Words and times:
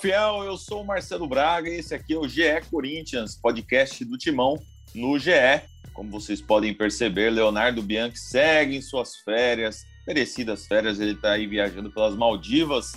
Fala 0.00 0.12
fiel, 0.14 0.44
eu 0.44 0.56
sou 0.56 0.80
o 0.80 0.86
Marcelo 0.86 1.26
Braga 1.26 1.68
e 1.68 1.74
esse 1.74 1.94
aqui 1.94 2.14
é 2.14 2.16
o 2.16 2.26
GE 2.26 2.42
Corinthians, 2.70 3.36
podcast 3.36 4.02
do 4.06 4.16
Timão 4.16 4.58
no 4.94 5.18
GE. 5.18 5.30
Como 5.92 6.10
vocês 6.10 6.40
podem 6.40 6.72
perceber, 6.72 7.28
Leonardo 7.28 7.82
Bianchi 7.82 8.18
segue 8.18 8.76
em 8.76 8.80
suas 8.80 9.16
férias, 9.16 9.84
merecidas 10.06 10.66
férias, 10.66 10.98
ele 11.00 11.12
está 11.12 11.32
aí 11.32 11.46
viajando 11.46 11.90
pelas 11.90 12.14
Maldivas. 12.14 12.92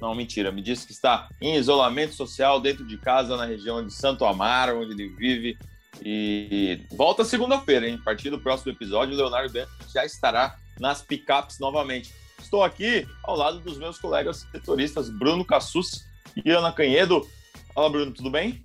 Não, 0.00 0.14
mentira, 0.14 0.52
me 0.52 0.62
disse 0.62 0.86
que 0.86 0.92
está 0.92 1.28
em 1.40 1.56
isolamento 1.56 2.14
social 2.14 2.60
dentro 2.60 2.86
de 2.86 2.98
casa 2.98 3.36
na 3.36 3.46
região 3.46 3.84
de 3.84 3.92
Santo 3.92 4.24
Amaro, 4.24 4.80
onde 4.80 4.92
ele 4.92 5.08
vive. 5.08 5.58
E 6.04 6.86
volta 6.92 7.24
segunda-feira, 7.24 7.88
hein? 7.88 7.98
A 8.00 8.04
partir 8.04 8.30
do 8.30 8.38
próximo 8.38 8.70
episódio, 8.70 9.14
o 9.14 9.16
Leonardo 9.16 9.52
Bianchi 9.52 9.72
já 9.92 10.04
estará 10.04 10.56
nas 10.78 11.02
picapes 11.02 11.58
novamente. 11.58 12.12
Estou 12.38 12.62
aqui 12.62 13.06
ao 13.24 13.36
lado 13.36 13.58
dos 13.58 13.76
meus 13.76 13.98
colegas 13.98 14.46
setoristas 14.52 15.10
Bruno 15.10 15.44
Cassus 15.44 16.13
e 16.42 16.50
Ana 16.50 16.72
Canhedo. 16.72 17.26
Fala, 17.74 17.90
Bruno, 17.90 18.12
tudo 18.12 18.30
bem? 18.30 18.64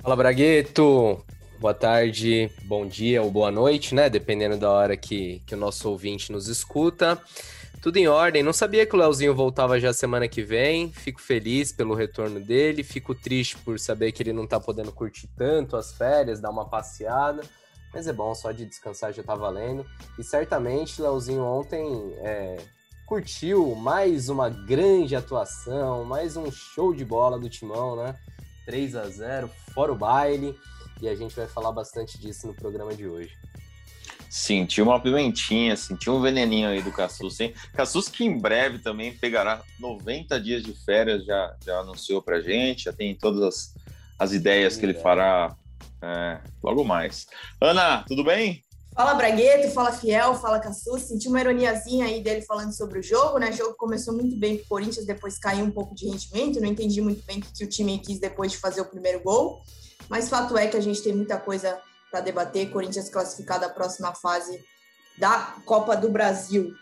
Fala, 0.00 0.16
Bragueto. 0.16 1.24
Boa 1.58 1.72
tarde, 1.72 2.50
bom 2.64 2.86
dia 2.86 3.22
ou 3.22 3.30
boa 3.30 3.50
noite, 3.50 3.94
né? 3.94 4.10
Dependendo 4.10 4.58
da 4.58 4.70
hora 4.70 4.94
que, 4.94 5.40
que 5.46 5.54
o 5.54 5.58
nosso 5.58 5.88
ouvinte 5.88 6.30
nos 6.30 6.48
escuta. 6.48 7.18
Tudo 7.80 7.96
em 7.96 8.06
ordem. 8.06 8.42
Não 8.42 8.52
sabia 8.52 8.84
que 8.84 8.94
o 8.94 8.98
Leozinho 8.98 9.34
voltava 9.34 9.80
já 9.80 9.92
semana 9.92 10.28
que 10.28 10.42
vem. 10.42 10.92
Fico 10.92 11.20
feliz 11.20 11.72
pelo 11.72 11.94
retorno 11.94 12.40
dele. 12.40 12.82
Fico 12.82 13.14
triste 13.14 13.56
por 13.58 13.78
saber 13.80 14.12
que 14.12 14.22
ele 14.22 14.34
não 14.34 14.46
tá 14.46 14.60
podendo 14.60 14.92
curtir 14.92 15.28
tanto 15.28 15.76
as 15.76 15.92
férias, 15.92 16.40
dar 16.40 16.50
uma 16.50 16.68
passeada. 16.68 17.42
Mas 17.94 18.06
é 18.06 18.12
bom, 18.12 18.34
só 18.34 18.52
de 18.52 18.66
descansar 18.66 19.12
já 19.12 19.22
tá 19.22 19.34
valendo. 19.34 19.86
E 20.18 20.22
certamente, 20.22 21.00
Leozinho 21.00 21.42
ontem 21.42 21.86
é, 22.18 22.58
curtiu 23.06 23.76
mais 23.76 24.28
uma 24.28 24.50
grande 24.50 25.14
atuação, 25.14 26.04
mais 26.04 26.36
um 26.36 26.50
show 26.50 26.92
de 26.92 27.04
bola 27.04 27.38
do 27.38 27.48
Timão, 27.48 27.94
né? 27.94 28.16
3 28.66 28.96
a 28.96 29.08
0 29.08 29.48
fora 29.72 29.92
o 29.92 29.96
baile 29.96 30.58
e 31.00 31.08
a 31.08 31.14
gente 31.14 31.36
vai 31.36 31.46
falar 31.46 31.70
bastante 31.70 32.18
disso 32.18 32.48
no 32.48 32.54
programa 32.54 32.92
de 32.94 33.06
hoje. 33.06 33.30
Senti 34.28 34.82
uma 34.82 35.00
pimentinha, 35.00 35.76
senti 35.76 36.10
um 36.10 36.20
veneninho 36.20 36.68
aí 36.68 36.82
do 36.82 36.90
Cassus, 36.90 37.38
hein? 37.38 37.54
Cassus 37.72 38.08
que 38.08 38.24
em 38.24 38.36
breve 38.36 38.80
também 38.80 39.16
pegará 39.16 39.62
90 39.78 40.40
dias 40.40 40.64
de 40.64 40.74
férias, 40.84 41.24
já, 41.24 41.56
já 41.64 41.78
anunciou 41.78 42.20
pra 42.20 42.40
gente, 42.40 42.84
já 42.84 42.92
tem 42.92 43.14
todas 43.14 43.40
as, 43.40 43.74
as 44.18 44.32
ideias 44.32 44.76
que 44.76 44.84
ele 44.84 44.94
fará 44.94 45.56
é, 46.02 46.40
logo 46.60 46.84
mais. 46.84 47.28
Ana, 47.60 48.02
tudo 48.02 48.24
bem? 48.24 48.65
Fala 48.96 49.12
Bragueto, 49.12 49.68
fala 49.72 49.92
Fiel, 49.92 50.34
fala 50.36 50.58
Cassus. 50.58 51.02
Senti 51.02 51.28
uma 51.28 51.38
ironiazinha 51.38 52.06
aí 52.06 52.22
dele 52.22 52.40
falando 52.40 52.72
sobre 52.72 52.98
o 52.98 53.02
jogo, 53.02 53.38
né? 53.38 53.50
O 53.50 53.52
jogo 53.52 53.74
começou 53.74 54.14
muito 54.14 54.34
bem 54.34 54.56
com 54.56 54.64
o 54.64 54.68
Corinthians, 54.68 55.04
depois 55.04 55.38
caiu 55.38 55.66
um 55.66 55.70
pouco 55.70 55.94
de 55.94 56.08
rendimento. 56.08 56.58
Não 56.60 56.66
entendi 56.66 57.02
muito 57.02 57.22
bem 57.26 57.40
o 57.40 57.42
que 57.42 57.62
o 57.62 57.68
time 57.68 57.98
quis 57.98 58.18
depois 58.18 58.52
de 58.52 58.58
fazer 58.58 58.80
o 58.80 58.86
primeiro 58.86 59.20
gol. 59.20 59.60
Mas 60.08 60.30
fato 60.30 60.56
é 60.56 60.66
que 60.66 60.78
a 60.78 60.80
gente 60.80 61.02
tem 61.02 61.14
muita 61.14 61.38
coisa 61.38 61.78
para 62.10 62.20
debater. 62.20 62.70
Corinthians 62.70 63.10
classificado 63.10 63.66
à 63.66 63.68
próxima 63.68 64.14
fase 64.14 64.64
da 65.18 65.54
Copa 65.66 65.94
do 65.94 66.08
Brasil. 66.08 66.72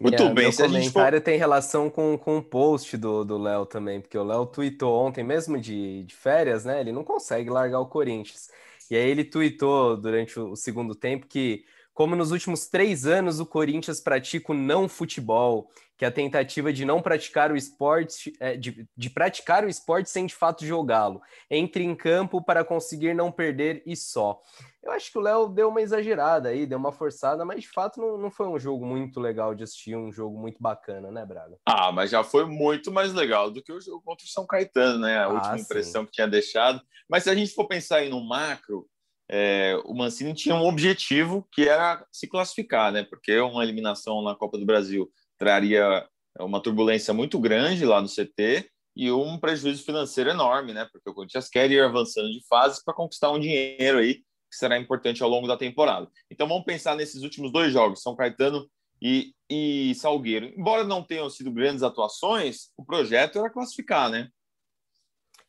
Muito 0.00 0.20
é, 0.20 0.34
bem, 0.34 0.46
meu 0.46 0.56
comentário 0.56 1.18
for... 1.18 1.24
tem 1.24 1.38
relação 1.38 1.88
com, 1.88 2.18
com 2.18 2.38
o 2.38 2.42
post 2.42 2.96
do 2.96 3.38
Léo 3.38 3.64
também, 3.64 4.00
porque 4.00 4.18
o 4.18 4.24
Léo 4.24 4.44
tweetou 4.44 4.92
ontem, 5.06 5.22
mesmo 5.22 5.60
de, 5.60 6.02
de 6.02 6.16
férias, 6.16 6.64
né? 6.64 6.80
Ele 6.80 6.90
não 6.90 7.04
consegue 7.04 7.48
largar 7.48 7.78
o 7.78 7.86
Corinthians. 7.86 8.48
E 8.90 8.96
aí 8.96 9.08
ele 9.10 9.24
tweetou 9.24 9.96
durante 9.96 10.38
o 10.38 10.56
segundo 10.56 10.94
tempo 10.94 11.26
que, 11.26 11.64
como 11.92 12.16
nos 12.16 12.30
últimos 12.30 12.66
três 12.66 13.06
anos 13.06 13.40
o 13.40 13.46
Corinthians 13.46 14.00
pratica 14.00 14.52
o 14.52 14.54
não 14.54 14.88
futebol, 14.88 15.68
que 16.00 16.04
é 16.06 16.08
a 16.08 16.10
tentativa 16.10 16.72
de 16.72 16.82
não 16.82 17.02
praticar 17.02 17.52
o 17.52 17.56
esporte, 17.56 18.32
é, 18.40 18.56
de, 18.56 18.88
de 18.96 19.10
praticar 19.10 19.64
o 19.64 19.68
esporte 19.68 20.08
sem 20.08 20.24
de 20.24 20.34
fato 20.34 20.64
jogá-lo. 20.64 21.20
Entre 21.50 21.84
em 21.84 21.94
campo 21.94 22.42
para 22.42 22.64
conseguir 22.64 23.12
não 23.12 23.30
perder 23.30 23.82
e 23.84 23.94
só. 23.94 24.40
Eu 24.82 24.92
acho 24.92 25.12
que 25.12 25.18
o 25.18 25.20
Léo 25.20 25.46
deu 25.46 25.68
uma 25.68 25.82
exagerada 25.82 26.48
aí, 26.48 26.64
deu 26.64 26.78
uma 26.78 26.90
forçada, 26.90 27.44
mas 27.44 27.60
de 27.60 27.68
fato 27.68 28.00
não, 28.00 28.16
não 28.16 28.30
foi 28.30 28.48
um 28.48 28.58
jogo 28.58 28.86
muito 28.86 29.20
legal 29.20 29.54
de 29.54 29.62
assistir, 29.62 29.94
um 29.94 30.10
jogo 30.10 30.38
muito 30.38 30.56
bacana, 30.58 31.10
né, 31.10 31.26
Braga? 31.26 31.58
Ah, 31.66 31.92
mas 31.92 32.10
já 32.10 32.24
foi 32.24 32.46
muito 32.46 32.90
mais 32.90 33.12
legal 33.12 33.50
do 33.50 33.62
que 33.62 33.70
o 33.70 33.78
jogo 33.78 34.00
contra 34.02 34.24
o 34.24 34.28
São 34.28 34.46
Caetano, 34.46 35.00
né? 35.00 35.18
A 35.18 35.24
ah, 35.24 35.28
última 35.28 35.58
sim. 35.58 35.64
impressão 35.64 36.06
que 36.06 36.12
tinha 36.12 36.26
deixado. 36.26 36.80
Mas 37.10 37.24
se 37.24 37.30
a 37.30 37.34
gente 37.34 37.52
for 37.52 37.68
pensar 37.68 37.96
aí 37.96 38.08
no 38.08 38.26
macro, 38.26 38.88
é, 39.32 39.80
o 39.84 39.94
Mancini 39.94 40.34
tinha 40.34 40.56
um 40.56 40.66
objetivo 40.66 41.46
que 41.52 41.68
era 41.68 42.04
se 42.10 42.26
classificar, 42.26 42.90
né? 42.90 43.04
Porque 43.04 43.38
uma 43.38 43.62
eliminação 43.62 44.20
na 44.22 44.34
Copa 44.34 44.58
do 44.58 44.66
Brasil 44.66 45.08
traria 45.38 46.04
uma 46.40 46.60
turbulência 46.60 47.14
muito 47.14 47.38
grande 47.38 47.84
lá 47.84 48.02
no 48.02 48.08
CT 48.08 48.68
e 48.96 49.12
um 49.12 49.38
prejuízo 49.38 49.84
financeiro 49.84 50.30
enorme, 50.30 50.72
né? 50.72 50.88
Porque 50.90 51.08
o 51.08 51.14
Corinthians 51.14 51.48
quer 51.48 51.70
ir 51.70 51.80
avançando 51.80 52.28
de 52.28 52.44
fase 52.48 52.82
para 52.84 52.92
conquistar 52.92 53.30
um 53.30 53.38
dinheiro 53.38 53.98
aí 53.98 54.14
que 54.14 54.56
será 54.56 54.76
importante 54.76 55.22
ao 55.22 55.28
longo 55.28 55.46
da 55.46 55.56
temporada. 55.56 56.08
Então 56.28 56.48
vamos 56.48 56.64
pensar 56.64 56.96
nesses 56.96 57.22
últimos 57.22 57.52
dois 57.52 57.72
jogos, 57.72 58.02
São 58.02 58.16
Caetano 58.16 58.68
e, 59.00 59.32
e 59.48 59.94
Salgueiro. 59.94 60.52
Embora 60.56 60.82
não 60.82 61.04
tenham 61.04 61.30
sido 61.30 61.52
grandes 61.52 61.84
atuações, 61.84 62.70
o 62.76 62.84
projeto 62.84 63.38
era 63.38 63.48
classificar, 63.48 64.10
né? 64.10 64.28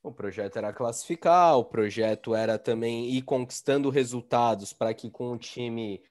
O 0.03 0.11
projeto 0.11 0.57
era 0.57 0.73
classificar, 0.73 1.57
o 1.57 1.65
projeto 1.65 2.33
era 2.33 2.57
também 2.57 3.11
ir 3.11 3.21
conquistando 3.21 3.89
resultados 3.89 4.73
para 4.73 4.93
que 4.93 5.11
com 5.11 5.31
o 5.31 5.37
time 5.37 6.01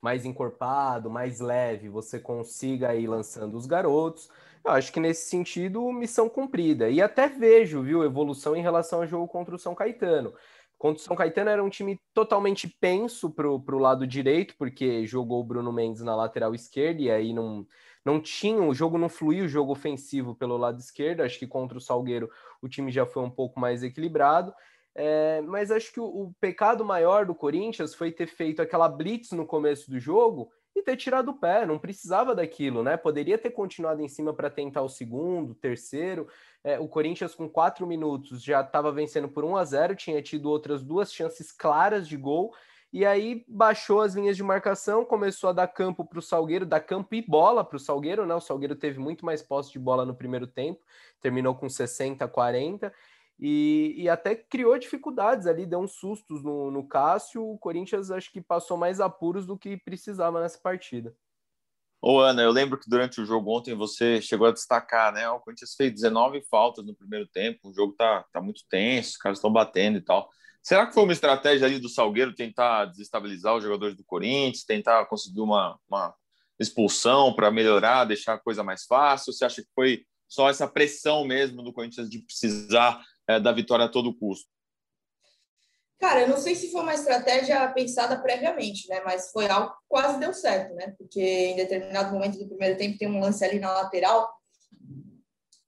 mais 0.00 0.24
encorpado, 0.24 1.10
mais 1.10 1.40
leve, 1.40 1.88
você 1.88 2.18
consiga 2.20 2.94
ir 2.94 3.08
lançando 3.08 3.56
os 3.56 3.66
garotos. 3.66 4.30
Eu 4.64 4.70
acho 4.70 4.92
que 4.92 5.00
nesse 5.00 5.28
sentido, 5.28 5.90
missão 5.92 6.28
cumprida. 6.28 6.88
E 6.90 7.02
até 7.02 7.28
vejo, 7.28 7.82
viu, 7.82 8.04
evolução 8.04 8.54
em 8.54 8.62
relação 8.62 9.00
ao 9.00 9.06
jogo 9.06 9.26
contra 9.26 9.54
o 9.54 9.58
São 9.58 9.74
Caetano. 9.74 10.32
Contra 10.80 10.98
o 10.98 11.04
São 11.04 11.14
Caetano 11.14 11.50
era 11.50 11.62
um 11.62 11.68
time 11.68 12.00
totalmente 12.14 12.66
penso 12.80 13.28
para 13.28 13.46
o 13.46 13.78
lado 13.78 14.06
direito, 14.06 14.54
porque 14.56 15.06
jogou 15.06 15.42
o 15.42 15.44
Bruno 15.44 15.70
Mendes 15.70 16.00
na 16.00 16.16
lateral 16.16 16.54
esquerda 16.54 17.02
e 17.02 17.10
aí 17.10 17.34
não, 17.34 17.66
não 18.02 18.18
tinha, 18.18 18.62
o 18.62 18.72
jogo 18.72 18.96
não 18.96 19.10
fluiu, 19.10 19.44
o 19.44 19.48
jogo 19.48 19.72
ofensivo 19.72 20.34
pelo 20.34 20.56
lado 20.56 20.80
esquerdo. 20.80 21.20
Acho 21.20 21.38
que 21.38 21.46
contra 21.46 21.76
o 21.76 21.82
Salgueiro 21.82 22.30
o 22.62 22.68
time 22.68 22.90
já 22.90 23.04
foi 23.04 23.22
um 23.22 23.28
pouco 23.28 23.60
mais 23.60 23.82
equilibrado. 23.82 24.54
É, 24.94 25.42
mas 25.42 25.70
acho 25.70 25.92
que 25.92 26.00
o, 26.00 26.06
o, 26.06 26.34
pecado 26.40 26.82
maior 26.82 27.26
do 27.26 27.34
Corinthians 27.34 27.94
foi 27.94 28.10
ter 28.10 28.26
feito 28.26 28.62
aquela 28.62 28.88
blitz 28.88 29.32
no 29.32 29.44
começo 29.44 29.90
do 29.90 30.00
jogo 30.00 30.50
e 30.74 30.82
ter 30.82 30.96
tirado 30.96 31.32
o 31.32 31.38
pé, 31.38 31.66
não 31.66 31.78
precisava 31.78 32.34
daquilo, 32.34 32.82
né? 32.82 32.96
Poderia 32.96 33.36
ter 33.36 33.50
continuado 33.50 34.00
em 34.00 34.08
cima 34.08 34.32
para 34.32 34.48
tentar 34.48 34.80
o 34.80 34.88
segundo, 34.88 35.54
terceiro. 35.54 36.26
É, 36.62 36.78
o 36.78 36.86
Corinthians, 36.86 37.34
com 37.34 37.48
quatro 37.48 37.86
minutos, 37.86 38.42
já 38.42 38.60
estava 38.60 38.92
vencendo 38.92 39.28
por 39.28 39.44
1 39.44 39.56
a 39.56 39.64
0 39.64 39.96
tinha 39.96 40.20
tido 40.22 40.50
outras 40.50 40.82
duas 40.82 41.12
chances 41.12 41.50
claras 41.50 42.06
de 42.06 42.16
gol. 42.16 42.52
E 42.92 43.06
aí 43.06 43.44
baixou 43.46 44.00
as 44.00 44.14
linhas 44.14 44.36
de 44.36 44.42
marcação, 44.42 45.04
começou 45.04 45.50
a 45.50 45.52
dar 45.52 45.68
campo 45.68 46.04
para 46.04 46.18
o 46.18 46.22
Salgueiro, 46.22 46.66
dar 46.66 46.80
campo 46.80 47.14
e 47.14 47.22
bola 47.22 47.64
para 47.64 47.76
o 47.76 47.80
Salgueiro, 47.80 48.26
né? 48.26 48.34
O 48.34 48.40
Salgueiro 48.40 48.74
teve 48.74 48.98
muito 48.98 49.24
mais 49.24 49.42
posse 49.42 49.70
de 49.70 49.78
bola 49.78 50.04
no 50.04 50.14
primeiro 50.14 50.46
tempo, 50.46 50.80
terminou 51.20 51.54
com 51.54 51.68
60 51.68 52.24
a 52.24 52.28
40 52.28 52.92
e, 53.38 53.94
e 53.96 54.08
até 54.08 54.34
criou 54.34 54.76
dificuldades 54.76 55.46
ali, 55.46 55.64
deu 55.64 55.78
uns 55.78 55.92
sustos 55.92 56.42
no, 56.42 56.70
no 56.70 56.86
Cássio. 56.86 57.48
O 57.48 57.58
Corinthians 57.58 58.10
acho 58.10 58.32
que 58.32 58.40
passou 58.40 58.76
mais 58.76 59.00
apuros 59.00 59.46
do 59.46 59.56
que 59.56 59.76
precisava 59.76 60.40
nessa 60.40 60.58
partida. 60.58 61.14
Ô, 62.02 62.18
Ana, 62.18 62.42
eu 62.42 62.50
lembro 62.50 62.78
que 62.78 62.88
durante 62.88 63.20
o 63.20 63.26
jogo 63.26 63.54
ontem 63.54 63.74
você 63.74 64.22
chegou 64.22 64.46
a 64.46 64.52
destacar, 64.52 65.12
né? 65.12 65.28
O 65.28 65.38
Corinthians 65.38 65.74
fez 65.74 65.92
19 65.92 66.42
faltas 66.50 66.84
no 66.84 66.94
primeiro 66.94 67.26
tempo, 67.26 67.68
o 67.68 67.74
jogo 67.74 67.92
tá, 67.92 68.24
tá 68.32 68.40
muito 68.40 68.62
tenso, 68.70 69.10
os 69.10 69.16
caras 69.18 69.38
estão 69.38 69.52
batendo 69.52 69.98
e 69.98 70.00
tal. 70.00 70.30
Será 70.62 70.86
que 70.86 70.94
foi 70.94 71.02
uma 71.02 71.12
estratégia 71.12 71.66
ali 71.66 71.78
do 71.78 71.90
Salgueiro 71.90 72.34
tentar 72.34 72.86
desestabilizar 72.86 73.54
os 73.54 73.62
jogadores 73.62 73.94
do 73.96 74.04
Corinthians, 74.04 74.64
tentar 74.64 75.04
conseguir 75.06 75.40
uma, 75.40 75.78
uma 75.88 76.14
expulsão 76.58 77.34
para 77.34 77.50
melhorar, 77.50 78.04
deixar 78.04 78.34
a 78.34 78.38
coisa 78.38 78.62
mais 78.62 78.84
fácil? 78.84 79.32
Você 79.32 79.44
acha 79.44 79.62
que 79.62 79.68
foi 79.74 80.04
só 80.26 80.48
essa 80.48 80.66
pressão 80.66 81.24
mesmo 81.24 81.62
do 81.62 81.72
Corinthians 81.72 82.08
de 82.08 82.20
precisar 82.20 83.02
é, 83.26 83.38
da 83.38 83.52
vitória 83.52 83.84
a 83.84 83.88
todo 83.88 84.14
custo? 84.14 84.48
Cara, 86.00 86.22
eu 86.22 86.28
não 86.28 86.38
sei 86.38 86.54
se 86.54 86.72
foi 86.72 86.80
uma 86.80 86.94
estratégia 86.94 87.68
pensada 87.72 88.18
previamente, 88.18 88.88
né? 88.88 89.02
Mas 89.04 89.30
foi 89.30 89.46
algo 89.48 89.68
que 89.68 89.82
quase 89.86 90.18
deu 90.18 90.32
certo, 90.32 90.74
né? 90.74 90.94
Porque 90.96 91.20
em 91.20 91.56
determinado 91.56 92.14
momento 92.14 92.38
do 92.38 92.48
primeiro 92.48 92.78
tempo 92.78 92.96
tem 92.96 93.06
um 93.06 93.20
lance 93.20 93.44
ali 93.44 93.58
na 93.58 93.70
lateral 93.70 94.32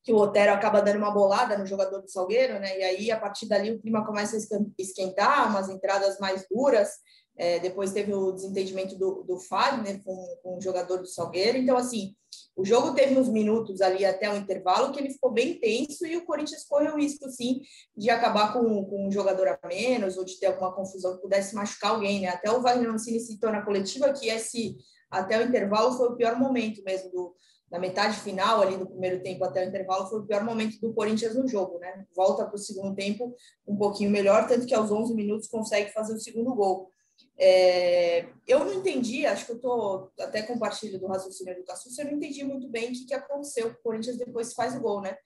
que 0.03 0.11
o 0.11 0.17
Otero 0.17 0.53
acaba 0.53 0.81
dando 0.81 0.97
uma 0.97 1.13
bolada 1.13 1.57
no 1.57 1.67
jogador 1.67 2.01
do 2.01 2.11
Salgueiro, 2.11 2.59
né? 2.59 2.79
E 2.79 2.83
aí, 2.83 3.11
a 3.11 3.21
partir 3.21 3.47
dali, 3.47 3.71
o 3.71 3.79
clima 3.79 4.07
começa 4.07 4.35
a 4.35 4.41
esquentar, 4.79 5.49
umas 5.49 5.69
entradas 5.69 6.19
mais 6.19 6.47
duras. 6.51 6.91
É, 7.37 7.59
depois 7.61 7.93
teve 7.93 8.13
o 8.15 8.33
desentendimento 8.33 8.97
do, 8.97 9.23
do 9.23 9.39
Fagner 9.39 10.03
com, 10.03 10.39
com 10.43 10.57
o 10.57 10.61
jogador 10.63 10.97
do 10.97 11.07
Salgueiro. 11.07 11.59
Então, 11.59 11.77
assim, 11.77 12.17
o 12.55 12.65
jogo 12.65 12.95
teve 12.95 13.19
uns 13.19 13.29
minutos 13.29 13.81
ali 13.81 14.05
até 14.05 14.31
o 14.31 14.37
intervalo 14.37 14.93
que 14.93 15.01
ele 15.01 15.11
ficou 15.11 15.31
bem 15.31 15.59
tenso 15.59 16.07
e 16.07 16.17
o 16.17 16.25
Corinthians 16.25 16.65
correu 16.65 16.97
risco, 16.97 17.29
sim, 17.31 17.61
de 17.97 18.11
acabar 18.11 18.53
com, 18.53 18.85
com 18.85 19.09
um 19.09 19.11
jogador 19.11 19.49
a 19.49 19.59
menos 19.67 20.19
ou 20.19 20.25
de 20.25 20.39
ter 20.39 20.47
alguma 20.47 20.73
confusão 20.73 21.15
que 21.15 21.23
pudesse 21.23 21.55
machucar 21.55 21.93
alguém, 21.93 22.21
né? 22.21 22.29
Até 22.29 22.51
o 22.51 22.61
Wagner 22.61 22.91
Mancini 22.91 23.21
citou 23.21 23.51
na 23.51 23.63
coletiva 23.63 24.13
que 24.13 24.29
esse, 24.29 24.77
até 25.11 25.39
o 25.39 25.49
intervalo, 25.49 25.97
foi 25.97 26.09
o 26.09 26.17
pior 26.17 26.37
momento 26.39 26.83
mesmo 26.85 27.11
do, 27.11 27.35
na 27.71 27.79
metade 27.79 28.21
final 28.21 28.61
ali 28.61 28.77
do 28.77 28.87
primeiro 28.87 29.23
tempo 29.23 29.43
até 29.45 29.65
o 29.65 29.69
intervalo 29.69 30.07
foi 30.07 30.21
o 30.21 30.27
pior 30.27 30.45
momento 30.45 30.79
do 30.79 30.93
Corinthians 30.93 31.35
no 31.35 31.49
jogo, 31.49 31.79
né? 31.79 32.05
Volta 32.15 32.45
para 32.45 32.55
o 32.55 32.59
segundo 32.59 32.95
tempo 32.95 33.35
um 33.67 33.77
pouquinho 33.77 34.11
melhor, 34.11 34.47
tanto 34.47 34.67
que 34.67 34.75
aos 34.75 34.93
11 34.93 35.15
minutos 35.15 35.49
consegue 35.49 35.91
fazer 35.91 36.13
o 36.13 36.21
segundo 36.21 36.55
gol. 36.55 36.92
É, 37.39 38.27
eu 38.47 38.61
não 38.61 38.75
entendi, 38.75 39.27
acho 39.27 39.47
que 39.47 39.53
eu 39.53 39.61
tô 39.61 40.11
até 40.21 40.43
compartilho 40.43 40.99
do 41.01 41.07
raciocínio 41.07 41.57
do 41.57 41.65
Cassus, 41.65 41.99
eu 41.99 42.05
não 42.05 42.13
entendi 42.13 42.45
muito 42.45 42.69
bem 42.69 42.91
o 42.91 42.93
que, 42.93 43.07
que 43.07 43.15
aconteceu. 43.15 43.69
O 43.69 43.83
Corinthians 43.83 44.19
depois 44.19 44.53
faz 44.53 44.77
o 44.77 44.81
gol, 44.81 45.01
né? 45.01 45.17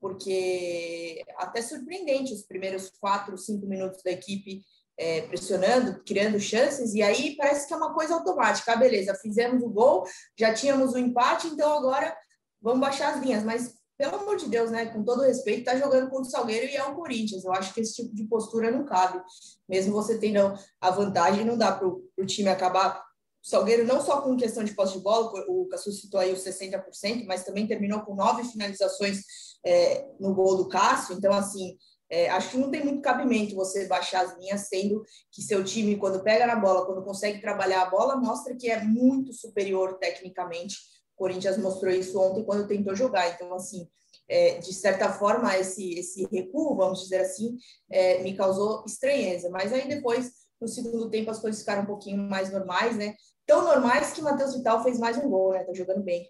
Porque 0.00 1.24
até 1.36 1.62
surpreendente 1.62 2.34
os 2.34 2.42
primeiros 2.42 2.90
quatro, 3.00 3.38
cinco 3.38 3.66
minutos 3.66 4.02
da 4.02 4.10
equipe 4.10 4.62
é, 4.96 5.22
pressionando, 5.22 6.02
criando 6.04 6.38
chances, 6.38 6.94
e 6.94 7.02
aí 7.02 7.36
parece 7.36 7.66
que 7.66 7.74
é 7.74 7.76
uma 7.76 7.94
coisa 7.94 8.14
automática. 8.14 8.72
Ah, 8.72 8.76
beleza, 8.76 9.14
fizemos 9.20 9.62
o 9.62 9.68
gol, 9.68 10.04
já 10.38 10.52
tínhamos 10.54 10.92
o 10.92 10.98
empate, 10.98 11.48
então 11.48 11.72
agora 11.72 12.16
vamos 12.60 12.80
baixar 12.80 13.14
as 13.14 13.20
linhas. 13.22 13.42
Mas, 13.42 13.74
pelo 13.96 14.16
amor 14.16 14.36
de 14.36 14.48
Deus, 14.48 14.70
né, 14.70 14.86
com 14.86 15.04
todo 15.04 15.22
respeito, 15.22 15.64
tá 15.64 15.76
jogando 15.76 16.10
contra 16.10 16.26
o 16.26 16.30
Salgueiro 16.30 16.66
e 16.66 16.76
é 16.76 16.84
o 16.84 16.94
Corinthians. 16.94 17.44
Eu 17.44 17.52
acho 17.52 17.72
que 17.72 17.80
esse 17.80 17.94
tipo 17.94 18.14
de 18.14 18.24
postura 18.24 18.70
não 18.70 18.84
cabe. 18.84 19.22
Mesmo 19.68 19.92
você 19.92 20.18
tendo 20.18 20.54
a 20.80 20.90
vantagem, 20.90 21.44
não 21.44 21.56
dá 21.56 21.72
para 21.72 21.86
o 21.86 22.26
time 22.26 22.48
acabar. 22.48 23.04
O 23.44 23.48
Salgueiro, 23.48 23.86
não 23.86 24.00
só 24.00 24.22
com 24.22 24.36
questão 24.36 24.64
de 24.64 24.74
posse 24.74 24.94
de 24.94 25.00
bola, 25.00 25.30
o 25.48 25.68
Cassu 25.68 25.92
citou 25.92 26.18
aí 26.18 26.32
os 26.32 26.40
60%, 26.40 27.24
mas 27.26 27.44
também 27.44 27.66
terminou 27.66 28.00
com 28.00 28.14
nove 28.14 28.42
finalizações 28.44 29.20
é, 29.64 30.08
no 30.18 30.34
gol 30.34 30.56
do 30.56 30.68
Cássio. 30.68 31.14
Então, 31.14 31.32
assim, 31.32 31.76
é, 32.10 32.28
acho 32.30 32.50
que 32.50 32.56
não 32.56 32.70
tem 32.70 32.84
muito 32.84 33.02
cabimento 33.02 33.54
você 33.54 33.86
baixar 33.86 34.24
as 34.24 34.36
linhas, 34.38 34.68
sendo 34.68 35.04
que 35.30 35.42
seu 35.42 35.64
time, 35.64 35.96
quando 35.96 36.22
pega 36.22 36.46
na 36.46 36.56
bola, 36.56 36.86
quando 36.86 37.04
consegue 37.04 37.40
trabalhar 37.40 37.82
a 37.82 37.90
bola, 37.90 38.16
mostra 38.16 38.56
que 38.56 38.70
é 38.70 38.82
muito 38.82 39.32
superior 39.32 39.98
tecnicamente. 39.98 40.76
O 41.14 41.18
Corinthians 41.18 41.56
mostrou 41.58 41.92
isso 41.92 42.20
ontem 42.20 42.44
quando 42.44 42.66
tentou 42.66 42.94
jogar. 42.94 43.28
Então, 43.30 43.54
assim, 43.54 43.88
é, 44.28 44.58
de 44.58 44.72
certa 44.72 45.12
forma, 45.12 45.56
esse, 45.56 45.98
esse 45.98 46.26
recuo, 46.30 46.76
vamos 46.76 47.02
dizer 47.02 47.20
assim, 47.20 47.56
é, 47.90 48.22
me 48.22 48.36
causou 48.36 48.84
estranheza. 48.86 49.48
Mas 49.50 49.72
aí 49.72 49.88
depois, 49.88 50.30
no 50.60 50.68
segundo 50.68 51.10
tempo, 51.10 51.30
as 51.30 51.38
coisas 51.38 51.60
ficaram 51.60 51.82
um 51.82 51.86
pouquinho 51.86 52.18
mais 52.18 52.50
normais, 52.50 52.96
né? 52.96 53.14
Tão 53.46 53.62
normais 53.62 54.12
que 54.12 54.22
Matheus 54.22 54.54
Vital 54.54 54.82
fez 54.82 54.98
mais 54.98 55.18
um 55.18 55.28
gol, 55.28 55.52
né? 55.52 55.64
Tá 55.64 55.72
jogando 55.72 56.02
bem. 56.02 56.28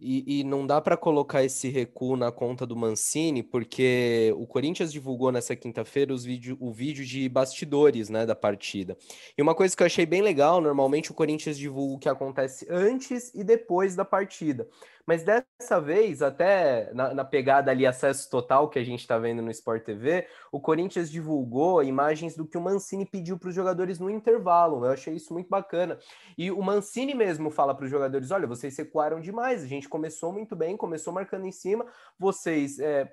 E, 0.00 0.40
e, 0.40 0.44
não 0.44 0.64
dá 0.64 0.80
para 0.80 0.96
colocar 0.96 1.42
esse 1.42 1.68
recuo 1.68 2.16
na 2.16 2.30
conta 2.30 2.64
do 2.64 2.76
Mancini, 2.76 3.42
porque 3.42 4.32
o 4.36 4.46
Corinthians 4.46 4.92
divulgou 4.92 5.32
nessa 5.32 5.56
quinta-feira 5.56 6.16
vídeo, 6.16 6.56
o 6.60 6.72
vídeo 6.72 7.04
de 7.04 7.28
bastidores 7.28 8.08
né, 8.08 8.24
da 8.24 8.34
partida. 8.34 8.96
E 9.36 9.42
uma 9.42 9.56
coisa 9.56 9.76
que 9.76 9.82
eu 9.82 9.86
achei 9.86 10.06
bem 10.06 10.22
legal: 10.22 10.60
normalmente 10.60 11.10
o 11.10 11.14
Corinthians 11.14 11.58
divulga 11.58 11.94
o 11.94 11.98
que 11.98 12.08
acontece 12.08 12.64
antes 12.70 13.34
e 13.34 13.42
depois 13.42 13.96
da 13.96 14.04
partida. 14.04 14.68
Mas 15.08 15.22
dessa 15.22 15.80
vez, 15.80 16.20
até 16.20 16.92
na, 16.92 17.14
na 17.14 17.24
pegada 17.24 17.70
ali 17.70 17.86
acesso 17.86 18.28
total 18.28 18.68
que 18.68 18.78
a 18.78 18.84
gente 18.84 19.00
está 19.00 19.18
vendo 19.18 19.40
no 19.40 19.50
Sport 19.50 19.82
TV, 19.82 20.28
o 20.52 20.60
Corinthians 20.60 21.10
divulgou 21.10 21.82
imagens 21.82 22.36
do 22.36 22.46
que 22.46 22.58
o 22.58 22.60
Mancini 22.60 23.06
pediu 23.06 23.38
para 23.38 23.48
os 23.48 23.54
jogadores 23.54 23.98
no 23.98 24.10
intervalo. 24.10 24.84
Eu 24.84 24.92
achei 24.92 25.14
isso 25.14 25.32
muito 25.32 25.48
bacana. 25.48 25.98
E 26.36 26.50
o 26.50 26.60
Mancini 26.60 27.14
mesmo 27.14 27.50
fala 27.50 27.74
para 27.74 27.86
os 27.86 27.90
jogadores: 27.90 28.30
olha, 28.30 28.46
vocês 28.46 28.76
recuaram 28.76 29.18
demais, 29.18 29.62
a 29.62 29.66
gente 29.66 29.88
começou 29.88 30.30
muito 30.30 30.54
bem, 30.54 30.76
começou 30.76 31.10
marcando 31.10 31.46
em 31.46 31.52
cima, 31.52 31.86
vocês. 32.18 32.78
É, 32.78 33.10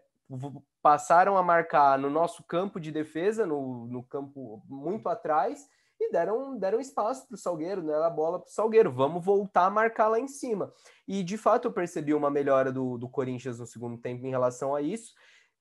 passaram 0.81 1.37
a 1.37 1.43
marcar 1.43 1.97
no 1.97 2.09
nosso 2.09 2.43
campo 2.43 2.77
de 2.77 2.91
defesa, 2.91 3.45
no, 3.45 3.85
no 3.85 4.03
campo 4.03 4.61
muito 4.67 5.07
atrás, 5.07 5.69
e 5.99 6.11
deram, 6.11 6.57
deram 6.57 6.79
espaço 6.79 7.27
para 7.27 7.35
o 7.35 7.37
Salgueiro, 7.37 7.81
né? 7.81 7.93
A 8.03 8.09
bola 8.09 8.39
para 8.39 8.47
o 8.47 8.51
Salgueiro. 8.51 8.91
Vamos 8.91 9.23
voltar 9.23 9.65
a 9.65 9.69
marcar 9.69 10.07
lá 10.07 10.19
em 10.19 10.27
cima. 10.27 10.73
E 11.07 11.23
de 11.23 11.37
fato 11.37 11.67
eu 11.67 11.71
percebi 11.71 12.13
uma 12.13 12.29
melhora 12.29 12.71
do, 12.71 12.97
do 12.97 13.09
Corinthians 13.09 13.59
no 13.59 13.65
segundo 13.65 13.97
tempo 13.97 14.25
em 14.25 14.29
relação 14.29 14.75
a 14.75 14.81
isso. 14.81 15.13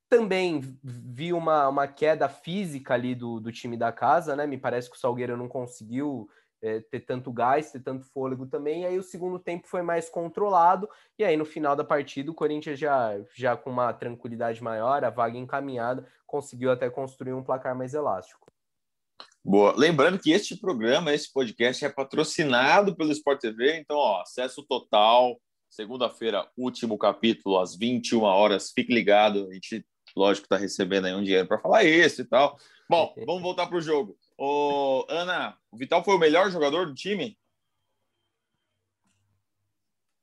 Também 0.08 0.60
vi 0.82 1.32
uma, 1.32 1.68
uma 1.68 1.86
queda 1.86 2.28
física 2.28 2.94
ali 2.94 3.14
do, 3.14 3.40
do 3.40 3.50
time 3.50 3.76
da 3.76 3.92
casa, 3.92 4.36
né? 4.36 4.46
Me 4.46 4.58
parece 4.58 4.90
que 4.90 4.96
o 4.96 5.00
Salgueiro 5.00 5.36
não 5.36 5.48
conseguiu 5.48 6.28
é, 6.60 6.80
ter 6.80 7.00
tanto 7.00 7.32
gás, 7.32 7.70
ter 7.70 7.80
tanto 7.80 8.06
fôlego 8.06 8.46
também. 8.46 8.82
E 8.82 8.86
aí 8.86 8.98
o 8.98 9.02
segundo 9.02 9.38
tempo 9.38 9.68
foi 9.68 9.82
mais 9.82 10.08
controlado. 10.08 10.88
E 11.18 11.24
aí 11.24 11.36
no 11.36 11.44
final 11.44 11.76
da 11.76 11.84
partida, 11.84 12.30
o 12.30 12.34
Corinthians 12.34 12.78
já, 12.78 13.20
já 13.34 13.56
com 13.56 13.70
uma 13.70 13.92
tranquilidade 13.92 14.62
maior, 14.62 15.04
a 15.04 15.10
vaga 15.10 15.38
encaminhada, 15.38 16.06
conseguiu 16.26 16.72
até 16.72 16.90
construir 16.90 17.34
um 17.34 17.42
placar 17.42 17.76
mais 17.76 17.94
elástico. 17.94 18.43
Boa. 19.46 19.74
Lembrando 19.76 20.18
que 20.18 20.32
este 20.32 20.56
programa, 20.56 21.12
esse 21.12 21.30
podcast 21.30 21.84
é 21.84 21.90
patrocinado 21.90 22.96
pelo 22.96 23.12
Sport 23.12 23.42
TV, 23.42 23.76
então, 23.76 23.94
ó, 23.94 24.22
acesso 24.22 24.62
total. 24.62 25.38
Segunda-feira, 25.68 26.50
último 26.56 26.96
capítulo, 26.96 27.58
às 27.58 27.76
21 27.76 28.22
horas. 28.22 28.72
Fique 28.72 28.94
ligado. 28.94 29.46
A 29.50 29.52
gente, 29.52 29.84
lógico, 30.16 30.46
está 30.46 30.56
recebendo 30.56 31.04
aí 31.04 31.14
um 31.14 31.22
dinheiro 31.22 31.46
para 31.46 31.58
falar 31.58 31.84
isso 31.84 32.22
e 32.22 32.24
tal. 32.24 32.58
Bom, 32.88 33.14
vamos 33.26 33.42
voltar 33.42 33.66
para 33.66 33.76
o 33.76 33.82
jogo. 33.82 34.16
Ô, 34.38 35.04
Ana, 35.10 35.58
o 35.70 35.76
Vital 35.76 36.02
foi 36.02 36.14
o 36.14 36.18
melhor 36.18 36.50
jogador 36.50 36.86
do 36.86 36.94
time? 36.94 37.38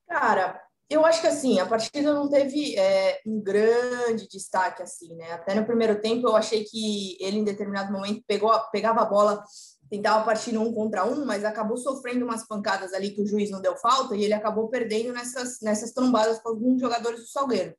Cara, 0.08 0.60
eu 0.92 1.06
acho 1.06 1.22
que 1.22 1.28
assim, 1.28 1.58
a 1.58 1.66
partida 1.66 2.14
não 2.14 2.30
teve 2.30 2.78
é, 2.78 3.22
um 3.26 3.42
grande 3.42 4.28
destaque 4.28 4.84
assim, 4.84 5.16
né? 5.16 5.32
Até 5.32 5.56
no 5.56 5.66
primeiro 5.66 6.02
tempo 6.02 6.28
eu 6.28 6.36
achei 6.36 6.66
que 6.66 7.18
ele 7.22 7.38
em 7.38 7.46
determinado 7.46 7.94
momento 7.94 8.22
pegou, 8.28 8.52
pegava 8.74 9.02
a 9.02 9.06
bola, 9.06 9.42
tentava 9.90 10.26
partir 10.26 10.58
um 10.58 10.74
contra 10.74 11.06
um, 11.06 11.26
mas 11.26 11.46
acabou 11.46 11.78
sofrendo 11.78 12.26
umas 12.26 12.46
pancadas 12.46 12.94
ali 12.94 13.12
que 13.12 13.22
o 13.22 13.26
juiz 13.26 13.50
não 13.50 13.62
deu 13.62 13.78
falta 13.78 14.18
e 14.18 14.24
ele 14.26 14.34
acabou 14.34 14.68
perdendo 14.68 15.14
nessas, 15.14 15.62
nessas 15.62 15.94
trombadas 15.94 16.40
com 16.40 16.50
alguns 16.50 16.82
jogadores 16.82 17.22
do 17.22 17.28
Salgueiro. 17.28 17.74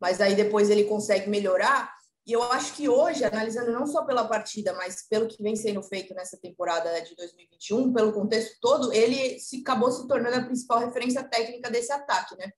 Mas 0.00 0.20
aí 0.20 0.34
depois 0.34 0.68
ele 0.68 0.84
consegue 0.84 1.30
melhorar 1.30 1.92
e 2.28 2.32
eu 2.34 2.42
acho 2.42 2.74
que 2.74 2.90
hoje, 2.90 3.24
analisando 3.24 3.72
não 3.72 3.86
só 3.86 4.04
pela 4.04 4.28
partida, 4.28 4.74
mas 4.74 5.08
pelo 5.08 5.26
que 5.26 5.42
vem 5.42 5.56
sendo 5.56 5.82
feito 5.82 6.12
nessa 6.12 6.36
temporada 6.36 7.00
de 7.00 7.16
2021, 7.16 7.90
pelo 7.90 8.12
contexto 8.12 8.58
todo, 8.60 8.92
ele 8.92 9.40
se 9.40 9.62
acabou 9.62 9.90
se 9.90 10.06
tornando 10.06 10.36
a 10.36 10.44
principal 10.44 10.78
referência 10.78 11.24
técnica 11.24 11.70
desse 11.70 11.90
ataque, 11.90 12.36
né? 12.36 12.52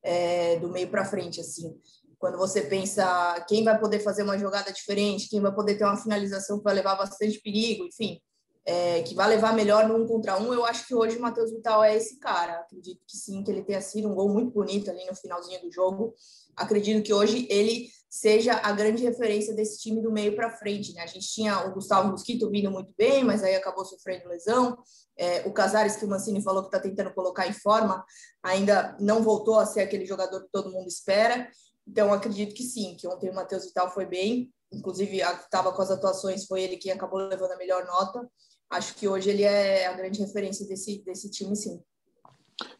É, 0.00 0.60
do 0.60 0.68
meio 0.68 0.88
para 0.88 1.04
frente, 1.04 1.40
assim. 1.40 1.76
Quando 2.20 2.38
você 2.38 2.62
pensa 2.62 3.44
quem 3.48 3.64
vai 3.64 3.76
poder 3.80 3.98
fazer 3.98 4.22
uma 4.22 4.38
jogada 4.38 4.72
diferente, 4.72 5.28
quem 5.28 5.40
vai 5.40 5.52
poder 5.52 5.76
ter 5.76 5.84
uma 5.84 5.96
finalização 5.96 6.58
que 6.58 6.64
vai 6.64 6.74
levar 6.74 6.94
bastante 6.94 7.40
perigo, 7.40 7.84
enfim, 7.84 8.20
é, 8.64 9.02
que 9.02 9.12
vai 9.12 9.28
levar 9.28 9.52
melhor 9.54 9.88
no 9.88 9.96
um 9.96 10.06
contra 10.06 10.38
um, 10.38 10.54
eu 10.54 10.64
acho 10.64 10.86
que 10.86 10.94
hoje 10.94 11.16
o 11.16 11.20
Matheus 11.20 11.50
Vital 11.50 11.82
é 11.82 11.96
esse 11.96 12.20
cara. 12.20 12.60
Acredito 12.60 13.00
que 13.04 13.16
sim, 13.16 13.42
que 13.42 13.50
ele 13.50 13.64
tenha 13.64 13.80
sido 13.80 14.08
um 14.08 14.14
gol 14.14 14.28
muito 14.28 14.52
bonito 14.52 14.88
ali 14.88 15.04
no 15.04 15.16
finalzinho 15.16 15.60
do 15.62 15.72
jogo. 15.72 16.14
Acredito 16.56 17.04
que 17.04 17.12
hoje 17.12 17.48
ele 17.50 17.88
seja 18.08 18.54
a 18.54 18.72
grande 18.72 19.02
referência 19.02 19.54
desse 19.54 19.80
time 19.80 20.00
do 20.00 20.10
meio 20.10 20.34
para 20.34 20.50
frente. 20.50 20.94
Né? 20.94 21.02
A 21.02 21.06
gente 21.06 21.26
tinha 21.28 21.66
o 21.66 21.74
Gustavo 21.74 22.10
Mosquito 22.10 22.50
vindo 22.50 22.70
muito 22.70 22.92
bem, 22.96 23.24
mas 23.24 23.42
aí 23.42 23.54
acabou 23.54 23.84
sofrendo 23.84 24.28
lesão. 24.28 24.78
É, 25.18 25.46
o 25.46 25.52
Casares, 25.52 25.96
que 25.96 26.04
o 26.04 26.08
Mancini 26.08 26.42
falou 26.42 26.62
que 26.62 26.68
está 26.68 26.80
tentando 26.80 27.12
colocar 27.12 27.46
em 27.46 27.52
forma, 27.52 28.04
ainda 28.42 28.96
não 29.00 29.22
voltou 29.22 29.58
a 29.58 29.66
ser 29.66 29.80
aquele 29.80 30.06
jogador 30.06 30.42
que 30.42 30.50
todo 30.52 30.70
mundo 30.70 30.86
espera. 30.86 31.50
Então, 31.86 32.12
acredito 32.12 32.54
que 32.54 32.62
sim, 32.62 32.96
que 32.98 33.06
ontem 33.06 33.30
o 33.30 33.34
Matheus 33.34 33.66
Vital 33.66 33.92
foi 33.92 34.06
bem. 34.06 34.50
Inclusive, 34.72 35.18
estava 35.18 35.72
com 35.72 35.82
as 35.82 35.90
atuações, 35.90 36.46
foi 36.46 36.62
ele 36.62 36.76
quem 36.76 36.92
acabou 36.92 37.20
levando 37.20 37.52
a 37.52 37.56
melhor 37.56 37.86
nota. 37.86 38.28
Acho 38.68 38.94
que 38.96 39.06
hoje 39.06 39.30
ele 39.30 39.44
é 39.44 39.86
a 39.86 39.92
grande 39.92 40.20
referência 40.20 40.66
desse, 40.66 41.02
desse 41.04 41.30
time, 41.30 41.54
sim. 41.54 41.80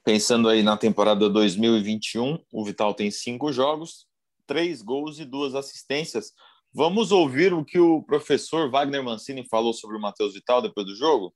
Pensando 0.03 0.49
aí 0.49 0.63
na 0.63 0.77
temporada 0.77 1.29
2021, 1.29 2.39
o 2.53 2.65
Vital 2.65 2.95
tem 2.95 3.11
cinco 3.11 3.53
jogos, 3.53 4.06
três 4.47 4.83
gols 4.83 5.19
e 5.19 5.25
duas 5.25 5.55
assistências. 5.55 6.33
Vamos 6.75 7.11
ouvir 7.11 7.53
o 7.55 7.65
que 7.65 7.79
o 7.79 8.03
professor 8.03 8.71
Wagner 8.71 9.03
Mancini 9.03 9.47
falou 9.49 9.73
sobre 9.73 9.97
o 9.97 10.01
Matheus 10.01 10.35
Vital 10.35 10.61
depois 10.61 10.87
do 10.87 10.95
jogo? 10.95 11.33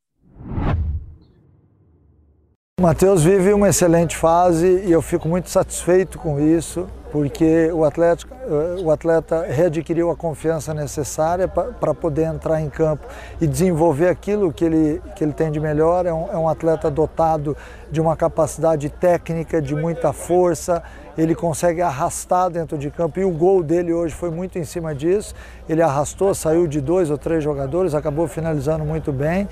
O 2.78 2.82
Matheus 2.82 3.22
vive 3.22 3.52
uma 3.52 3.68
excelente 3.68 4.16
fase 4.16 4.84
e 4.86 4.90
eu 4.90 5.02
fico 5.02 5.28
muito 5.28 5.50
satisfeito 5.50 6.18
com 6.18 6.40
isso, 6.40 6.88
porque 7.10 7.70
o, 7.72 7.84
atleta, 7.84 8.26
o 8.82 8.90
atleta 8.90 9.44
readquiriu 9.48 10.10
a 10.10 10.16
confiança 10.16 10.72
necessária 10.72 11.48
para 11.48 11.92
poder 11.92 12.24
entrar 12.24 12.60
em 12.60 12.68
campo 12.68 13.06
e 13.40 13.46
desenvolver 13.46 14.08
aquilo 14.08 14.52
que 14.52 14.64
ele, 14.64 15.02
que 15.16 15.24
ele 15.24 15.32
tem 15.32 15.50
de 15.50 15.58
melhor. 15.58 16.06
É 16.06 16.12
um, 16.12 16.30
é 16.32 16.36
um 16.36 16.48
atleta 16.48 16.90
dotado 16.90 17.56
de 17.90 18.00
uma 18.00 18.16
capacidade 18.16 18.88
técnica, 18.88 19.60
de 19.60 19.74
muita 19.74 20.12
força, 20.12 20.82
ele 21.18 21.34
consegue 21.34 21.82
arrastar 21.82 22.48
dentro 22.48 22.78
de 22.78 22.90
campo 22.90 23.18
e 23.18 23.24
o 23.24 23.30
gol 23.30 23.62
dele 23.62 23.92
hoje 23.92 24.14
foi 24.14 24.30
muito 24.30 24.58
em 24.58 24.64
cima 24.64 24.94
disso. 24.94 25.34
Ele 25.68 25.82
arrastou, 25.82 26.34
saiu 26.34 26.66
de 26.66 26.80
dois 26.80 27.10
ou 27.10 27.18
três 27.18 27.42
jogadores, 27.42 27.94
acabou 27.94 28.26
finalizando 28.28 28.84
muito 28.84 29.12
bem. 29.12 29.48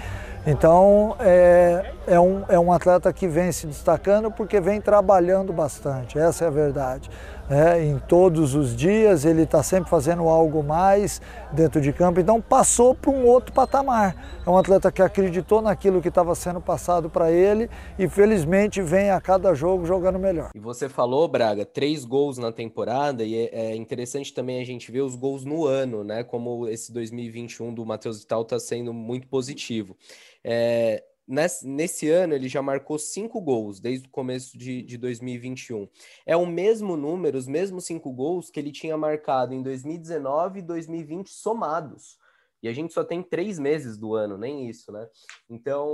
Então, 0.47 1.17
é, 1.21 1.93
é 2.09 2.19
um, 2.19 2.43
é 2.49 2.59
um 2.59 2.73
atleta 2.73 3.13
que 3.13 3.29
vem 3.29 3.53
se 3.53 3.67
destacando 3.67 4.31
porque 4.31 4.61
vem 4.61 4.81
trabalhando 4.81 5.53
bastante, 5.53 6.19
essa 6.19 6.45
é 6.45 6.49
a 6.49 6.51
verdade. 6.51 7.11
É, 7.51 7.83
em 7.83 7.99
todos 7.99 8.55
os 8.55 8.77
dias 8.77 9.25
ele 9.25 9.43
está 9.43 9.63
sempre 9.63 9.89
fazendo 9.89 10.29
algo 10.29 10.63
mais 10.63 11.21
dentro 11.51 11.81
de 11.81 11.95
campo, 11.95 12.21
então 12.21 12.43
passou 12.43 12.95
para 12.95 13.11
um 13.11 13.25
outro 13.27 13.55
patamar. 13.55 14.41
É 14.47 14.51
um 14.51 14.57
atleta 14.57 14.93
que 14.93 15.01
acreditou 15.01 15.63
naquilo 15.63 16.03
que 16.03 16.09
estava 16.09 16.35
sendo 16.35 16.61
passado 16.61 17.09
para 17.09 17.31
ele 17.31 17.71
e 17.99 18.07
felizmente 18.07 18.83
vem 18.83 19.11
a 19.11 19.21
cada 19.21 19.55
jogo 19.55 19.87
jogando 19.87 20.19
melhor. 20.19 20.51
E 20.55 20.61
você 20.61 20.91
falou, 20.91 21.27
Braga, 21.27 21.65
três 21.65 22.05
gols 22.05 22.37
na 22.37 22.53
temporada 22.53 23.25
e 23.25 23.35
é, 23.35 23.71
é 23.71 23.77
interessante 23.77 24.33
também 24.35 24.61
a 24.61 24.65
gente 24.65 24.93
ver 24.93 25.01
os 25.01 25.15
gols 25.15 25.45
no 25.45 25.65
ano, 25.65 26.05
né? 26.05 26.23
Como 26.23 26.69
esse 26.69 26.93
2021 26.93 27.73
do 27.73 27.85
Matheus 27.87 28.21
Vital 28.21 28.43
está 28.43 28.59
sendo 28.59 28.93
muito 28.93 29.27
positivo. 29.27 29.97
É, 30.45 31.03
Nesse, 31.29 32.09
ano, 32.09 32.33
ele 32.33 32.49
já 32.49 32.63
marcou 32.63 32.99
cinco 32.99 33.39
gols 33.39 33.79
desde 33.79 34.09
o 34.09 34.11
começo 34.11 34.57
de, 34.57 34.83
de 34.83 34.97
2021. 34.97 35.87
É 36.25 36.35
o 36.35 36.47
mesmo 36.47 36.97
número, 36.97 37.37
os 37.37 37.47
mesmos 37.47 37.85
cinco 37.85 38.11
gols 38.11 38.49
que 38.49 38.59
ele 38.59 38.73
tinha 38.73 38.97
marcado 38.97 39.53
em 39.53 39.63
2019 39.63 40.61
e 40.61 40.63
2020 40.63 41.29
somados. 41.29 42.17
E 42.63 42.69
a 42.69 42.73
gente 42.73 42.95
só 42.95 43.05
tem 43.05 43.23
três 43.23 43.59
meses 43.59 43.99
do 43.99 44.15
ano, 44.15 44.39
nem 44.39 44.71
isso, 44.71 44.91
né? 44.91 45.07
Então, 45.51 45.87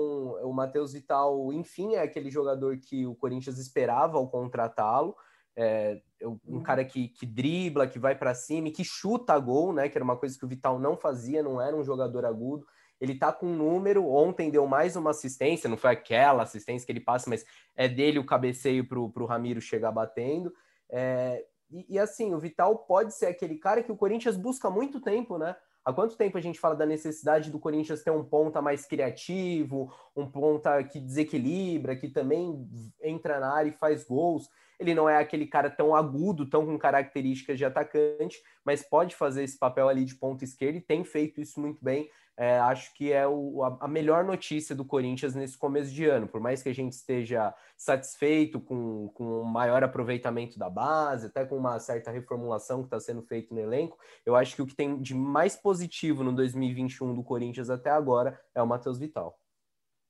o 0.45 0.53
Matheus 0.53 0.93
Vital, 0.93 1.53
enfim, 1.53 1.95
é 1.95 2.03
aquele 2.03 2.31
jogador 2.31 2.79
que 2.79 3.05
o 3.05 3.17
Corinthians 3.17 3.59
esperava 3.59 4.17
ao 4.17 4.29
contratá-lo. 4.29 5.17
É, 5.57 6.01
um 6.23 6.39
uhum. 6.47 6.63
cara 6.63 6.85
que, 6.85 7.09
que 7.09 7.27
dribla, 7.27 7.89
que 7.89 7.99
vai 7.99 8.17
para 8.17 8.35
cima, 8.35 8.71
que 8.71 8.85
chuta 8.85 9.37
gol, 9.39 9.73
né? 9.73 9.89
Que 9.89 9.99
era 9.99 10.05
uma 10.05 10.17
coisa 10.17 10.39
que 10.39 10.45
o 10.45 10.49
Vital 10.49 10.79
não 10.79 10.97
fazia, 10.97 11.43
não 11.43 11.61
era 11.61 11.77
um 11.77 11.83
jogador 11.83 12.25
agudo 12.25 12.65
ele 13.05 13.15
tá 13.19 13.33
com 13.33 13.47
um 13.47 13.57
número. 13.57 14.09
Ontem 14.09 14.51
deu 14.51 14.67
mais 14.67 14.97
uma 14.97 15.11
assistência, 15.11 15.69
não 15.69 15.77
foi 15.77 15.91
aquela 15.91 16.43
assistência 16.43 16.85
que 16.85 16.93
ele 16.93 17.01
passa, 17.01 17.31
mas 17.31 17.45
é 17.77 17.89
dele 17.89 18.19
o 18.19 18.27
cabeceio 18.27 18.87
pro, 18.89 19.11
pro 19.11 19.27
Ramiro 19.27 19.61
chegar 19.61 19.93
batendo. 19.93 20.53
É, 20.91 21.45
e, 21.71 21.95
e, 21.95 21.99
assim, 21.99 22.35
o 22.35 22.39
Vital 22.39 22.79
pode 22.79 23.15
ser 23.15 23.27
aquele 23.27 23.57
cara 23.57 23.83
que 23.83 23.93
o 23.93 23.97
Corinthians 23.97 24.37
busca 24.37 24.69
há 24.69 24.71
muito 24.71 25.01
tempo, 25.01 25.39
né? 25.39 25.57
Há 25.85 25.93
quanto 25.93 26.17
tempo 26.17 26.39
a 26.39 26.41
gente 26.41 26.59
fala 26.59 26.75
da 26.75 26.87
necessidade 26.87 27.51
do 27.51 27.59
Corinthians 27.59 28.03
ter 28.03 28.11
um 28.11 28.25
ponta 28.25 28.63
mais 28.63 28.87
criativo, 28.87 29.93
um 30.17 30.27
ponta 30.27 30.83
que 30.83 30.99
desequilibra, 30.99 31.95
que 31.95 32.09
também 32.09 32.67
entra 33.03 33.39
na 33.39 33.53
área 33.53 33.69
e 33.69 33.73
faz 33.73 34.05
gols? 34.05 34.49
Ele 34.81 34.95
não 34.95 35.09
é 35.09 35.19
aquele 35.19 35.47
cara 35.47 35.69
tão 35.69 35.95
agudo, 35.95 36.49
tão 36.49 36.65
com 36.65 36.79
características 36.79 37.59
de 37.59 37.67
atacante, 37.67 38.43
mas 38.65 38.83
pode 38.83 39.15
fazer 39.15 39.45
esse 39.45 39.59
papel 39.59 39.89
ali 39.89 40.07
de 40.07 40.15
ponta 40.15 40.43
esquerda 40.43 40.79
e 40.79 40.81
tem 40.81 41.05
feito 41.05 41.41
isso 41.41 41.61
muito 41.61 41.85
bem 41.85 42.09
é, 42.37 42.59
acho 42.59 42.93
que 42.95 43.13
é 43.13 43.27
o, 43.27 43.63
a, 43.81 43.87
melhor 43.87 44.25
notícia 44.25 44.75
do 44.75 44.85
Corinthians 44.85 45.35
nesse 45.35 45.57
começo 45.57 45.93
de 45.93 46.05
ano. 46.05 46.27
Por 46.27 46.41
mais 46.41 46.63
que 46.63 46.69
a 46.69 46.75
gente 46.75 46.93
esteja 46.93 47.55
satisfeito 47.77 48.61
com, 48.61 49.09
com 49.15 49.43
o 49.43 49.45
maior 49.45 49.85
aproveitamento 49.85 50.59
da 50.59 50.69
base, 50.69 51.27
até 51.27 51.45
com 51.45 51.57
uma 51.57 51.79
certa 51.79 52.11
reformulação 52.11 52.81
que 52.81 52.87
está 52.87 52.99
sendo 52.99 53.23
feita 53.23 53.55
no 53.55 53.61
elenco, 53.61 53.97
eu 54.27 54.35
acho 54.35 54.57
que 54.57 54.63
o 54.63 54.67
que 54.67 54.75
tem 54.75 55.01
de 55.01 55.15
mais 55.15 55.55
positivo 55.55 56.25
no 56.25 56.33
2021 56.33 57.15
do 57.15 57.23
Corinthians 57.23 57.71
até 57.71 57.91
agora 57.91 58.41
é 58.55 58.63
o 58.63 58.67
Matheus 58.67 58.99
Vital. 58.99 59.39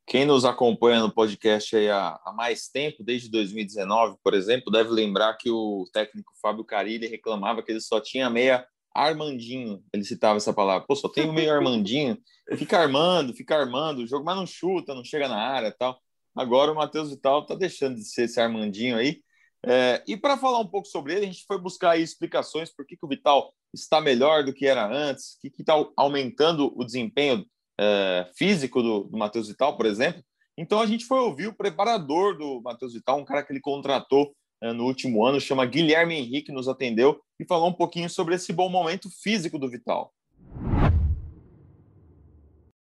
Quem 0.06 0.26
nos 0.26 0.44
acompanha 0.44 1.00
no 1.00 1.10
podcast 1.10 1.74
há, 1.88 2.20
há, 2.24 2.32
mais 2.32 2.68
tempo, 2.68 3.02
desde 3.02 3.30
2019, 3.30 4.18
por 4.22 4.34
exemplo, 4.34 4.70
deve 4.70 4.90
lembrar 4.90 5.34
que 5.34 5.50
o 5.50 5.86
técnico 5.92 6.32
Fábio 6.42 6.62
Carilli 6.62 7.06
reclamava 7.06 7.62
que 7.62 7.72
ele 7.72 7.80
só 7.80 8.00
tinha 8.00 8.28
meia 8.28 8.66
Armandinho, 8.94 9.82
ele 9.92 10.04
citava 10.04 10.36
essa 10.36 10.52
palavra. 10.52 10.86
Pô, 10.86 10.94
só 10.94 11.08
tem 11.08 11.28
o 11.28 11.32
meio 11.32 11.52
Armandinho, 11.52 12.16
fica 12.56 12.78
armando, 12.78 13.34
fica 13.34 13.56
armando 13.56 14.02
o 14.02 14.06
jogo, 14.06 14.24
mas 14.24 14.36
não 14.36 14.46
chuta, 14.46 14.94
não 14.94 15.04
chega 15.04 15.28
na 15.28 15.36
área 15.36 15.74
tal. 15.76 15.98
Agora 16.34 16.72
o 16.72 16.74
Matheus 16.74 17.10
Vital 17.10 17.44
tá 17.46 17.54
deixando 17.54 17.96
de 17.96 18.04
ser 18.04 18.24
esse 18.24 18.40
Armandinho 18.40 18.96
aí. 18.96 19.20
É, 19.66 20.02
e 20.06 20.16
para 20.16 20.36
falar 20.36 20.58
um 20.58 20.66
pouco 20.66 20.86
sobre 20.86 21.14
ele, 21.14 21.24
a 21.24 21.28
gente 21.28 21.44
foi 21.46 21.58
buscar 21.58 21.92
aí 21.92 22.02
explicações 22.02 22.70
por 22.74 22.84
que, 22.86 22.96
que 22.96 23.04
o 23.04 23.08
Vital 23.08 23.52
está 23.72 24.00
melhor 24.00 24.44
do 24.44 24.52
que 24.52 24.66
era 24.66 24.86
antes, 24.86 25.38
que 25.40 25.50
está 25.58 25.74
aumentando 25.96 26.72
o 26.76 26.84
desempenho 26.84 27.46
é, 27.78 28.30
físico 28.36 28.82
do, 28.82 29.04
do 29.04 29.16
Matheus 29.16 29.48
Vital, 29.48 29.76
por 29.76 29.86
exemplo. 29.86 30.22
Então 30.56 30.80
a 30.80 30.86
gente 30.86 31.06
foi 31.06 31.18
ouvir 31.18 31.48
o 31.48 31.54
preparador 31.54 32.36
do 32.36 32.60
Matheus 32.62 32.92
Vital, 32.92 33.18
um 33.18 33.24
cara 33.24 33.42
que 33.42 33.52
ele 33.52 33.60
contratou 33.60 34.34
no 34.72 34.84
último 34.84 35.24
ano, 35.24 35.40
chama 35.40 35.66
Guilherme 35.66 36.14
Henrique, 36.14 36.52
nos 36.52 36.68
atendeu 36.68 37.20
e 37.38 37.44
falou 37.44 37.68
um 37.68 37.72
pouquinho 37.72 38.08
sobre 38.08 38.34
esse 38.34 38.52
bom 38.52 38.68
momento 38.68 39.10
físico 39.10 39.58
do 39.58 39.68
Vital. 39.68 40.14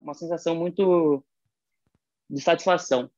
Uma 0.01 0.15
sensação 0.15 0.55
muito 0.55 1.25
de 2.29 2.41
satisfação 2.41 3.11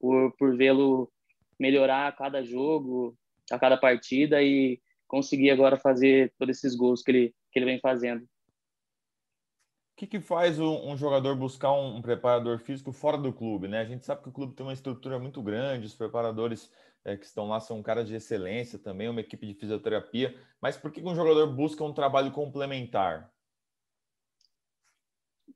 por, 0.00 0.32
por 0.38 0.56
vê-lo 0.56 1.10
melhorar 1.58 2.08
a 2.08 2.12
cada 2.12 2.42
jogo, 2.42 3.16
a 3.50 3.58
cada 3.58 3.76
partida 3.76 4.42
e 4.42 4.80
conseguir 5.06 5.50
agora 5.50 5.78
fazer 5.78 6.32
todos 6.38 6.56
esses 6.56 6.74
gols 6.74 7.02
que 7.02 7.10
ele, 7.10 7.34
que 7.50 7.58
ele 7.58 7.66
vem 7.66 7.80
fazendo. 7.80 8.22
O 8.22 9.98
que, 9.98 10.06
que 10.06 10.20
faz 10.20 10.60
um, 10.60 10.96
jogador 10.96 11.34
buscar 11.34 11.72
um, 11.72 11.96
um, 11.96 12.02
preparador 12.02 12.60
físico 12.60 12.92
fora 12.92 13.18
do 13.18 13.32
clube? 13.32 13.66
Né? 13.66 13.80
A 13.80 13.84
gente 13.84 14.06
sabe 14.06 14.22
que 14.22 14.28
o 14.28 14.32
clube 14.32 14.54
tem 14.54 14.64
uma 14.64 14.72
estrutura 14.72 15.18
muito 15.18 15.42
grande, 15.42 15.86
os 15.86 15.94
preparadores 15.94 16.70
é, 17.04 17.16
que 17.16 17.24
estão 17.24 17.48
lá 17.48 17.60
são 17.60 17.82
caras 17.82 18.06
de 18.06 18.14
excelência 18.14 18.78
também, 18.78 19.08
uma 19.08 19.20
equipe 19.20 19.46
de 19.46 19.54
fisioterapia. 19.54 20.38
Mas 20.60 20.76
por 20.76 20.90
que 20.90 21.02
um 21.02 21.14
jogador 21.14 21.46
busca 21.54 21.82
um 21.84 21.92
trabalho 21.92 22.32
complementar? 22.32 23.32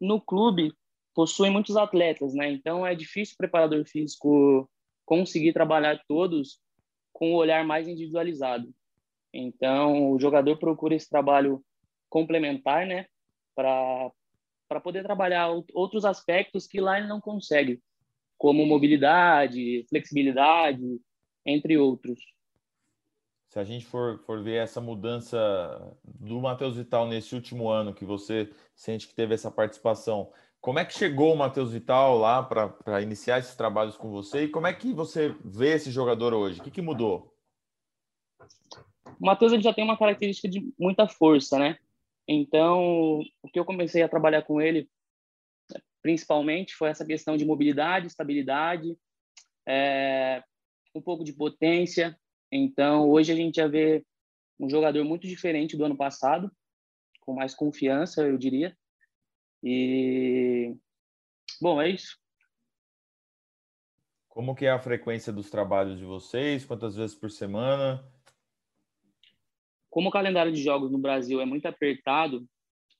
No 0.00 0.20
clube, 0.20 0.72
possui 1.14 1.50
muitos 1.50 1.76
atletas, 1.76 2.34
né? 2.34 2.50
Então 2.50 2.87
é 2.87 2.94
difícil 2.94 3.34
o 3.34 3.38
preparador 3.38 3.84
físico 3.84 4.68
conseguir 5.04 5.52
trabalhar 5.52 6.02
todos 6.08 6.61
com 7.12 7.32
um 7.32 7.34
olhar 7.34 7.64
mais 7.64 7.87
individualizado. 7.87 8.72
Então 9.32 10.12
o 10.12 10.18
jogador 10.18 10.58
procura 10.58 10.94
esse 10.94 11.08
trabalho 11.08 11.62
complementar, 12.08 12.87
né? 12.87 13.06
Para 13.54 14.11
para 14.68 14.80
poder 14.80 15.02
trabalhar 15.02 15.50
outros 15.75 16.02
aspectos 16.02 16.66
que 16.66 16.80
lá 16.80 16.96
ele 16.96 17.06
não 17.06 17.20
consegue, 17.20 17.78
como 18.38 18.64
mobilidade, 18.64 19.84
flexibilidade, 19.90 20.99
entre 21.44 21.76
outros. 21.76 22.20
Se 23.49 23.58
a 23.58 23.64
gente 23.64 23.84
for, 23.84 24.18
for 24.20 24.42
ver 24.42 24.62
essa 24.62 24.80
mudança 24.80 25.94
do 26.02 26.40
Matheus 26.40 26.76
Vital 26.76 27.06
nesse 27.06 27.34
último 27.34 27.68
ano, 27.68 27.92
que 27.92 28.04
você 28.04 28.50
sente 28.75 29.06
que 29.06 29.14
teve 29.14 29.34
essa 29.34 29.50
participação, 29.50 30.32
como 30.58 30.78
é 30.78 30.84
que 30.84 30.94
chegou 30.94 31.34
o 31.34 31.37
Matheus 31.37 31.72
Vital 31.72 32.16
lá 32.16 32.42
para 32.42 33.02
iniciar 33.02 33.40
esses 33.40 33.54
trabalhos 33.54 33.96
com 33.96 34.11
você 34.11 34.44
e 34.44 34.49
como 34.49 34.66
é 34.66 34.72
que 34.72 34.94
você 34.94 35.37
vê 35.44 35.75
esse 35.75 35.90
jogador 35.90 36.32
hoje? 36.32 36.61
O 36.61 36.62
que, 36.62 36.70
que 36.70 36.80
mudou? 36.80 37.37
O 39.20 39.26
Matheus 39.26 39.52
ele 39.52 39.62
já 39.62 39.75
tem 39.75 39.84
uma 39.84 39.99
característica 39.99 40.49
de 40.49 40.72
muita 40.78 41.06
força, 41.06 41.58
né? 41.58 41.76
Então, 42.26 43.20
o 43.42 43.49
que 43.52 43.58
eu 43.58 43.64
comecei 43.64 44.02
a 44.02 44.08
trabalhar 44.08 44.42
com 44.42 44.61
ele, 44.61 44.88
principalmente, 46.00 46.75
foi 46.75 46.88
essa 46.88 47.04
questão 47.04 47.37
de 47.37 47.44
mobilidade, 47.44 48.06
estabilidade, 48.06 48.96
é, 49.66 50.42
um 50.94 51.00
pouco 51.00 51.25
de 51.25 51.32
potência. 51.32 52.18
Então, 52.50 53.08
hoje 53.08 53.32
a 53.32 53.37
gente 53.37 53.56
já 53.56 53.66
vê 53.66 54.04
um 54.58 54.68
jogador 54.68 55.04
muito 55.04 55.26
diferente 55.26 55.76
do 55.76 55.84
ano 55.84 55.96
passado, 55.96 56.50
com 57.20 57.34
mais 57.34 57.54
confiança, 57.54 58.22
eu 58.22 58.37
diria. 58.37 58.76
E 59.62 60.75
bom, 61.61 61.80
é 61.80 61.90
isso. 61.90 62.18
Como 64.28 64.54
que 64.54 64.64
é 64.64 64.70
a 64.70 64.78
frequência 64.78 65.32
dos 65.32 65.50
trabalhos 65.50 65.99
de 65.99 66.04
vocês? 66.04 66.64
Quantas 66.64 66.96
vezes 66.96 67.14
por 67.14 67.30
semana? 67.30 68.02
Como 69.90 70.08
o 70.08 70.12
calendário 70.12 70.50
de 70.50 70.62
jogos 70.62 70.90
no 70.90 70.99
Brasil 70.99 71.40
é 71.40 71.44
muito 71.44 71.66
apertado, 71.66 72.46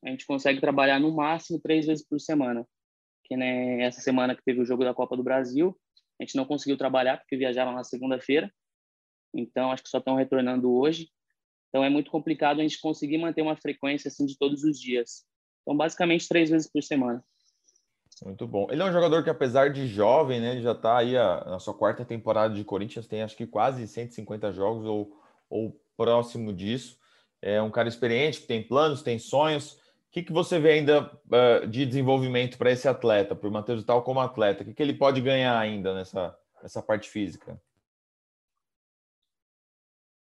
a 0.05 0.11
gente 0.11 0.27
consegue 0.27 0.61
trabalhar 0.61 1.01
no 1.01 1.15
máximo 1.15 1.59
três 1.59 1.87
vezes 1.87 2.07
por 2.07 2.21
semana. 2.21 2.67
Que 3.25 3.37
nem 3.37 3.83
essa 3.83 4.01
semana 4.01 4.37
que 4.37 4.43
teve 4.45 4.61
o 4.61 4.65
jogo 4.65 4.85
da 4.85 4.93
Copa 4.93 5.17
do 5.17 5.23
Brasil, 5.23 5.75
a 6.23 6.25
gente 6.25 6.37
não 6.37 6.45
conseguiu 6.45 6.77
trabalhar 6.77 7.19
porque 7.19 7.37
viajaram 7.37 7.73
na 7.73 7.83
segunda-feira, 7.83 8.53
então 9.35 9.73
acho 9.73 9.83
que 9.83 9.89
só 9.89 9.99
estão 9.99 10.15
retornando 10.15 10.73
hoje. 10.73 11.11
Então 11.69 11.83
é 11.83 11.91
muito 11.91 12.11
complicado 12.11 12.61
a 12.61 12.63
gente 12.63 12.81
conseguir 12.81 13.19
manter 13.19 13.43
uma 13.43 13.57
frequência 13.57 14.09
assim 14.09 14.25
de 14.25 14.39
todos 14.39 14.63
os 14.63 14.79
dias. 14.79 15.25
Então 15.63 15.77
basicamente 15.77 16.29
três 16.29 16.51
vezes 16.51 16.71
por 16.71 16.83
semana. 16.83 17.25
Muito 18.25 18.47
bom. 18.47 18.69
Ele 18.71 18.81
é 18.81 18.85
um 18.85 18.93
jogador 18.93 19.25
que, 19.25 19.31
apesar 19.31 19.73
de 19.73 19.89
jovem, 19.89 20.41
né, 20.41 20.53
ele 20.53 20.63
já 20.63 20.73
está 20.73 20.99
aí 20.99 21.17
a, 21.17 21.45
na 21.45 21.59
sua 21.59 21.75
quarta 21.75 22.05
temporada 22.05 22.55
de 22.55 22.63
Corinthians, 22.63 23.09
tem 23.09 23.23
acho 23.23 23.37
que 23.37 23.47
quase 23.47 23.89
150 23.89 24.53
jogos 24.53 24.87
ou, 24.87 25.21
ou 25.51 25.77
próximo 25.97 26.53
disso. 26.53 26.99
É 27.41 27.61
um 27.61 27.71
cara 27.71 27.89
experiente, 27.89 28.43
que 28.43 28.47
tem 28.47 28.63
planos, 28.63 29.03
tem 29.03 29.19
sonhos 29.19 29.82
que, 30.13 30.23
que 30.23 30.33
você 30.33 30.61
vê 30.61 30.73
ainda 30.73 31.11
uh, 31.11 31.67
de 31.67 31.87
desenvolvimento 31.87 32.59
para 32.59 32.71
esse 32.71 32.87
atleta, 32.87 33.35
para 33.35 33.49
o 33.49 33.53
Matheus 33.53 33.81
Vital 33.81 34.03
como 34.03 34.21
atleta? 34.21 34.63
O 34.63 34.67
que, 34.67 34.75
que 34.75 34.83
ele 34.83 34.93
pode 34.93 35.23
ganhar 35.23 35.59
ainda 35.59 35.95
nessa, 35.95 36.39
nessa 36.63 36.83
parte 36.83 37.09
física? 37.09 37.61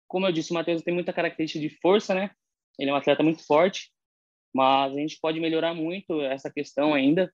Como 0.09 0.27
eu 0.27 0.33
disse, 0.33 0.53
o 0.53 0.55
Matheus 0.55 0.83
tem 0.83 0.95
muita 0.95 1.13
característica 1.13 1.61
de 1.61 1.69
força, 1.81 2.15
né? 2.15 2.31
Ele 2.79 2.91
é 2.91 2.95
um 2.95 2.97
atleta 2.97 3.23
muito 3.23 3.47
forte, 3.47 3.93
mas 4.55 4.95
a 4.95 4.99
gente 4.99 5.19
pode 5.21 5.39
melhorar 5.39 5.75
muito 5.75 6.23
essa 6.23 6.51
questão 6.51 6.95
ainda, 6.95 7.31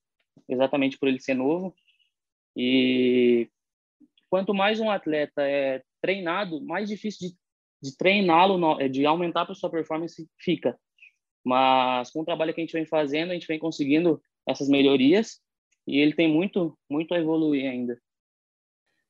exatamente 0.49 0.99
por 0.99 1.09
ele 1.09 1.21
ser 1.21 1.35
novo. 1.35 1.73
E 2.57 3.49
quanto 4.29 4.53
mais 4.53 4.81
um 4.81 4.91
atleta 4.91 5.43
é 5.43 5.83
treinado, 6.03 6.61
mais 6.65 6.89
difícil 6.89 7.29
de, 7.29 7.37
de 7.81 7.97
treiná-lo, 7.97 8.77
de 8.89 9.07
aumentar 9.07 9.49
a 9.49 9.55
sua 9.55 9.71
performance 9.71 10.29
fica. 10.37 10.77
Mas 11.45 12.11
com 12.11 12.21
o 12.21 12.25
trabalho 12.25 12.53
que 12.53 12.61
a 12.61 12.65
gente 12.65 12.73
vem 12.73 12.87
fazendo, 12.87 13.31
a 13.31 13.35
gente 13.35 13.47
vem 13.47 13.59
conseguindo 13.59 14.21
essas 14.47 14.69
melhorias 14.69 15.41
e 15.87 15.99
ele 15.99 16.15
tem 16.15 16.29
muito, 16.29 16.79
muito 16.89 17.15
a 17.15 17.19
evoluir 17.19 17.69
ainda. 17.69 17.99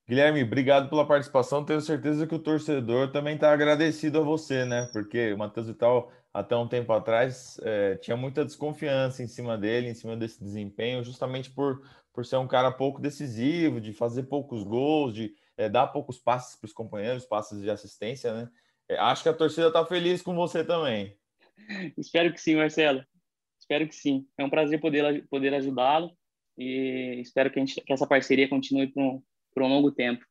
Guilherme, 0.09 0.43
obrigado 0.43 0.89
pela 0.89 1.07
participação. 1.07 1.65
Tenho 1.65 1.81
certeza 1.81 2.27
que 2.27 2.35
o 2.35 2.39
torcedor 2.39 3.13
também 3.13 3.37
está 3.37 3.53
agradecido 3.53 4.19
a 4.19 4.23
você, 4.23 4.65
né? 4.65 4.89
Porque 4.93 5.33
o 5.33 5.39
Matheus 5.39 5.69
Vital, 5.69 6.11
até 6.35 6.57
um 6.57 6.67
tempo 6.67 6.93
atrás, 6.93 7.61
é, 7.63 7.95
tinha 7.97 8.17
muita 8.17 8.45
desconfiança 8.45 9.23
em 9.23 9.29
cima 9.29 9.57
dele, 9.57 9.89
em 9.89 9.95
cima 9.95 10.17
desse 10.17 10.43
desempenho, 10.43 11.05
justamente 11.05 11.49
por, 11.51 11.83
por 12.13 12.27
ser 12.27 12.39
um 12.39 12.49
cara 12.49 12.73
pouco 12.73 13.01
decisivo, 13.01 13.81
de 13.81 13.93
fazer 13.93 14.25
poucos 14.25 14.65
gols, 14.65 15.15
de 15.15 15.33
é, 15.57 15.69
dar 15.69 15.87
poucos 15.87 16.19
passes 16.19 16.57
para 16.57 16.67
os 16.67 16.73
companheiros, 16.73 17.25
passes 17.25 17.63
de 17.63 17.71
assistência, 17.71 18.33
né? 18.33 18.51
É, 18.89 18.99
acho 18.99 19.23
que 19.23 19.29
a 19.29 19.35
torcida 19.35 19.69
está 19.69 19.87
feliz 19.87 20.23
com 20.23 20.35
você 20.35 20.65
também. 20.65 21.17
Espero 21.97 22.33
que 22.33 22.40
sim, 22.40 22.57
Marcelo. 22.57 23.05
Espero 23.59 23.87
que 23.87 23.95
sim. 23.95 24.26
É 24.38 24.45
um 24.45 24.50
prazer 24.50 24.81
poder, 24.81 25.26
poder 25.29 25.55
ajudá-lo 25.55 26.11
e 26.59 27.21
espero 27.21 27.50
que, 27.50 27.59
a 27.59 27.64
gente, 27.64 27.81
que 27.81 27.93
essa 27.93 28.07
parceria 28.07 28.49
continue 28.49 28.88
por 28.88 29.02
um, 29.02 29.23
por 29.55 29.62
um 29.62 29.69
longo 29.69 29.90
tempo. 29.93 30.25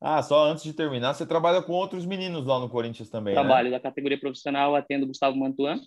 Ah, 0.00 0.20
só 0.20 0.46
antes 0.46 0.64
de 0.64 0.72
terminar, 0.72 1.14
você 1.14 1.24
trabalha 1.24 1.62
com 1.62 1.72
outros 1.72 2.04
meninos 2.04 2.44
lá 2.44 2.58
no 2.58 2.68
Corinthians 2.68 3.08
também, 3.08 3.34
né? 3.34 3.40
Trabalho 3.40 3.70
né? 3.70 3.76
da 3.76 3.80
categoria 3.80 4.18
profissional, 4.18 4.74
atendo 4.74 5.06
Gustavo 5.06 5.36
Mantuan, 5.36 5.78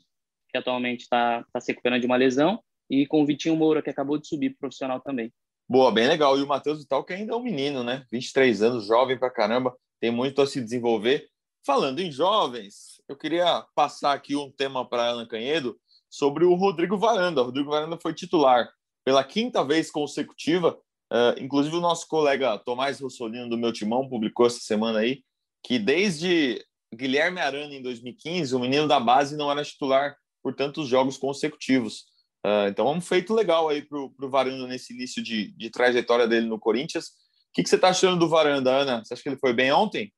que 0.50 0.58
atualmente 0.58 1.02
está 1.02 1.44
tá 1.52 1.60
se 1.60 1.74
recuperando 1.74 2.00
de 2.00 2.08
uma 2.08 2.16
lesão, 2.16 2.64
e 2.90 3.06
com 3.06 3.22
o 3.22 3.26
Vitinho 3.26 3.58
Moura, 3.58 3.82
que 3.82 3.90
acabou 3.90 4.18
de 4.18 4.28
subir 4.28 4.52
pro 4.52 4.60
profissional 4.60 5.02
também. 5.02 5.34
Boa, 5.68 5.92
bem 5.92 6.08
legal. 6.08 6.38
E 6.38 6.44
o 6.44 6.48
Matheus 6.48 6.80
Vital, 6.80 7.04
que 7.04 7.12
ainda 7.12 7.34
é 7.34 7.36
um 7.36 7.44
menino, 7.44 7.84
né? 7.84 8.06
23 8.10 8.62
anos, 8.62 8.88
jovem 8.88 9.18
pra 9.18 9.30
caramba, 9.30 9.76
tem 10.00 10.12
muito 10.12 10.42
a 10.42 10.48
se 10.48 10.62
desenvolver. 10.62 11.28
Falando 11.66 12.00
em 12.00 12.12
jovens, 12.12 12.95
eu 13.08 13.16
queria 13.16 13.66
passar 13.76 14.14
aqui 14.14 14.36
um 14.36 14.52
tema 14.52 14.88
para 14.88 15.10
Ana 15.10 15.28
Canhedo 15.28 15.78
sobre 16.10 16.46
o 16.46 16.56
Rodrigo 16.56 16.98
Varanda. 16.98 17.42
O 17.42 17.46
Rodrigo 17.46 17.70
Varanda 17.70 17.98
foi 18.02 18.14
titular 18.14 18.70
pela 19.04 19.24
quinta 19.24 19.64
vez 19.64 19.92
consecutiva. 19.92 20.78
Uh, 21.12 21.40
inclusive, 21.40 21.76
o 21.76 21.82
nosso 21.82 22.08
colega 22.08 22.58
Tomás 22.58 23.00
Rossolino, 23.00 23.50
do 23.50 23.58
meu 23.58 23.72
timão, 23.72 24.10
publicou 24.10 24.48
essa 24.48 24.60
semana 24.60 25.00
aí 25.00 25.24
que 25.64 25.80
desde 25.80 26.64
Guilherme 26.94 27.40
Arana, 27.40 27.74
em 27.74 27.82
2015, 27.82 28.56
o 28.56 28.60
menino 28.60 28.88
da 28.88 29.00
base 29.00 29.36
não 29.36 29.52
era 29.52 29.64
titular 29.64 30.16
por 30.42 30.54
tantos 30.56 30.88
jogos 30.88 31.18
consecutivos. 31.18 32.06
Uh, 32.46 32.70
então, 32.70 32.88
é 32.88 32.92
um 32.92 33.02
feito 33.02 33.34
legal 33.34 33.70
aí 33.70 33.82
para 33.82 33.98
o 33.98 34.30
Varanda 34.30 34.68
nesse 34.68 34.94
início 34.94 35.24
de, 35.24 35.52
de, 35.58 35.70
trajetória 35.70 36.28
dele 36.28 36.48
no 36.48 36.60
Corinthians. 36.60 37.08
O 37.08 37.54
que, 37.54 37.64
que 37.64 37.70
você 37.70 37.76
está 37.76 37.90
achando 37.90 38.20
do 38.20 38.30
Varanda, 38.30 38.72
Ana? 38.72 39.04
Você 39.04 39.14
acha 39.14 39.24
que 39.24 39.30
ele 39.30 39.40
foi 39.40 39.54
bem 39.54 39.72
ontem? 39.72 40.14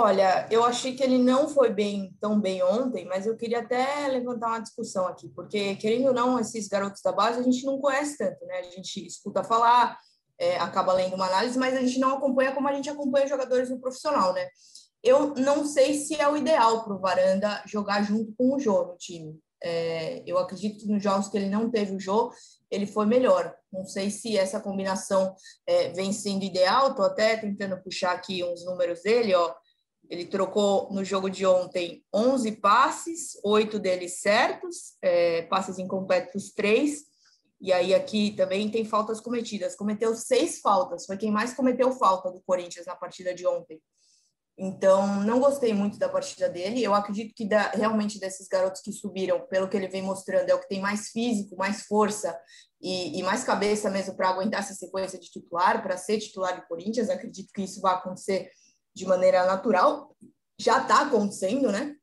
Olha, 0.00 0.46
eu 0.48 0.62
achei 0.62 0.94
que 0.94 1.02
ele 1.02 1.18
não 1.18 1.48
foi 1.48 1.70
bem 1.70 2.16
tão 2.20 2.40
bem 2.40 2.62
ontem, 2.62 3.04
mas 3.04 3.26
eu 3.26 3.36
queria 3.36 3.58
até 3.58 4.06
levantar 4.06 4.46
uma 4.46 4.60
discussão 4.60 5.08
aqui, 5.08 5.28
porque 5.30 5.74
querendo 5.74 6.06
ou 6.06 6.14
não, 6.14 6.38
esses 6.38 6.68
garotos 6.68 7.02
da 7.02 7.10
base 7.10 7.40
a 7.40 7.42
gente 7.42 7.66
não 7.66 7.80
conhece 7.80 8.16
tanto, 8.16 8.46
né? 8.46 8.60
A 8.60 8.62
gente 8.62 9.04
escuta 9.04 9.42
falar, 9.42 9.98
é, 10.38 10.56
acaba 10.58 10.92
lendo 10.92 11.16
uma 11.16 11.26
análise, 11.26 11.58
mas 11.58 11.76
a 11.76 11.80
gente 11.80 11.98
não 11.98 12.16
acompanha 12.16 12.52
como 12.52 12.68
a 12.68 12.72
gente 12.74 12.88
acompanha 12.88 13.26
jogadores 13.26 13.70
no 13.70 13.80
profissional, 13.80 14.32
né? 14.32 14.46
Eu 15.02 15.34
não 15.34 15.64
sei 15.64 15.94
se 15.94 16.14
é 16.14 16.28
o 16.28 16.36
ideal 16.36 16.84
para 16.84 16.94
o 16.94 17.00
Varanda 17.00 17.60
jogar 17.66 18.00
junto 18.04 18.32
com 18.38 18.54
o 18.54 18.60
Jô 18.60 18.84
no 18.84 18.96
time. 18.96 19.36
É, 19.60 20.22
eu 20.24 20.38
acredito 20.38 20.78
que 20.78 20.86
nos 20.86 21.02
jogos 21.02 21.26
que 21.26 21.36
ele 21.36 21.50
não 21.50 21.72
teve 21.72 21.96
o 21.96 22.00
Jô, 22.00 22.30
ele 22.70 22.86
foi 22.86 23.04
melhor. 23.04 23.52
Não 23.72 23.84
sei 23.84 24.10
se 24.10 24.38
essa 24.38 24.60
combinação 24.60 25.34
é, 25.66 25.88
vem 25.88 26.12
sendo 26.12 26.44
ideal, 26.44 26.90
estou 26.90 27.04
até 27.04 27.36
tentando 27.36 27.82
puxar 27.82 28.12
aqui 28.12 28.44
uns 28.44 28.64
números 28.64 29.02
dele, 29.02 29.34
ó. 29.34 29.52
Ele 30.08 30.24
trocou 30.24 30.90
no 30.92 31.04
jogo 31.04 31.28
de 31.28 31.44
ontem 31.44 32.02
11 32.14 32.52
passes, 32.52 33.38
oito 33.44 33.78
deles 33.78 34.20
certos, 34.20 34.96
é, 35.02 35.42
passes 35.42 35.78
incompletos 35.78 36.50
três. 36.52 37.02
E 37.60 37.72
aí 37.72 37.94
aqui 37.94 38.32
também 38.36 38.70
tem 38.70 38.84
faltas 38.84 39.20
cometidas. 39.20 39.76
Cometeu 39.76 40.14
seis 40.14 40.60
faltas, 40.60 41.04
foi 41.04 41.16
quem 41.16 41.30
mais 41.30 41.52
cometeu 41.52 41.92
falta 41.92 42.30
do 42.30 42.40
Corinthians 42.40 42.86
na 42.86 42.96
partida 42.96 43.34
de 43.34 43.46
ontem. 43.46 43.80
Então, 44.60 45.22
não 45.22 45.38
gostei 45.38 45.72
muito 45.72 45.98
da 45.98 46.08
partida 46.08 46.48
dele. 46.48 46.82
Eu 46.82 46.92
acredito 46.92 47.32
que 47.32 47.46
da, 47.46 47.70
realmente 47.70 48.18
desses 48.18 48.48
garotos 48.48 48.80
que 48.80 48.92
subiram, 48.92 49.46
pelo 49.46 49.68
que 49.68 49.76
ele 49.76 49.86
vem 49.86 50.02
mostrando, 50.02 50.50
é 50.50 50.54
o 50.54 50.58
que 50.58 50.68
tem 50.68 50.80
mais 50.80 51.10
físico, 51.10 51.56
mais 51.56 51.82
força 51.82 52.36
e, 52.80 53.20
e 53.20 53.22
mais 53.22 53.44
cabeça 53.44 53.88
mesmo 53.88 54.16
para 54.16 54.30
aguentar 54.30 54.60
essa 54.60 54.74
sequência 54.74 55.18
de 55.18 55.30
titular, 55.30 55.80
para 55.80 55.96
ser 55.96 56.18
titular 56.18 56.60
do 56.60 56.66
Corinthians. 56.66 57.08
Acredito 57.08 57.52
que 57.52 57.62
isso 57.62 57.80
vai 57.80 57.94
acontecer 57.94 58.50
de 58.98 59.06
maneira 59.06 59.46
natural, 59.46 60.12
já 60.58 60.82
está 60.82 61.02
acontecendo, 61.02 61.70
né? 61.70 61.94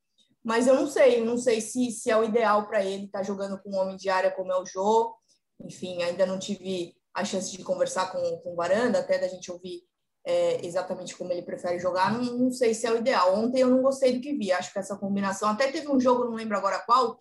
Mas 0.41 0.65
eu 0.65 0.75
não 0.75 0.88
sei, 0.88 1.23
não 1.25 1.38
sei 1.38 1.60
se, 1.60 1.91
se 1.91 2.10
é 2.10 2.17
o 2.17 2.23
ideal 2.23 2.67
para 2.67 2.86
ele 2.86 3.05
estar 3.05 3.19
tá 3.19 3.23
jogando 3.23 3.60
com 3.62 3.71
um 3.71 3.77
homem 3.77 3.97
de 3.97 4.10
área 4.10 4.31
como 4.31 4.51
é 4.51 4.58
o 4.58 4.65
Jô. 4.65 5.13
Enfim, 5.60 6.01
ainda 6.03 6.25
não 6.25 6.39
tive 6.39 6.95
a 7.13 7.25
chance 7.25 7.51
de 7.51 7.63
conversar 7.63 8.12
com, 8.12 8.38
com 8.38 8.53
o 8.53 8.55
Varanda, 8.55 8.99
até 8.99 9.17
da 9.17 9.27
gente 9.27 9.51
ouvir 9.51 9.84
é, 10.25 10.65
exatamente 10.65 11.17
como 11.17 11.34
ele 11.34 11.41
prefere 11.41 11.79
jogar. 11.79 12.13
Não, 12.13 12.23
não, 12.38 12.51
sei 12.51 12.73
se 12.73 12.88
é 12.88 12.91
o 12.91 12.97
ideal. 12.97 13.36
Ontem 13.36 13.60
eu 13.60 13.69
não 13.69 13.81
gostei 13.81 14.13
do 14.13 14.21
que 14.21 14.34
vi. 14.34 14.53
Acho 14.53 14.71
que 14.71 14.79
essa 14.79 14.95
combinação. 14.95 15.49
Até 15.49 15.69
teve 15.69 15.89
um 15.89 15.99
jogo, 15.99 16.25
não 16.25 16.36
lembro 16.36 16.55
agora 16.55 16.79
qual, 16.86 17.17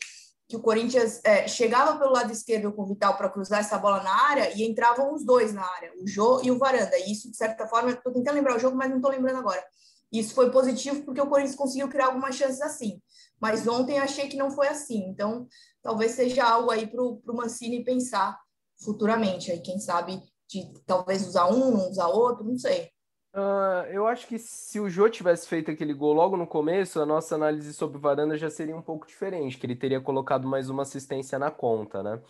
que 0.48 0.56
o 0.56 0.60
Corinthians 0.60 1.20
é, 1.24 1.48
chegava 1.48 1.98
pelo 1.98 2.12
lado 2.12 2.30
esquerdo 2.32 2.72
com 2.72 2.82
o 2.82 2.86
Vital 2.86 3.16
para 3.16 3.30
cruzar 3.30 3.60
essa 3.60 3.78
bola 3.78 4.02
na 4.02 4.28
área 4.28 4.52
e 4.54 4.62
entravam 4.62 5.14
os 5.14 5.24
dois 5.24 5.54
na 5.54 5.62
área, 5.62 5.92
o 5.98 6.06
Jô 6.06 6.42
e 6.42 6.50
o 6.50 6.58
Varanda. 6.58 6.98
E 6.98 7.12
isso, 7.12 7.30
de 7.30 7.36
certa 7.36 7.66
forma, 7.66 7.90
estou 7.90 8.12
tentando 8.12 8.34
lembrar 8.34 8.56
o 8.56 8.60
jogo, 8.60 8.76
mas 8.76 8.90
não 8.90 8.96
estou 8.96 9.10
lembrando 9.10 9.38
agora. 9.38 9.64
Isso 10.12 10.34
foi 10.34 10.50
positivo 10.50 11.02
porque 11.02 11.20
o 11.20 11.26
Corinthians 11.26 11.56
conseguiu 11.56 11.88
criar 11.88 12.06
algumas 12.06 12.36
chances 12.36 12.60
assim. 12.60 13.00
Mas 13.40 13.66
ontem 13.66 13.98
achei 13.98 14.28
que 14.28 14.36
não 14.36 14.50
foi 14.50 14.68
assim. 14.68 15.08
Então, 15.08 15.48
talvez 15.82 16.12
seja 16.12 16.44
algo 16.44 16.70
aí 16.70 16.86
para 16.86 17.02
o 17.02 17.20
Mancini 17.26 17.82
pensar 17.82 18.38
futuramente. 18.82 19.50
Aí, 19.50 19.60
quem 19.60 19.78
sabe, 19.80 20.22
de 20.48 20.72
talvez 20.86 21.26
usar 21.26 21.48
um, 21.48 21.70
não 21.70 21.90
usar 21.90 22.06
outro, 22.08 22.44
não 22.44 22.56
sei. 22.56 22.93
Uh, 23.34 23.84
eu 23.90 24.06
acho 24.06 24.28
que 24.28 24.38
se 24.38 24.78
o 24.78 24.88
Jô 24.88 25.08
tivesse 25.08 25.48
feito 25.48 25.68
aquele 25.68 25.92
gol 25.92 26.12
logo 26.12 26.36
no 26.36 26.46
começo, 26.46 27.00
a 27.00 27.06
nossa 27.06 27.34
análise 27.34 27.74
sobre 27.74 27.98
o 27.98 28.00
Varanda 28.00 28.38
já 28.38 28.48
seria 28.48 28.76
um 28.76 28.82
pouco 28.82 29.08
diferente, 29.08 29.58
que 29.58 29.66
ele 29.66 29.74
teria 29.74 30.00
colocado 30.00 30.46
mais 30.46 30.70
uma 30.70 30.82
assistência 30.82 31.36
na 31.36 31.50
conta, 31.50 32.00
né? 32.00 32.22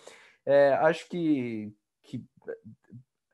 É, 0.46 0.72
acho 0.80 1.06
que, 1.10 1.74
que 2.02 2.24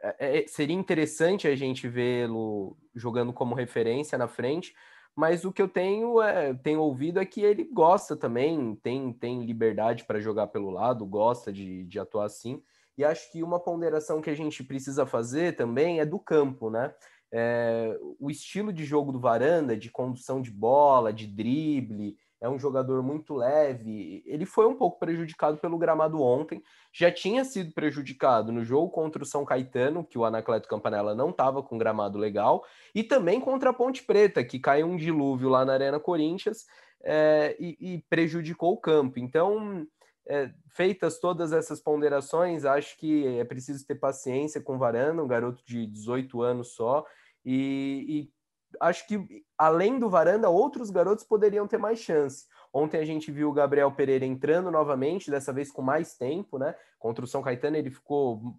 é, 0.03 0.41
é 0.41 0.47
seria 0.49 0.75
interessante 0.75 1.47
a 1.47 1.55
gente 1.55 1.87
vê-lo 1.87 2.77
jogando 2.93 3.33
como 3.33 3.55
referência 3.55 4.19
na 4.19 4.27
frente, 4.27 4.75
mas 5.15 5.45
o 5.45 5.53
que 5.53 5.63
eu 5.63 5.69
tenho, 5.69 6.21
é, 6.21 6.53
tenho 6.55 6.81
ouvido 6.81 7.21
é 7.21 7.25
que 7.25 7.41
ele 7.41 7.63
gosta 7.63 8.17
também, 8.17 8.75
tem, 8.83 9.13
tem 9.13 9.45
liberdade 9.45 10.05
para 10.05 10.19
jogar 10.19 10.49
pelo 10.49 10.71
lado, 10.71 11.07
gosta 11.07 11.53
de, 11.53 11.85
de 11.85 12.01
atuar 12.01 12.25
assim, 12.25 12.61
e 12.99 13.05
acho 13.05 13.31
que 13.31 13.45
uma 13.45 13.61
ponderação 13.61 14.21
que 14.21 14.29
a 14.29 14.35
gente 14.35 14.65
precisa 14.65 15.07
fazer 15.07 15.55
também 15.55 16.01
é 16.01 16.05
do 16.05 16.19
campo, 16.19 16.69
né? 16.69 16.93
É, 17.33 17.97
o 18.19 18.31
estilo 18.31 18.73
de 18.73 18.85
jogo 18.85 19.13
do 19.13 19.21
Varanda, 19.21 19.77
de 19.77 19.91
condução 19.91 20.43
de 20.43 20.51
bola, 20.51 21.13
de 21.13 21.27
drible, 21.27 22.17
é 22.41 22.49
um 22.49 22.59
jogador 22.59 23.03
muito 23.03 23.35
leve. 23.35 24.23
Ele 24.27 24.47
foi 24.47 24.67
um 24.67 24.75
pouco 24.75 24.99
prejudicado 24.99 25.59
pelo 25.59 25.77
gramado 25.77 26.23
ontem. 26.23 26.63
Já 26.93 27.13
tinha 27.13 27.45
sido 27.45 27.73
prejudicado 27.73 28.51
no 28.51 28.65
jogo 28.65 28.91
contra 28.91 29.23
o 29.23 29.27
São 29.27 29.45
Caetano, 29.45 30.05
que 30.05 30.19
o 30.19 30.25
Anacleto 30.25 30.69
Campanella 30.69 31.15
não 31.15 31.31
estava 31.31 31.63
com 31.63 31.77
gramado 31.77 32.19
legal, 32.19 32.65
e 32.95 33.05
também 33.05 33.41
contra 33.41 33.71
a 33.71 33.75
Ponte 33.75 34.03
Preta, 34.05 34.43
que 34.43 34.59
caiu 34.59 34.87
um 34.87 34.97
dilúvio 34.97 35.51
lá 35.51 35.65
na 35.65 35.75
Arena 35.75 36.01
Corinthians 36.01 36.65
é, 37.03 37.57
e, 37.61 37.77
e, 37.79 38.05
prejudicou 38.09 38.73
o 38.73 38.81
campo. 38.81 39.19
Então, 39.19 39.87
é, 40.27 40.51
feitas 40.69 41.19
todas 41.19 41.53
essas 41.53 41.79
ponderações, 41.79 42.65
acho 42.65 42.97
que 42.97 43.27
é 43.39 43.45
preciso 43.45 43.87
ter 43.87 43.97
paciência 43.97 44.63
com 44.63 44.77
o 44.77 44.79
Varanda, 44.79 45.23
um 45.23 45.29
garoto 45.29 45.63
de 45.67 45.87
18 45.87 46.41
anos 46.41 46.75
só, 46.75 47.05
e, 47.45 48.05
e 48.09 48.33
acho 48.81 49.07
que 49.07 49.45
além 49.57 49.99
do 49.99 50.09
Varanda, 50.09 50.49
outros 50.49 50.91
garotos 50.91 51.25
poderiam 51.25 51.67
ter 51.67 51.79
mais 51.79 51.99
chance. 51.99 52.47
Ontem 52.73 52.99
a 52.99 53.05
gente 53.05 53.33
viu 53.33 53.49
o 53.49 53.53
Gabriel 53.53 53.91
Pereira 53.91 54.25
entrando 54.25 54.71
novamente, 54.71 55.31
dessa 55.31 55.53
vez 55.53 55.73
com 55.73 55.83
mais 55.83 56.17
tempo, 56.17 56.59
né? 56.59 56.75
Contra 56.99 57.25
o 57.25 57.29
São 57.29 57.43
Caetano 57.43 57.77
ele 57.77 57.91
ficou 57.91 58.55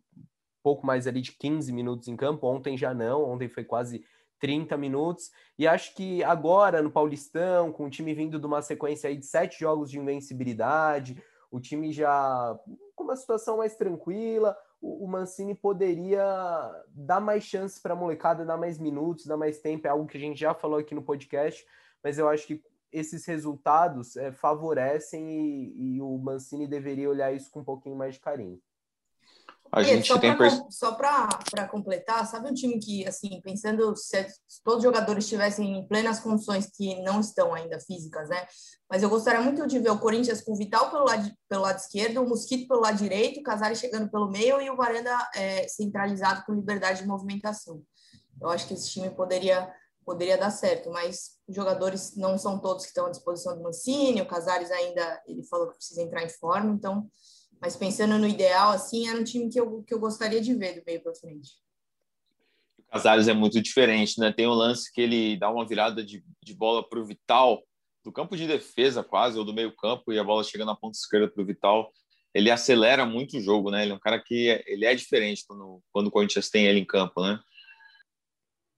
pouco 0.62 0.86
mais 0.86 1.08
ali 1.08 1.22
de 1.22 1.32
15 1.32 1.72
minutos 1.72 2.08
em 2.08 2.16
campo, 2.16 2.48
ontem 2.48 2.78
já 2.78 2.94
não, 2.94 3.24
ontem 3.24 3.48
foi 3.48 3.64
quase 3.64 4.04
30 4.40 4.76
minutos. 4.78 5.32
E 5.58 5.68
acho 5.68 5.96
que 5.96 6.24
agora 6.24 6.82
no 6.82 6.92
Paulistão, 6.92 7.72
com 7.72 7.86
o 7.86 7.90
time 7.90 8.14
vindo 8.14 8.40
de 8.40 8.46
uma 8.46 8.62
sequência 8.62 9.10
aí 9.10 9.16
de 9.16 9.26
sete 9.26 9.60
jogos 9.60 9.90
de 9.90 10.00
invencibilidade, 10.00 11.22
o 11.50 11.60
time 11.60 11.92
já 11.92 12.58
com 12.96 13.04
uma 13.04 13.16
situação 13.16 13.58
mais 13.58 13.76
tranquila, 13.76 14.58
o, 14.82 15.08
Mancini 15.08 15.54
poderia 15.54 16.24
dar 16.90 17.22
mais 17.22 17.44
chances 17.44 17.80
para 17.80 17.94
a 17.94 17.96
molecada, 17.96 18.44
dar 18.44 18.58
mais 18.58 18.80
minutos, 18.80 19.26
dar 19.26 19.38
mais 19.38 19.60
tempo, 19.60 19.86
é 19.86 19.90
algo 19.90 20.08
que 20.08 20.18
a 20.18 20.20
gente 20.20 20.40
já 20.40 20.54
falou 20.54 20.80
aqui 20.80 20.96
no 20.96 21.04
podcast, 21.04 21.66
mas 22.04 22.18
eu 22.18 22.28
acho 22.28 22.48
que 22.48 22.64
esses 22.92 23.26
resultados 23.26 24.18
é, 24.18 24.32
favorecem 24.32 25.30
e, 25.30 25.96
e, 25.96 26.02
o 26.02 26.18
Mancini 26.18 26.68
deveria 26.68 27.10
olhar 27.10 27.32
isso 27.32 27.50
com 27.52 27.62
um 27.62 27.64
pouquinho 27.64 27.96
mais 27.96 28.16
de 28.16 28.20
carinho. 28.20 28.60
A 29.74 29.84
gente 29.84 30.08
só 30.08 30.20
tem 30.20 30.36
pra, 30.36 30.50
só 30.70 30.92
para 30.94 31.68
completar, 31.70 32.28
sabe 32.28 32.50
um 32.50 32.54
time 32.54 32.78
que 32.78 33.08
assim, 33.08 33.40
pensando 33.42 33.96
se, 33.96 34.28
se 34.48 34.62
todos 34.64 34.80
os 34.80 34.84
jogadores 34.84 35.24
estivessem 35.24 35.78
em 35.78 35.88
plenas 35.88 36.20
condições 36.20 36.70
que 36.76 37.02
não 37.04 37.22
estão 37.22 37.54
ainda 37.54 37.80
físicas, 37.80 38.28
né? 38.28 38.46
Mas 38.90 39.02
eu 39.02 39.10
gostaria 39.10 39.40
muito 39.40 39.66
de 39.66 39.80
ver 39.80 39.92
o 39.92 40.00
Corinthians 40.00 40.42
com 40.42 40.52
o 40.52 40.58
Vital 40.58 40.92
pelo 40.92 41.06
lado, 41.06 41.32
pelo 41.48 41.62
lado 41.62 41.80
esquerdo, 41.80 42.22
o 42.22 42.28
Mosquito 42.28 42.68
pelo 42.68 42.82
lado 42.82 42.98
direito, 42.98 43.40
o 43.40 43.44
Casares 43.44 43.80
chegando 43.80 44.12
pelo 44.12 44.30
meio 44.30 44.62
e 44.62 44.70
o 44.70 44.76
Varanda 44.76 45.18
é, 45.34 45.66
centralizado 45.70 46.44
com 46.46 46.54
liberdade 46.54 47.02
de 47.02 47.08
movimentação. 47.08 47.82
Eu 48.42 48.50
acho 48.50 48.68
que 48.68 48.74
esse 48.74 48.90
time 48.90 49.10
poderia 49.10 49.74
poderia 50.04 50.38
dar 50.38 50.50
certo, 50.50 50.90
mas 50.90 51.38
os 51.48 51.56
jogadores 51.56 52.16
não 52.18 52.38
são 52.38 52.60
todos 52.60 52.84
que 52.84 52.90
estão 52.90 53.06
à 53.06 53.12
disposição 53.12 53.56
do 53.56 53.64
Mancini, 53.64 54.22
o 54.22 54.28
Casares 54.28 54.72
ainda 54.72 55.22
ele 55.28 55.44
falou 55.44 55.68
que 55.70 55.76
precisa 55.76 56.02
entrar 56.02 56.24
em 56.24 56.30
forma, 56.30 56.74
então 56.74 57.08
mas 57.62 57.76
pensando 57.76 58.18
no 58.18 58.28
ideal, 58.28 58.72
assim, 58.72 59.08
era 59.08 59.20
um 59.20 59.24
time 59.24 59.48
que 59.48 59.60
eu, 59.60 59.84
que 59.84 59.94
eu 59.94 60.00
gostaria 60.00 60.42
de 60.42 60.54
ver 60.56 60.80
do 60.80 60.84
meio 60.86 61.00
para 61.00 61.14
frente. 61.14 61.52
O 62.80 62.84
Casares 62.92 63.28
é 63.28 63.34
muito 63.34 63.62
diferente, 63.62 64.20
né? 64.20 64.34
Tem 64.34 64.48
um 64.48 64.54
lance 64.54 64.92
que 64.92 65.00
ele 65.00 65.38
dá 65.38 65.50
uma 65.50 65.66
virada 65.66 66.04
de, 66.04 66.26
de 66.44 66.54
bola 66.56 66.88
para 66.88 67.00
o 67.00 67.06
Vital, 67.06 67.64
do 68.04 68.12
campo 68.12 68.36
de 68.36 68.48
defesa 68.48 69.04
quase, 69.04 69.38
ou 69.38 69.46
do 69.46 69.54
meio 69.54 69.76
campo, 69.76 70.12
e 70.12 70.18
a 70.18 70.24
bola 70.24 70.44
chega 70.44 70.66
na 70.66 70.76
ponta 70.76 70.98
esquerda 70.98 71.30
para 71.30 71.42
o 71.42 71.46
Vital. 71.46 71.92
Ele 72.34 72.50
acelera 72.50 73.06
muito 73.06 73.38
o 73.38 73.42
jogo, 73.42 73.70
né? 73.70 73.84
Ele 73.84 73.92
é 73.92 73.96
um 73.96 74.00
cara 74.00 74.20
que 74.20 74.50
é, 74.50 74.64
ele 74.66 74.86
é 74.86 74.96
diferente 74.96 75.46
quando, 75.48 75.84
quando 75.94 76.08
o 76.08 76.12
Corinthians 76.12 76.50
tem 76.50 76.66
ele 76.66 76.80
em 76.80 76.86
campo, 76.86 77.22
né? 77.22 77.40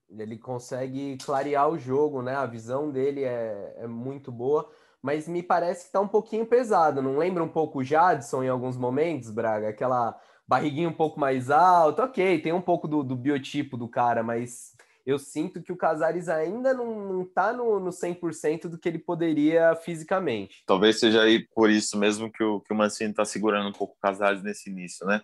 Ele 0.10 0.38
consegue 0.38 1.18
clarear 1.24 1.70
o 1.70 1.80
jogo, 1.80 2.22
né? 2.22 2.36
A 2.36 2.46
visão 2.46 2.92
dele 2.92 3.24
é, 3.24 3.76
é 3.78 3.88
muito 3.88 4.30
boa 4.30 4.70
mas 5.04 5.28
me 5.28 5.44
parece 5.44 5.86
que 5.86 5.92
tá 5.92 6.00
um 6.00 6.08
pouquinho 6.08 6.46
pesado. 6.46 7.02
Não 7.02 7.18
lembra 7.18 7.44
um 7.44 7.50
pouco 7.50 7.80
o 7.80 7.84
Jadson 7.84 8.42
em 8.42 8.48
alguns 8.48 8.78
momentos, 8.78 9.30
Braga? 9.30 9.68
Aquela 9.68 10.18
barriguinha 10.48 10.88
um 10.88 10.94
pouco 10.94 11.20
mais 11.20 11.52
alta, 11.52 12.06
ok, 12.06 12.40
tem 12.40 12.54
um 12.54 12.62
pouco 12.62 12.88
do, 12.88 13.04
do 13.04 13.16
biotipo 13.16 13.78
do 13.78 13.88
cara, 13.88 14.24
mas 14.24 14.74
eu 15.06 15.20
sinto 15.20 15.62
que 15.62 15.72
o 15.72 15.78
Casares 15.78 16.30
ainda 16.30 16.74
não, 16.74 17.14
não 17.14 17.26
tá 17.26 17.52
no, 17.52 17.80
no 17.80 17.90
100% 17.90 18.68
do 18.68 18.78
que 18.78 18.88
ele 18.88 19.00
poderia 19.00 19.76
fisicamente. 19.76 20.64
Talvez 20.66 21.00
seja 21.00 21.22
aí 21.22 21.46
por 21.54 21.70
isso 21.70 21.98
mesmo 21.98 22.32
que 22.32 22.44
o, 22.44 22.62
que 22.62 22.72
o 22.72 22.76
Mancini 22.76 23.12
está 23.12 23.26
segurando 23.26 23.70
um 23.70 23.74
pouco 23.74 23.96
o 23.96 24.02
Casares 24.02 24.42
nesse 24.42 24.70
início, 24.70 25.06
né? 25.06 25.22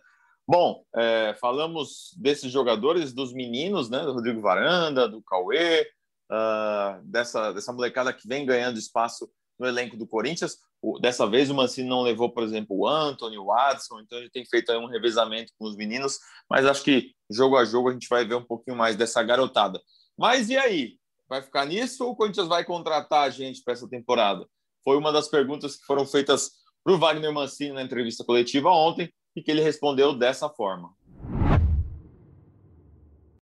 Bom, 0.47 0.83
é, 0.95 1.35
falamos 1.39 2.13
desses 2.17 2.51
jogadores, 2.51 3.13
dos 3.13 3.31
meninos, 3.31 3.89
né? 3.89 3.99
Do 3.99 4.13
Rodrigo 4.13 4.41
Varanda, 4.41 5.07
do 5.07 5.21
Cauê, 5.21 5.87
uh, 6.31 7.01
dessa, 7.03 7.53
dessa 7.53 7.71
molecada 7.71 8.11
que 8.11 8.27
vem 8.27 8.45
ganhando 8.45 8.79
espaço 8.79 9.29
no 9.59 9.67
elenco 9.67 9.97
do 9.97 10.07
Corinthians. 10.07 10.57
Dessa 11.01 11.27
vez 11.27 11.49
o 11.49 11.53
Mancini 11.53 11.89
não 11.89 12.01
levou, 12.01 12.31
por 12.31 12.43
exemplo, 12.43 12.77
o 12.77 12.87
Anthony, 12.87 13.37
o 13.37 13.47
Watson, 13.47 13.99
então 13.99 14.17
ele 14.17 14.29
tem 14.29 14.45
feito 14.45 14.71
um 14.71 14.85
revezamento 14.85 15.51
com 15.59 15.65
os 15.65 15.75
meninos, 15.75 16.17
mas 16.49 16.65
acho 16.65 16.83
que 16.83 17.11
jogo 17.29 17.57
a 17.57 17.65
jogo 17.65 17.89
a 17.89 17.93
gente 17.93 18.07
vai 18.07 18.25
ver 18.25 18.35
um 18.35 18.43
pouquinho 18.43 18.77
mais 18.77 18.95
dessa 18.95 19.21
garotada. 19.21 19.81
Mas 20.17 20.49
e 20.49 20.57
aí? 20.57 20.97
Vai 21.27 21.41
ficar 21.43 21.65
nisso 21.65 22.05
ou 22.05 22.11
o 22.11 22.15
Corinthians 22.15 22.47
vai 22.47 22.63
contratar 22.63 23.23
a 23.23 23.29
gente 23.29 23.61
para 23.63 23.73
essa 23.73 23.87
temporada? 23.87 24.47
Foi 24.83 24.97
uma 24.97 25.11
das 25.11 25.27
perguntas 25.27 25.75
que 25.75 25.85
foram 25.85 26.05
feitas 26.05 26.51
para 26.83 26.93
o 26.93 26.97
Wagner 26.97 27.31
Mancini 27.31 27.73
na 27.73 27.83
entrevista 27.83 28.23
coletiva 28.23 28.69
ontem 28.71 29.11
e 29.35 29.43
que 29.43 29.51
ele 29.51 29.61
respondeu 29.61 30.17
dessa 30.17 30.49
forma. 30.49 30.89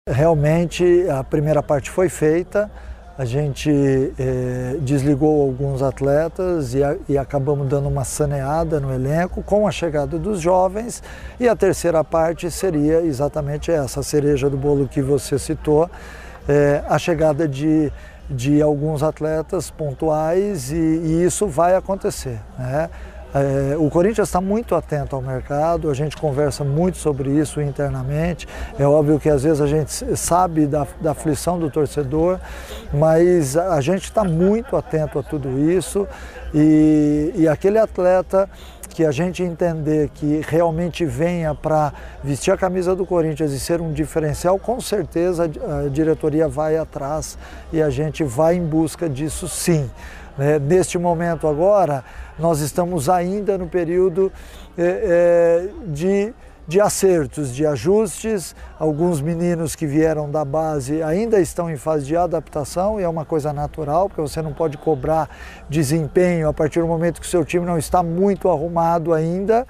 Realmente 0.09 1.09
a 1.09 1.25
primeira 1.25 1.63
parte 1.63 1.91
foi 1.91 2.09
feita 2.09 2.71
a 3.17 3.25
gente 3.25 3.71
eh, 4.19 4.77
desligou 4.81 5.43
alguns 5.43 5.83
atletas 5.83 6.75
e, 6.75 6.83
a, 6.83 6.97
e, 7.09 7.17
acabamos 7.17 7.69
dando 7.69 7.89
uma 7.89 8.05
saneada 8.05 8.81
no 8.81 8.93
elenco 8.93 9.41
com 9.41 9.69
a 9.69 9.71
chegada 9.71 10.19
dos 10.19 10.41
jovens. 10.41 11.01
E 11.39 11.49
a 11.49 11.55
terceira 11.55 12.03
parte 12.03 12.51
seria 12.51 13.01
exatamente 13.03 13.71
essa, 13.71 14.01
a 14.01 14.03
cereja 14.03 14.51
do 14.51 14.57
bolo 14.57 14.89
que 14.89 15.01
você 15.01 15.39
citou, 15.39 15.89
eh, 16.49 16.83
a 16.89 16.99
chegada 16.99 17.47
de, 17.47 17.93
de 18.29 18.61
alguns 18.61 19.01
atletas 19.01 19.71
pontuais 19.71 20.73
e, 20.73 20.75
e 20.75 21.25
isso 21.25 21.47
vai 21.47 21.77
acontecer. 21.77 22.41
Né? 22.59 22.91
É, 23.35 23.77
o 23.77 23.91
Corinthians 23.91 24.29
está 24.29 24.41
muito 24.41 24.77
atento 24.77 25.17
ao 25.17 25.21
mercado, 25.21 25.91
a 25.91 25.95
gente 25.95 26.17
conversa 26.17 26.63
muito 26.63 26.99
sobre 26.99 27.31
isso 27.31 27.61
internamente. 27.61 28.47
É 28.79 28.87
óbvio 28.87 29.19
que 29.19 29.29
às 29.29 29.43
vezes 29.43 29.61
a 29.61 29.67
gente 29.67 30.17
sabe 30.17 30.67
da, 30.67 30.87
da 31.01 31.11
aflição 31.11 31.59
do 31.59 31.69
torcedor, 31.69 32.39
mas 32.93 33.57
a 33.57 33.81
gente 33.81 34.05
está 34.05 34.23
muito 34.23 34.77
atento 34.77 35.19
a 35.19 35.23
tudo 35.23 35.59
isso 35.59 36.07
e, 36.55 37.33
e 37.35 37.49
aquele 37.49 37.79
atleta 37.79 38.49
que 38.95 39.05
a 39.05 39.11
gente 39.11 39.43
entender 39.43 40.09
que 40.15 40.41
realmente 40.47 41.05
venha 41.05 41.53
para 41.53 41.93
vestir 42.23 42.53
a 42.53 42.57
camisa 42.57 42.95
do 42.95 43.05
Corinthians 43.05 43.51
e 43.51 43.59
ser 43.59 43.81
um 43.81 43.93
diferencial, 43.93 44.57
com 44.57 44.81
certeza 44.81 45.45
a 45.45 45.89
diretoria 45.89 46.47
vai 46.47 46.77
atrás 46.77 47.37
e 47.73 47.83
a 47.83 47.91
gente 47.91 48.23
vai 48.23 48.55
em 48.55 48.65
busca 48.65 49.09
disso 49.09 49.49
sim. 49.49 49.91
Né? 50.37 50.59
Neste 50.59 50.99
momento 50.99 51.47
agora, 51.47 52.05
nós 52.39 52.61
estamos 52.61 53.09
ainda 53.09 53.57
no 53.57 53.69
período 53.69 54.33
é, 54.77 54.83
é, 54.83 55.69
de 55.87 56.35
de 56.67 56.81
acertos, 56.81 57.55
de 57.55 57.67
ajustes. 57.67 58.57
Alguns 58.79 59.21
meninos 59.21 59.77
que 59.77 59.87
vieram 59.87 60.31
da 60.31 60.45
base 60.45 61.03
ainda 61.03 61.39
estão 61.41 61.71
em 61.71 61.77
fase 61.77 62.07
de 62.07 62.17
adaptação 62.17 62.99
e 62.99 63.03
é 63.03 63.09
uma 63.09 63.25
coisa 63.25 63.53
natural, 63.53 64.09
porque 64.09 64.21
você 64.21 64.41
não 64.41 64.53
pode 64.53 64.79
cobrar 64.79 65.29
desempenho 65.69 66.49
a 66.49 66.53
partir 66.53 66.81
do 66.81 66.87
momento 66.87 67.21
que 67.21 67.27
o 67.27 67.31
seu 67.31 67.45
time 67.45 67.67
não 67.67 67.79
está 67.79 68.03
muito 68.03 68.49
arrumado 68.49 69.13
ainda. 69.13 69.67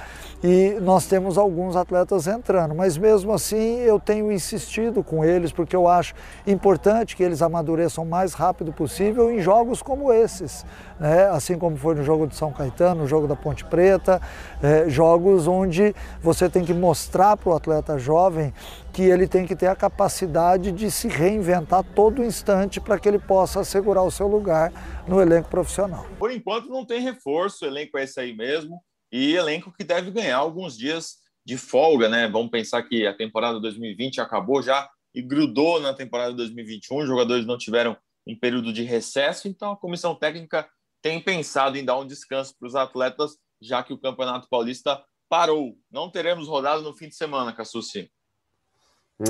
E 0.46 0.78
nós 0.83 1.07
temos 1.07 1.38
alguns 1.38 1.74
atletas 1.74 2.26
entrando, 2.26 2.74
mas 2.74 2.98
mesmo 2.98 3.33
assim 3.33 3.78
eu 3.78 3.98
tenho 3.98 4.30
insistido 4.30 5.02
com 5.02 5.24
eles 5.24 5.50
porque 5.50 5.74
eu 5.74 5.88
acho 5.88 6.14
importante 6.46 7.16
que 7.16 7.22
eles 7.22 7.40
amadureçam 7.40 8.04
o 8.04 8.07
mais 8.07 8.35
rápido 8.35 8.70
possível 8.70 9.30
em 9.30 9.40
jogos 9.40 9.80
como 9.80 10.12
esses, 10.12 10.66
né? 11.00 11.30
assim 11.30 11.57
como 11.57 11.78
foi 11.78 11.94
no 11.94 12.04
jogo 12.04 12.26
de 12.26 12.37
São 12.37 12.52
Caetano, 12.52 13.00
no 13.00 13.07
jogo 13.07 13.26
da 13.26 13.35
Ponte 13.35 13.64
Preta, 13.64 14.20
é, 14.62 14.87
jogos 14.87 15.46
onde 15.46 15.94
você 16.20 16.46
tem 16.46 16.62
que 16.62 16.74
mostrar 16.74 17.38
para 17.38 17.48
o 17.48 17.57
atleta 17.57 17.98
jovem 17.98 18.52
que 18.92 19.02
ele 19.02 19.26
tem 19.26 19.46
que 19.46 19.57
ter 19.57 19.68
a 19.68 19.74
capacidade 19.74 20.72
de 20.72 20.90
se 20.90 21.09
reinventar 21.09 21.83
todo 21.83 22.22
instante 22.22 22.83
para 22.83 22.98
que 22.98 23.09
ele 23.09 23.18
possa 23.18 23.61
assegurar 23.61 24.04
o 24.04 24.11
seu 24.11 24.26
lugar 24.26 24.70
no 25.09 25.22
elenco 25.22 25.48
profissional. 25.48 26.04
Por 26.18 26.30
enquanto 26.30 26.68
não 26.68 26.85
tem 26.85 27.00
reforço, 27.00 27.64
o 27.64 27.68
elenco 27.68 27.96
é 27.96 28.04
esse 28.04 28.20
aí 28.20 28.37
mesmo, 28.37 28.78
e 29.16 29.37
elenco 29.37 29.72
que 29.72 29.85
deve 29.85 30.11
ganhar 30.11 30.38
alguns 30.38 30.77
dias 30.77 31.18
de 31.46 31.57
folga, 31.57 32.09
né? 32.09 32.29
Vamos 32.29 32.50
pensar 32.50 32.83
que 32.83 33.07
a 33.07 33.14
temporada 33.14 33.61
2020 33.61 34.20
acabou 34.20 34.61
já 34.61 34.90
e 35.14 35.22
grudou 35.22 35.79
na 35.79 35.94
temporada 35.94 36.33
2021, 36.33 36.98
os 36.98 37.07
jogadores 37.07 37.46
não 37.46 37.57
tiveram 37.57 37.96
um 38.27 38.37
período 38.37 38.72
de 38.72 38.83
recesso, 38.83 39.46
então 39.46 39.70
a 39.70 39.77
comissão 39.77 40.16
técnica 40.16 40.68
tem 41.00 41.20
pensado 41.20 41.79
em 41.79 41.85
dar 41.85 41.96
um 41.96 42.05
descanso 42.05 42.57
para 42.59 42.66
os 42.66 42.74
atletas, 42.74 43.37
já 43.62 43.85
que 43.85 43.92
o 43.92 43.98
Campeonato 43.98 44.48
Paulista 44.48 45.00
parou. 45.29 45.77
Não 45.88 46.11
teremos 46.11 46.48
rodada 46.48 46.83
no 46.83 46.92
fim 46.92 47.07
de 47.07 47.14
semana, 47.14 47.53
Cassucci. 47.53 48.11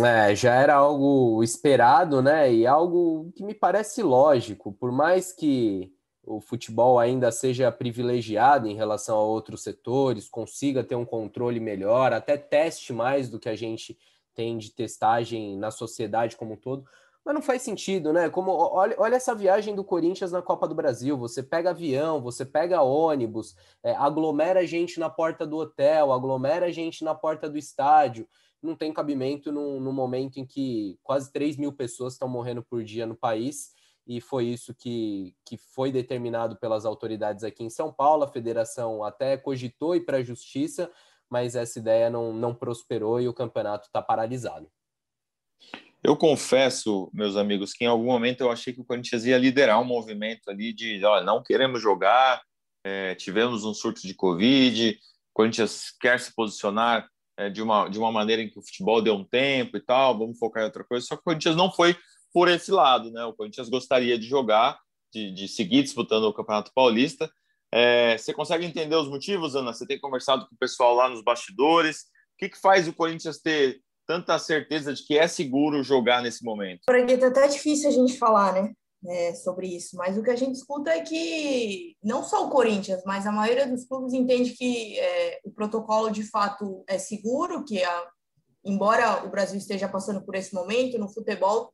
É, 0.03 0.35
já 0.35 0.55
era 0.55 0.77
algo 0.77 1.42
esperado, 1.42 2.23
né? 2.23 2.51
E 2.51 2.66
algo 2.66 3.31
que 3.37 3.44
me 3.44 3.53
parece 3.53 4.03
lógico, 4.03 4.73
por 4.73 4.90
mais 4.90 5.31
que 5.31 5.92
o 6.26 6.40
futebol 6.40 6.98
ainda 6.98 7.30
seja 7.30 7.70
privilegiado 7.70 8.66
em 8.66 8.74
relação 8.74 9.16
a 9.16 9.22
outros 9.22 9.62
setores, 9.62 10.28
consiga 10.28 10.82
ter 10.82 10.94
um 10.94 11.04
controle 11.04 11.60
melhor, 11.60 12.12
até 12.12 12.37
teste 12.37 12.92
mais 12.92 13.28
do 13.28 13.38
que 13.38 13.48
a 13.48 13.56
gente 13.56 13.98
tem 14.34 14.58
de 14.58 14.70
testagem 14.70 15.56
na 15.56 15.70
sociedade 15.70 16.37
como 16.37 16.54
um 16.54 16.56
todo. 16.56 16.84
Mas 17.24 17.34
não 17.34 17.40
faz 17.40 17.62
sentido, 17.62 18.12
né? 18.12 18.28
Como 18.28 18.50
olha, 18.50 18.94
olha 18.98 19.16
essa 19.16 19.34
viagem 19.34 19.74
do 19.74 19.82
Corinthians 19.82 20.30
na 20.30 20.42
Copa 20.42 20.68
do 20.68 20.74
Brasil. 20.74 21.16
Você 21.16 21.42
pega 21.42 21.70
avião, 21.70 22.20
você 22.20 22.44
pega 22.44 22.82
ônibus, 22.82 23.56
é, 23.82 23.92
aglomera 23.92 24.66
gente 24.66 25.00
na 25.00 25.08
porta 25.08 25.46
do 25.46 25.56
hotel, 25.56 26.12
aglomera 26.12 26.70
gente 26.70 27.02
na 27.02 27.14
porta 27.14 27.48
do 27.48 27.56
estádio. 27.56 28.28
Não 28.62 28.74
tem 28.74 28.92
cabimento 28.92 29.50
no, 29.50 29.92
momento 29.92 30.38
em 30.38 30.44
que 30.44 30.98
quase 31.02 31.32
3 31.32 31.56
mil 31.56 31.72
pessoas 31.72 32.14
estão 32.14 32.28
morrendo 32.28 32.62
por 32.62 32.84
dia 32.84 33.06
no 33.06 33.14
país. 33.14 33.72
E 34.06 34.20
foi 34.20 34.46
isso 34.46 34.74
que, 34.74 35.34
que 35.46 35.56
foi 35.56 35.90
determinado 35.90 36.56
pelas 36.56 36.84
autoridades 36.84 37.42
aqui 37.42 37.64
em 37.64 37.70
São 37.70 37.92
Paulo. 37.92 38.24
A 38.24 38.28
federação 38.28 39.02
até 39.02 39.36
cogitou 39.36 39.96
ir 39.96 40.04
para 40.04 40.18
a 40.18 40.22
justiça, 40.22 40.90
mas 41.28 41.56
essa 41.56 41.78
ideia 41.78 42.10
não, 42.10 42.32
não 42.32 42.54
prosperou 42.54 43.20
e 43.20 43.28
o 43.28 43.34
campeonato 43.34 43.86
está 43.86 44.02
paralisado. 44.02 44.70
Eu 46.02 46.18
confesso, 46.18 47.10
meus 47.14 47.34
amigos, 47.34 47.72
que 47.72 47.84
em 47.84 47.86
algum 47.86 48.04
momento 48.04 48.42
eu 48.42 48.50
achei 48.50 48.74
que 48.74 48.80
o 48.82 48.84
Corinthians 48.84 49.24
ia 49.24 49.38
liderar 49.38 49.80
um 49.80 49.86
movimento 49.86 50.50
ali 50.50 50.70
de, 50.70 51.02
olha, 51.02 51.24
não 51.24 51.42
queremos 51.42 51.80
jogar, 51.80 52.42
é, 52.84 53.14
tivemos 53.14 53.64
um 53.64 53.72
surto 53.72 54.02
de 54.02 54.12
Covid, 54.12 54.90
o 54.90 54.98
Corinthians 55.32 55.96
quer 55.98 56.20
se 56.20 56.34
posicionar 56.34 57.08
é, 57.38 57.48
de, 57.48 57.62
uma, 57.62 57.88
de 57.88 57.98
uma 57.98 58.12
maneira 58.12 58.42
em 58.42 58.50
que 58.50 58.58
o 58.58 58.62
futebol 58.62 59.00
deu 59.00 59.14
um 59.14 59.24
tempo 59.24 59.78
e 59.78 59.80
tal, 59.80 60.18
vamos 60.18 60.38
focar 60.38 60.62
em 60.62 60.66
outra 60.66 60.84
coisa, 60.84 61.06
só 61.06 61.16
que 61.16 61.22
o 61.22 61.24
Corinthians 61.24 61.56
não 61.56 61.72
foi 61.72 61.96
por 62.35 62.49
esse 62.49 62.73
lado, 62.73 63.12
né? 63.12 63.25
O 63.25 63.33
Corinthians 63.33 63.68
gostaria 63.68 64.18
de 64.18 64.27
jogar, 64.27 64.77
de, 65.12 65.31
de 65.31 65.47
seguir 65.47 65.85
disputando 65.85 66.25
o 66.25 66.35
Campeonato 66.35 66.73
Paulista. 66.75 67.31
É, 67.73 68.18
você 68.18 68.35
consegue 68.35 68.66
entender 68.66 68.97
os 68.97 69.09
motivos, 69.09 69.55
Ana? 69.55 69.73
Você 69.73 69.87
tem 69.87 70.01
conversado 70.01 70.49
com 70.49 70.55
o 70.55 70.59
pessoal 70.59 70.97
lá 70.97 71.09
nos 71.09 71.23
bastidores, 71.23 72.07
que, 72.37 72.49
que 72.49 72.61
faz 72.61 72.88
o 72.88 72.92
Corinthians 72.92 73.40
ter 73.40 73.81
tanta 74.05 74.37
certeza 74.38 74.92
de 74.92 75.07
que 75.07 75.16
é 75.16 75.29
seguro 75.29 75.83
jogar 75.85 76.23
nesse 76.23 76.44
momento? 76.44 76.81
Bragueta, 76.87 77.27
é 77.27 77.29
até 77.29 77.47
difícil 77.47 77.88
a 77.88 77.92
gente 77.92 78.18
falar, 78.18 78.53
né? 78.53 78.73
É, 79.07 79.35
sobre 79.35 79.66
isso, 79.66 79.97
mas 79.99 80.16
o 80.16 80.23
que 80.23 80.31
a 80.31 80.37
gente 80.37 80.55
escuta 80.55 80.90
é 80.90 81.03
que 81.03 81.94
não 82.03 82.25
só 82.25 82.47
o 82.47 82.49
Corinthians, 82.49 83.03
mas 83.05 83.27
a 83.27 83.33
maioria 83.33 83.66
dos 83.66 83.85
clubes 83.85 84.14
entende 84.14 84.53
que 84.53 84.99
é, 84.99 85.40
o 85.44 85.51
protocolo 85.51 86.11
de 86.11 86.23
fato 86.23 86.83
é 86.88 86.97
seguro, 86.97 87.66
que 87.66 87.85
a, 87.85 88.09
embora 88.64 89.25
o 89.25 89.31
Brasil 89.31 89.59
esteja 89.59 89.88
passando 89.88 90.25
por 90.25 90.35
esse 90.35 90.55
momento 90.55 90.99
no 90.99 91.12
futebol, 91.12 91.73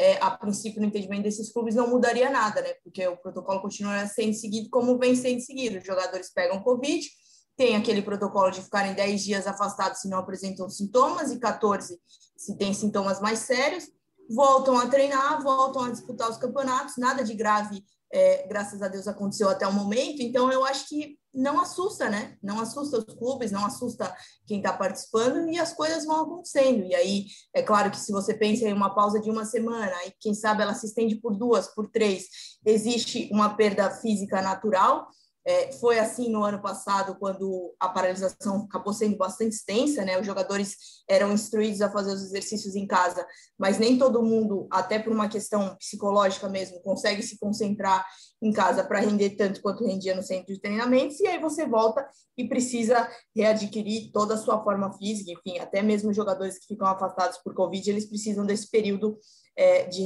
é, 0.00 0.18
a 0.18 0.30
princípio 0.30 0.80
no 0.80 0.86
entendimento 0.86 1.24
desses 1.24 1.52
clubes 1.52 1.74
não 1.74 1.86
mudaria 1.86 2.30
nada, 2.30 2.62
né? 2.62 2.72
Porque 2.82 3.06
o 3.06 3.18
protocolo 3.18 3.60
continua 3.60 4.06
sendo 4.06 4.32
seguido 4.32 4.70
como 4.70 4.98
vem 4.98 5.14
sendo 5.14 5.42
seguido. 5.42 5.76
Os 5.76 5.84
jogadores 5.84 6.32
pegam 6.32 6.62
Covid, 6.62 7.06
tem 7.54 7.76
aquele 7.76 8.00
protocolo 8.00 8.50
de 8.50 8.62
ficarem 8.62 8.94
10 8.94 9.22
dias 9.22 9.46
afastados 9.46 10.00
se 10.00 10.08
não 10.08 10.18
apresentam 10.18 10.70
sintomas 10.70 11.30
e 11.30 11.38
14 11.38 12.00
se 12.34 12.56
tem 12.56 12.72
sintomas 12.72 13.20
mais 13.20 13.40
sérios, 13.40 13.84
voltam 14.30 14.78
a 14.78 14.88
treinar, 14.88 15.42
voltam 15.42 15.82
a 15.82 15.90
disputar 15.90 16.30
os 16.30 16.38
campeonatos, 16.38 16.96
nada 16.96 17.22
de 17.22 17.34
grave, 17.34 17.84
é, 18.12 18.46
graças 18.48 18.82
a 18.82 18.88
Deus, 18.88 19.06
aconteceu 19.06 19.48
até 19.48 19.66
o 19.66 19.72
momento, 19.72 20.20
então 20.20 20.50
eu 20.50 20.64
acho 20.64 20.88
que 20.88 21.18
não 21.32 21.60
assusta, 21.60 22.10
né? 22.10 22.36
Não 22.42 22.60
assusta 22.60 22.98
os 22.98 23.14
clubes, 23.14 23.52
não 23.52 23.64
assusta 23.64 24.12
quem 24.46 24.58
está 24.58 24.72
participando 24.72 25.48
e 25.48 25.58
as 25.58 25.72
coisas 25.72 26.04
vão 26.04 26.22
acontecendo. 26.22 26.84
E 26.84 26.94
aí, 26.94 27.26
é 27.54 27.62
claro 27.62 27.90
que 27.90 27.98
se 27.98 28.10
você 28.10 28.34
pensa 28.34 28.64
em 28.64 28.72
uma 28.72 28.94
pausa 28.94 29.20
de 29.20 29.30
uma 29.30 29.44
semana, 29.44 29.94
e 30.06 30.12
quem 30.18 30.34
sabe 30.34 30.62
ela 30.62 30.74
se 30.74 30.86
estende 30.86 31.14
por 31.14 31.36
duas, 31.36 31.68
por 31.68 31.88
três, 31.88 32.26
existe 32.66 33.28
uma 33.32 33.54
perda 33.54 33.90
física 33.90 34.42
natural, 34.42 35.06
é, 35.50 35.72
foi 35.72 35.98
assim 35.98 36.30
no 36.30 36.44
ano 36.44 36.62
passado, 36.62 37.16
quando 37.18 37.74
a 37.80 37.88
paralisação 37.88 38.64
acabou 38.68 38.92
sendo 38.92 39.16
bastante 39.16 39.56
extensa, 39.56 40.04
né? 40.04 40.18
Os 40.18 40.24
jogadores 40.24 40.76
eram 41.08 41.32
instruídos 41.32 41.82
a 41.82 41.90
fazer 41.90 42.12
os 42.12 42.22
exercícios 42.22 42.76
em 42.76 42.86
casa, 42.86 43.26
mas 43.58 43.76
nem 43.76 43.98
todo 43.98 44.22
mundo, 44.22 44.68
até 44.70 45.00
por 45.00 45.12
uma 45.12 45.28
questão 45.28 45.74
psicológica 45.76 46.48
mesmo, 46.48 46.80
consegue 46.82 47.20
se 47.22 47.36
concentrar 47.36 48.06
em 48.40 48.52
casa 48.52 48.84
para 48.84 49.00
render 49.00 49.30
tanto 49.30 49.60
quanto 49.60 49.84
rendia 49.84 50.14
no 50.14 50.22
centro 50.22 50.54
de 50.54 50.60
treinamentos, 50.60 51.18
e 51.18 51.26
aí 51.26 51.40
você 51.40 51.66
volta 51.66 52.06
e 52.38 52.48
precisa 52.48 53.10
readquirir 53.34 54.12
toda 54.12 54.34
a 54.34 54.38
sua 54.38 54.62
forma 54.62 54.92
física, 54.96 55.32
enfim, 55.32 55.58
até 55.58 55.82
mesmo 55.82 56.14
jogadores 56.14 56.58
que 56.60 56.68
ficam 56.68 56.86
afastados 56.86 57.38
por 57.38 57.54
Covid, 57.54 57.90
eles 57.90 58.08
precisam 58.08 58.46
desse 58.46 58.70
período 58.70 59.18
é, 59.56 59.84
de 59.88 60.04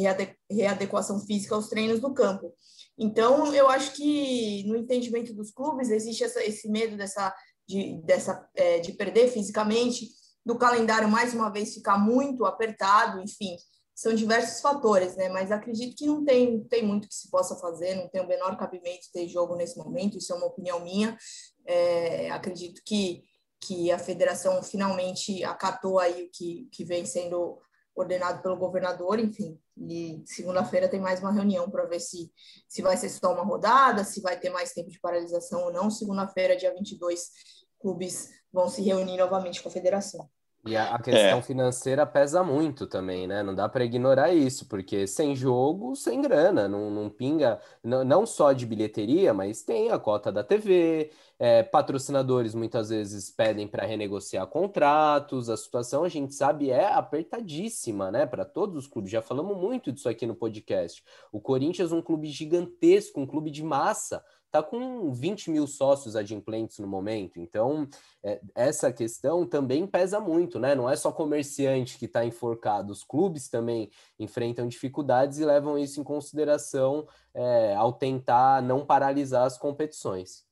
readequação 0.50 1.20
física 1.20 1.54
aos 1.54 1.68
treinos 1.68 2.00
do 2.00 2.14
campo. 2.14 2.52
Então, 2.98 3.52
eu 3.54 3.68
acho 3.68 3.92
que 3.92 4.64
no 4.66 4.76
entendimento 4.76 5.34
dos 5.34 5.50
clubes 5.50 5.90
existe 5.90 6.22
essa, 6.24 6.42
esse 6.44 6.68
medo 6.68 6.96
dessa, 6.96 7.34
de, 7.66 8.00
dessa, 8.02 8.48
é, 8.54 8.78
de 8.78 8.92
perder 8.92 9.28
fisicamente, 9.28 10.08
do 10.44 10.56
calendário 10.56 11.08
mais 11.08 11.32
uma 11.32 11.50
vez 11.50 11.74
ficar 11.74 11.98
muito 11.98 12.44
apertado, 12.44 13.20
enfim, 13.20 13.56
são 13.94 14.14
diversos 14.14 14.60
fatores, 14.60 15.16
né? 15.16 15.28
Mas 15.28 15.52
acredito 15.52 15.96
que 15.96 16.06
não 16.06 16.24
tem, 16.24 16.62
tem 16.64 16.84
muito 16.84 17.08
que 17.08 17.14
se 17.14 17.30
possa 17.30 17.56
fazer, 17.56 17.94
não 17.94 18.08
tem 18.08 18.20
o 18.20 18.26
menor 18.26 18.56
cabimento 18.56 19.10
ter 19.12 19.28
jogo 19.28 19.54
nesse 19.54 19.78
momento, 19.78 20.18
isso 20.18 20.32
é 20.32 20.36
uma 20.36 20.46
opinião 20.46 20.80
minha. 20.80 21.16
É, 21.64 22.30
acredito 22.30 22.82
que, 22.84 23.22
que 23.60 23.90
a 23.92 23.98
federação 23.98 24.62
finalmente 24.62 25.44
acatou 25.44 25.98
aí 25.98 26.24
o 26.24 26.30
que, 26.30 26.68
que 26.72 26.84
vem 26.84 27.06
sendo 27.06 27.58
ordenado 27.94 28.42
pelo 28.42 28.56
governador, 28.56 29.18
enfim. 29.18 29.58
E 29.76 30.22
segunda-feira 30.26 30.88
tem 30.88 31.00
mais 31.00 31.20
uma 31.20 31.32
reunião 31.32 31.70
para 31.70 31.86
ver 31.86 32.00
se, 32.00 32.32
se 32.68 32.82
vai 32.82 32.96
ser 32.96 33.08
só 33.08 33.32
uma 33.32 33.44
rodada, 33.44 34.04
se 34.04 34.20
vai 34.20 34.38
ter 34.38 34.50
mais 34.50 34.72
tempo 34.72 34.90
de 34.90 35.00
paralisação 35.00 35.64
ou 35.64 35.72
não. 35.72 35.90
Segunda-feira, 35.90 36.56
dia 36.56 36.72
22, 36.74 37.30
clubes 37.78 38.30
vão 38.52 38.68
se 38.68 38.82
reunir 38.82 39.16
novamente 39.16 39.62
com 39.62 39.68
a 39.68 39.72
federação. 39.72 40.28
E 40.66 40.76
a, 40.76 40.94
a 40.94 40.98
questão 40.98 41.38
é. 41.38 41.42
financeira 41.42 42.06
pesa 42.06 42.42
muito 42.42 42.86
também, 42.86 43.26
né? 43.26 43.42
Não 43.42 43.54
dá 43.54 43.68
para 43.68 43.84
ignorar 43.84 44.32
isso, 44.32 44.66
porque 44.66 45.06
sem 45.06 45.36
jogo, 45.36 45.94
sem 45.94 46.22
grana, 46.22 46.66
não, 46.66 46.90
não 46.90 47.10
pinga, 47.10 47.60
não, 47.82 48.02
não 48.02 48.24
só 48.24 48.52
de 48.52 48.64
bilheteria, 48.64 49.34
mas 49.34 49.62
tem 49.62 49.90
a 49.90 49.98
cota 49.98 50.32
da 50.32 50.42
TV, 50.42 51.10
é, 51.38 51.62
patrocinadores 51.62 52.54
muitas 52.54 52.88
vezes 52.88 53.30
pedem 53.30 53.68
para 53.68 53.84
renegociar 53.84 54.46
contratos, 54.46 55.50
a 55.50 55.56
situação 55.56 56.02
a 56.02 56.08
gente 56.08 56.34
sabe 56.34 56.70
é 56.70 56.86
apertadíssima, 56.86 58.10
né? 58.10 58.24
Para 58.24 58.44
todos 58.44 58.76
os 58.76 58.86
clubes. 58.86 59.10
Já 59.10 59.20
falamos 59.20 59.58
muito 59.58 59.92
disso 59.92 60.08
aqui 60.08 60.26
no 60.26 60.34
podcast. 60.34 61.04
O 61.30 61.40
Corinthians 61.40 61.92
é 61.92 61.94
um 61.94 62.02
clube 62.02 62.28
gigantesco, 62.28 63.20
um 63.20 63.26
clube 63.26 63.50
de 63.50 63.62
massa 63.62 64.24
está 64.54 64.62
com 64.62 65.12
20 65.12 65.50
mil 65.50 65.66
sócios 65.66 66.14
adimplentes 66.14 66.78
no 66.78 66.86
momento. 66.86 67.40
Então, 67.40 67.88
é, 68.22 68.40
essa 68.54 68.92
questão 68.92 69.44
também 69.44 69.84
pesa 69.84 70.20
muito, 70.20 70.60
né? 70.60 70.76
Não 70.76 70.88
é 70.88 70.94
só 70.94 71.10
comerciante 71.10 71.98
que 71.98 72.04
está 72.04 72.24
enforcado, 72.24 72.92
os 72.92 73.02
clubes 73.02 73.48
também 73.48 73.90
enfrentam 74.16 74.68
dificuldades 74.68 75.38
e 75.38 75.44
levam 75.44 75.76
isso 75.76 76.00
em 76.00 76.04
consideração 76.04 77.08
é, 77.34 77.74
ao 77.74 77.92
tentar 77.92 78.62
não 78.62 78.86
paralisar 78.86 79.44
as 79.44 79.58
competições. 79.58 80.44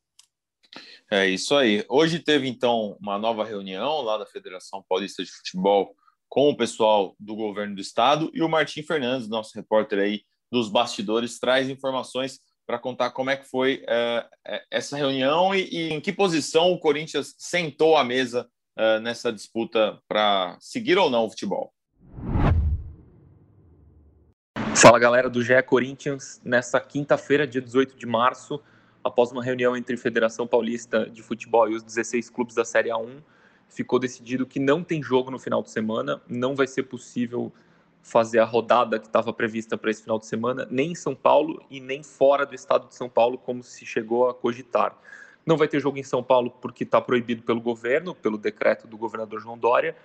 É 1.09 1.29
isso 1.29 1.55
aí. 1.55 1.85
Hoje 1.89 2.19
teve 2.19 2.49
então 2.49 2.97
uma 3.01 3.19
nova 3.19 3.45
reunião 3.45 4.01
lá 4.01 4.19
da 4.19 4.27
Federação 4.27 4.85
Paulista 4.89 5.23
de 5.23 5.31
Futebol 5.31 5.95
com 6.29 6.49
o 6.49 6.57
pessoal 6.57 7.15
do 7.21 7.37
governo 7.37 7.77
do 7.77 7.81
estado 7.81 8.31
e 8.35 8.43
o 8.43 8.49
Martim 8.49 8.83
Fernandes, 8.83 9.29
nosso 9.29 9.53
repórter 9.55 10.01
aí 10.01 10.23
dos 10.51 10.69
bastidores, 10.69 11.39
traz 11.39 11.69
informações 11.69 12.41
para 12.67 12.79
contar 12.79 13.11
como 13.11 13.31
é 13.31 13.37
que 13.37 13.49
foi 13.49 13.85
é, 13.89 14.27
essa 14.71 14.97
reunião 14.97 15.55
e, 15.55 15.69
e, 15.71 15.93
em 15.93 16.01
que 16.01 16.13
posição 16.13 16.73
o 16.73 16.79
Corinthians 16.79 17.35
sentou 17.39 17.97
à 17.97 18.05
mesa 18.05 18.49
é, 18.77 19.01
nessa 19.01 19.33
disputa 19.33 19.99
para 20.09 20.57
seguir 20.61 20.99
ou 20.99 21.11
não 21.11 21.27
o 21.27 21.31
futebol. 21.31 21.73
Fala 24.75 24.99
galera 24.99 25.29
do 25.29 25.43
GE 25.43 25.63
Corinthians, 25.65 26.41
nessa 26.45 26.81
quinta-feira, 26.81 27.47
dia 27.47 27.61
18 27.61 27.97
de 27.97 28.07
março, 28.07 28.61
após 29.05 29.31
uma 29.31 29.45
reunião 29.45 29.77
entre 29.77 29.97
Federação 29.97 30.47
Paulista 30.47 31.09
de 31.09 31.23
Futebol 31.23 31.69
e 31.69 31.75
os 31.75 31.83
16 31.83 32.31
clubes 32.31 32.55
da 32.55 32.65
Série 32.65 32.89
A1, 32.89 33.23
ficou 33.69 33.99
decidido 33.99 34.47
que 34.47 34.59
não 34.59 34.83
tem 34.83 35.03
jogo 35.03 35.31
no 35.31 35.39
final 35.39 35.63
de 35.63 35.71
semana, 35.71 36.21
não 36.29 36.55
vai 36.55 36.67
ser 36.67 36.85
possível 36.85 37.53
fazer 38.03 38.41
a 38.41 38.45
rodada 38.45 38.99
que 38.99 39.07
estava 39.07 39.33
prevista 39.33 39.79
para 39.79 39.91
esse 39.91 40.03
final 40.03 40.19
de 40.19 40.27
semana, 40.27 40.67
nem 40.71 40.93
em 40.93 40.95
São 40.95 41.15
Paulo 41.15 41.65
e 41.71 41.81
nem 41.81 42.03
fora 42.03 42.45
do 42.45 42.55
estado 42.55 42.89
de 42.89 42.95
São 42.95 43.09
Paulo, 43.09 43.39
como 43.39 43.63
se 43.63 43.87
chegou 43.87 44.29
a 44.29 44.35
cogitar. 44.35 44.99
Não 45.47 45.57
vai 45.57 45.69
ter 45.69 45.81
jogo 45.81 45.99
em 45.99 46.03
São 46.03 46.23
Paulo 46.23 46.51
porque 46.51 46.85
está 46.85 47.01
proibido 47.01 47.43
pelo 47.43 47.61
governo, 47.61 48.15
pelo 48.15 48.37
decreto 48.37 48.87
do 48.87 48.97
governador 48.97 49.41
João 49.41 49.57
Dória, 49.57 49.97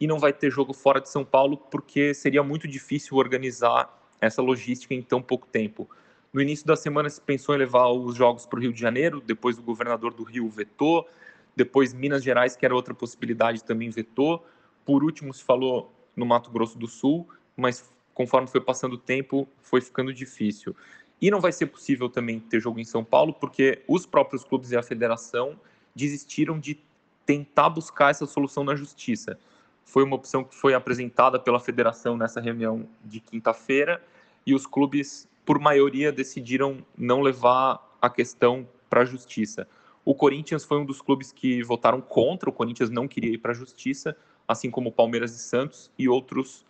e 0.00 0.06
não 0.06 0.18
vai 0.18 0.32
ter 0.32 0.50
jogo 0.50 0.72
fora 0.72 1.00
de 1.00 1.08
São 1.08 1.24
Paulo 1.24 1.56
porque 1.56 2.12
seria 2.12 2.42
muito 2.42 2.68
difícil 2.68 3.16
organizar 3.16 3.96
essa 4.20 4.42
logística 4.42 4.92
em 4.92 5.02
tão 5.02 5.22
pouco 5.22 5.46
tempo. 5.46 5.88
No 6.32 6.42
início 6.42 6.66
da 6.66 6.76
semana 6.76 7.08
se 7.08 7.20
pensou 7.20 7.54
em 7.54 7.58
levar 7.58 7.88
os 7.88 8.14
jogos 8.14 8.44
para 8.44 8.58
o 8.58 8.62
Rio 8.62 8.72
de 8.72 8.80
Janeiro, 8.80 9.22
depois 9.24 9.56
o 9.58 9.62
governador 9.62 10.12
do 10.12 10.22
Rio 10.22 10.48
vetou, 10.48 11.08
depois 11.54 11.94
Minas 11.94 12.22
Gerais, 12.22 12.54
que 12.54 12.66
era 12.66 12.74
outra 12.74 12.92
possibilidade, 12.92 13.64
também 13.64 13.88
vetou. 13.88 14.44
Por 14.84 15.02
último, 15.02 15.32
se 15.32 15.42
falou 15.42 15.92
no 16.14 16.26
Mato 16.26 16.50
Grosso 16.50 16.78
do 16.78 16.86
Sul, 16.86 17.26
mas 17.56 17.88
conforme 18.12 18.48
foi 18.48 18.60
passando 18.60 18.94
o 18.94 18.98
tempo, 18.98 19.48
foi 19.62 19.80
ficando 19.80 20.12
difícil. 20.12 20.74
E 21.20 21.30
não 21.30 21.40
vai 21.40 21.52
ser 21.52 21.66
possível 21.66 22.08
também 22.08 22.40
ter 22.40 22.60
jogo 22.60 22.78
em 22.78 22.84
São 22.84 23.04
Paulo, 23.04 23.32
porque 23.32 23.82
os 23.88 24.04
próprios 24.04 24.44
clubes 24.44 24.70
e 24.72 24.76
a 24.76 24.82
federação 24.82 25.58
desistiram 25.94 26.58
de 26.58 26.78
tentar 27.24 27.70
buscar 27.70 28.10
essa 28.10 28.26
solução 28.26 28.62
na 28.62 28.74
justiça. 28.74 29.38
Foi 29.84 30.02
uma 30.02 30.16
opção 30.16 30.44
que 30.44 30.54
foi 30.54 30.74
apresentada 30.74 31.38
pela 31.38 31.58
federação 31.58 32.16
nessa 32.16 32.40
reunião 32.40 32.88
de 33.04 33.20
quinta-feira, 33.20 34.02
e 34.46 34.54
os 34.54 34.66
clubes, 34.66 35.28
por 35.44 35.58
maioria, 35.58 36.12
decidiram 36.12 36.84
não 36.96 37.20
levar 37.20 37.96
a 38.00 38.08
questão 38.08 38.68
para 38.88 39.00
a 39.00 39.04
justiça. 39.04 39.66
O 40.04 40.14
Corinthians 40.14 40.64
foi 40.64 40.78
um 40.78 40.84
dos 40.84 41.02
clubes 41.02 41.32
que 41.32 41.62
votaram 41.64 42.00
contra, 42.00 42.48
o 42.48 42.52
Corinthians 42.52 42.90
não 42.90 43.08
queria 43.08 43.32
ir 43.32 43.38
para 43.38 43.50
a 43.50 43.54
justiça, 43.54 44.16
assim 44.46 44.70
como 44.70 44.90
o 44.90 44.92
Palmeiras 44.92 45.34
e 45.34 45.38
Santos 45.38 45.90
e 45.98 46.08
outros 46.08 46.64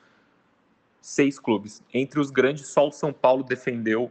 seis 1.07 1.39
clubes. 1.39 1.81
Entre 1.95 2.19
os 2.19 2.33
grandes, 2.33 2.67
só 2.67 2.89
o 2.89 2.91
São 2.91 3.13
Paulo 3.13 3.45
defendeu 3.45 4.11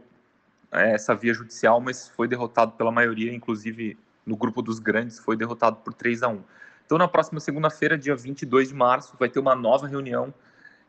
é, 0.72 0.94
essa 0.94 1.14
via 1.14 1.34
judicial, 1.34 1.78
mas 1.78 2.08
foi 2.08 2.26
derrotado 2.26 2.72
pela 2.72 2.90
maioria, 2.90 3.34
inclusive 3.34 3.98
no 4.24 4.34
grupo 4.34 4.62
dos 4.62 4.78
grandes, 4.78 5.18
foi 5.18 5.36
derrotado 5.36 5.76
por 5.76 5.92
3 5.92 6.22
a 6.22 6.28
1 6.28 6.42
Então, 6.86 6.96
na 6.96 7.06
próxima 7.06 7.38
segunda-feira, 7.38 7.98
dia 7.98 8.16
22 8.16 8.68
de 8.68 8.74
março, 8.74 9.14
vai 9.18 9.28
ter 9.28 9.38
uma 9.38 9.54
nova 9.54 9.86
reunião, 9.86 10.32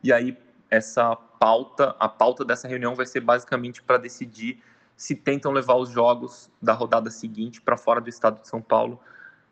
e 0.02 0.10
aí 0.10 0.34
essa 0.70 1.14
pauta, 1.14 1.94
a 2.00 2.08
pauta 2.08 2.42
dessa 2.42 2.66
reunião 2.66 2.94
vai 2.94 3.04
ser 3.04 3.20
basicamente 3.20 3.82
para 3.82 3.98
decidir 3.98 4.62
se 4.96 5.14
tentam 5.14 5.52
levar 5.52 5.74
os 5.74 5.90
jogos 5.90 6.50
da 6.60 6.72
rodada 6.72 7.10
seguinte 7.10 7.60
para 7.60 7.76
fora 7.76 8.00
do 8.00 8.08
estado 8.08 8.40
de 8.40 8.48
São 8.48 8.62
Paulo, 8.62 8.98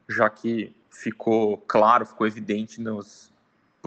já 0.08 0.30
que 0.30 0.74
ficou 0.88 1.58
claro, 1.68 2.06
ficou 2.06 2.26
evidente 2.26 2.80
nos, 2.80 3.30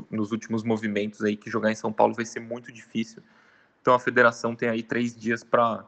nos 0.10 0.32
últimos 0.32 0.64
movimentos 0.64 1.24
aí 1.24 1.36
que 1.36 1.50
jogar 1.50 1.72
em 1.72 1.76
São 1.76 1.92
Paulo 1.92 2.14
vai 2.14 2.26
ser 2.26 2.40
muito 2.40 2.72
difícil. 2.72 3.22
Então 3.82 3.94
a 3.94 4.00
federação 4.00 4.56
tem 4.56 4.70
aí 4.70 4.84
três 4.84 5.16
dias 5.16 5.44
para 5.44 5.86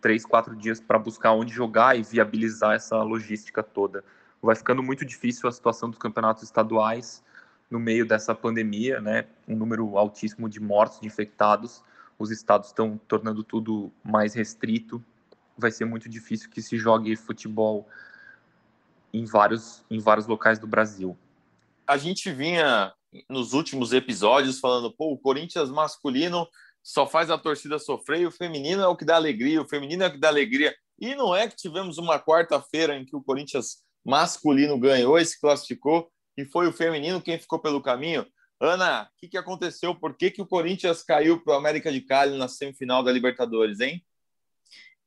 três, 0.00 0.24
quatro 0.24 0.56
dias 0.56 0.80
para 0.80 0.98
buscar 0.98 1.32
onde 1.32 1.52
jogar 1.52 1.98
e 1.98 2.02
viabilizar 2.02 2.74
essa 2.74 3.02
logística 3.02 3.62
toda. 3.62 4.04
vai 4.40 4.54
ficando 4.54 4.82
muito 4.82 5.04
difícil 5.04 5.48
a 5.48 5.52
situação 5.52 5.90
dos 5.90 5.98
campeonatos 5.98 6.44
estaduais 6.44 7.22
no 7.70 7.80
meio 7.80 8.06
dessa 8.06 8.34
pandemia, 8.34 9.00
né? 9.00 9.26
Um 9.46 9.56
número 9.56 9.98
altíssimo 9.98 10.48
de 10.48 10.60
mortos, 10.60 11.00
de 11.00 11.06
infectados. 11.06 11.82
Os 12.18 12.30
estados 12.30 12.68
estão 12.68 12.98
tornando 13.08 13.42
tudo 13.42 13.92
mais 14.04 14.34
restrito. 14.34 15.04
Vai 15.58 15.70
ser 15.70 15.84
muito 15.84 16.08
difícil 16.08 16.48
que 16.48 16.62
se 16.62 16.76
jogue 16.78 17.16
futebol 17.16 17.88
em 19.12 19.24
vários, 19.24 19.84
em 19.90 19.98
vários 19.98 20.26
locais 20.26 20.58
do 20.58 20.66
Brasil. 20.66 21.16
A 21.86 21.96
gente 21.96 22.32
vinha 22.32 22.92
nos 23.28 23.52
últimos 23.52 23.92
episódios 23.92 24.58
falando, 24.58 24.94
pô, 24.94 25.12
o 25.12 25.18
Corinthians 25.18 25.70
masculino 25.70 26.46
só 26.82 27.06
faz 27.06 27.30
a 27.30 27.38
torcida 27.38 27.78
sofrer 27.78 28.20
e 28.20 28.26
o 28.26 28.30
feminino 28.30 28.82
é 28.82 28.86
o 28.86 28.96
que 28.96 29.04
dá 29.04 29.16
alegria, 29.16 29.60
o 29.60 29.68
feminino 29.68 30.04
é 30.04 30.06
o 30.06 30.12
que 30.12 30.18
dá 30.18 30.28
alegria. 30.28 30.74
E 30.98 31.14
não 31.14 31.34
é 31.34 31.48
que 31.48 31.56
tivemos 31.56 31.98
uma 31.98 32.18
quarta-feira 32.18 32.96
em 32.96 33.04
que 33.04 33.16
o 33.16 33.22
Corinthians 33.22 33.84
masculino 34.04 34.78
ganhou 34.78 35.18
e 35.18 35.24
se 35.24 35.40
classificou 35.40 36.10
e 36.36 36.44
foi 36.44 36.68
o 36.68 36.72
feminino 36.72 37.20
quem 37.20 37.38
ficou 37.38 37.58
pelo 37.58 37.82
caminho. 37.82 38.26
Ana, 38.60 39.02
o 39.02 39.06
que, 39.18 39.28
que 39.28 39.36
aconteceu? 39.36 39.94
Por 39.94 40.16
que, 40.16 40.30
que 40.30 40.40
o 40.40 40.46
Corinthians 40.46 41.02
caiu 41.02 41.42
para 41.42 41.54
o 41.54 41.56
América 41.56 41.92
de 41.92 42.00
Cali 42.00 42.38
na 42.38 42.48
semifinal 42.48 43.02
da 43.02 43.12
Libertadores, 43.12 43.80
hein? 43.80 44.04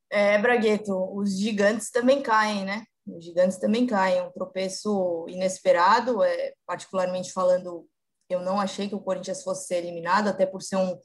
É, 0.10 0.38
Bragueto, 0.38 0.94
os 1.16 1.40
gigantes 1.40 1.92
também 1.92 2.22
caem, 2.22 2.66
né? 2.66 2.84
Os 3.16 3.26
gigantes 3.26 3.58
também 3.58 3.86
caem. 3.86 4.22
Um 4.22 4.32
tropeço 4.32 5.26
inesperado, 5.28 6.24
é, 6.24 6.54
particularmente 6.66 7.32
falando, 7.32 7.88
eu 8.30 8.42
não 8.42 8.60
achei 8.60 8.88
que 8.88 8.96
o 8.96 9.02
Corinthians 9.02 9.44
fosse 9.44 9.68
ser 9.68 9.78
eliminado, 9.78 10.28
até 10.28 10.46
por 10.46 10.62
ser 10.62 10.78
um, 10.78 10.98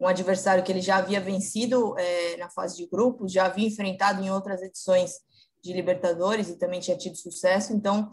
um 0.00 0.06
adversário 0.06 0.62
que 0.62 0.70
ele 0.70 0.80
já 0.80 0.96
havia 0.96 1.20
vencido 1.20 1.98
é, 1.98 2.36
na 2.36 2.50
fase 2.50 2.76
de 2.76 2.86
grupos, 2.86 3.32
já 3.32 3.46
havia 3.46 3.66
enfrentado 3.66 4.22
em 4.22 4.30
outras 4.30 4.62
edições 4.62 5.12
de 5.62 5.72
Libertadores 5.72 6.48
e 6.48 6.58
também 6.58 6.80
tinha 6.80 6.96
tido 6.96 7.16
sucesso. 7.16 7.72
Então, 7.72 8.10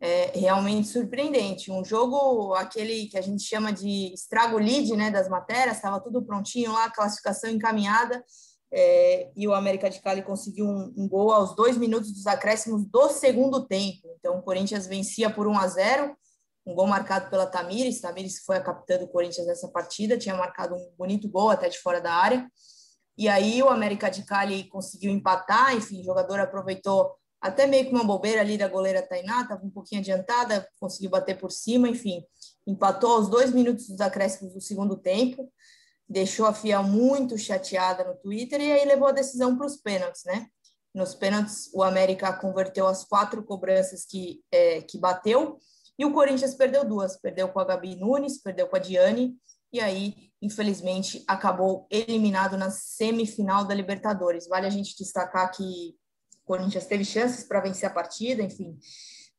é 0.00 0.38
realmente 0.38 0.88
surpreendente. 0.88 1.72
Um 1.72 1.84
jogo, 1.84 2.54
aquele 2.54 3.06
que 3.06 3.16
a 3.16 3.22
gente 3.22 3.42
chama 3.42 3.72
de 3.72 4.12
estrago 4.12 4.58
lead 4.58 4.94
né, 4.96 5.10
das 5.10 5.28
matérias, 5.28 5.76
estava 5.76 6.00
tudo 6.00 6.22
prontinho 6.22 6.72
lá, 6.72 6.90
classificação 6.90 7.50
encaminhada, 7.50 8.22
é, 8.76 9.30
e 9.36 9.46
o 9.46 9.54
América 9.54 9.88
de 9.88 10.00
Cali 10.00 10.20
conseguiu 10.20 10.66
um, 10.66 10.92
um, 10.96 11.08
gol 11.08 11.32
aos 11.32 11.54
dois 11.54 11.78
minutos 11.78 12.10
dos 12.10 12.26
acréscimos 12.26 12.84
do 12.84 13.08
segundo 13.08 13.64
tempo. 13.64 14.08
Então, 14.18 14.38
o 14.38 14.42
Corinthians 14.42 14.84
vencia 14.84 15.30
por 15.30 15.46
1 15.46 15.58
a 15.58 15.68
0 15.68 16.16
um 16.66 16.74
gol 16.74 16.86
marcado 16.86 17.30
pela 17.30 17.46
Tamires. 17.46 18.00
Tamires 18.00 18.42
foi 18.44 18.56
a 18.56 18.60
capitã 18.60 18.98
do 18.98 19.06
Corinthians 19.06 19.46
nessa 19.46 19.68
partida, 19.68 20.18
tinha 20.18 20.34
marcado 20.34 20.74
um 20.74 20.92
bonito 20.98 21.28
gol 21.28 21.50
até 21.50 21.68
de 21.68 21.78
fora 21.78 22.00
da 22.00 22.12
área. 22.12 22.50
E 23.16 23.28
aí 23.28 23.62
o 23.62 23.68
América 23.68 24.10
de 24.10 24.24
Cali 24.24 24.64
conseguiu 24.64 25.12
empatar, 25.12 25.76
enfim, 25.76 26.00
o 26.00 26.04
jogador 26.04 26.40
aproveitou 26.40 27.14
até 27.40 27.66
meio 27.66 27.84
que 27.84 27.92
uma 27.92 28.02
bobeira 28.02 28.40
ali 28.40 28.56
da 28.56 28.66
goleira 28.66 29.02
Tainá, 29.02 29.42
estava 29.42 29.64
um 29.64 29.70
pouquinho 29.70 30.00
adiantada, 30.00 30.66
conseguiu 30.80 31.10
bater 31.10 31.38
por 31.38 31.52
cima, 31.52 31.88
enfim, 31.88 32.24
empatou 32.66 33.12
aos 33.12 33.28
dois 33.28 33.52
minutos 33.52 33.86
dos 33.86 34.00
acréscimos 34.00 34.54
do 34.54 34.60
segundo 34.60 34.96
tempo, 34.96 35.52
deixou 36.08 36.46
a 36.46 36.54
FIA 36.54 36.82
muito 36.82 37.36
chateada 37.38 38.04
no 38.04 38.16
Twitter 38.16 38.60
e 38.60 38.72
aí 38.72 38.84
levou 38.84 39.08
a 39.08 39.12
decisão 39.12 39.56
para 39.56 39.66
os 39.66 39.76
pênaltis, 39.76 40.24
né? 40.24 40.46
Nos 40.94 41.14
pênaltis, 41.14 41.70
o 41.74 41.82
América 41.82 42.32
converteu 42.32 42.86
as 42.86 43.04
quatro 43.04 43.42
cobranças 43.42 44.04
que, 44.04 44.42
é, 44.52 44.80
que 44.82 44.98
bateu 44.98 45.58
e 45.98 46.04
o 46.04 46.12
Corinthians 46.12 46.54
perdeu 46.54 46.84
duas, 46.84 47.16
perdeu 47.16 47.48
com 47.48 47.60
a 47.60 47.64
Gabi 47.64 47.96
Nunes, 47.96 48.38
perdeu 48.38 48.68
com 48.68 48.76
a 48.76 48.80
Diane 48.80 49.36
e 49.72 49.80
aí, 49.80 50.30
infelizmente, 50.40 51.24
acabou 51.26 51.86
eliminado 51.90 52.56
na 52.56 52.70
semifinal 52.70 53.64
da 53.64 53.74
Libertadores. 53.74 54.46
Vale 54.46 54.66
a 54.66 54.70
gente 54.70 54.96
destacar 54.96 55.50
que 55.50 55.96
o 56.42 56.46
Corinthians 56.46 56.86
teve 56.86 57.04
chances 57.04 57.44
para 57.44 57.60
vencer 57.60 57.88
a 57.88 57.92
partida, 57.92 58.42
enfim, 58.42 58.78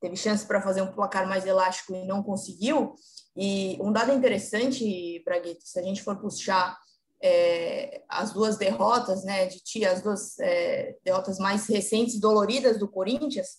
teve 0.05 0.15
chances 0.15 0.45
para 0.45 0.61
fazer 0.61 0.83
um 0.83 0.91
placar 0.91 1.27
mais 1.27 1.47
elástico 1.47 1.95
e 1.95 2.05
não 2.05 2.21
conseguiu. 2.21 2.93
E 3.35 3.75
um 3.81 3.91
dado 3.91 4.11
interessante, 4.11 5.19
Braguito, 5.25 5.67
se 5.67 5.79
a 5.79 5.81
gente 5.81 6.03
for 6.03 6.15
puxar 6.17 6.77
é, 7.21 8.03
as 8.07 8.31
duas 8.31 8.55
derrotas, 8.55 9.23
né, 9.23 9.47
de 9.47 9.59
tia, 9.63 9.91
as 9.91 10.03
duas 10.03 10.37
é, 10.39 10.95
derrotas 11.03 11.39
mais 11.39 11.65
recentes, 11.67 12.19
doloridas 12.19 12.77
do 12.77 12.87
Corinthians, 12.87 13.57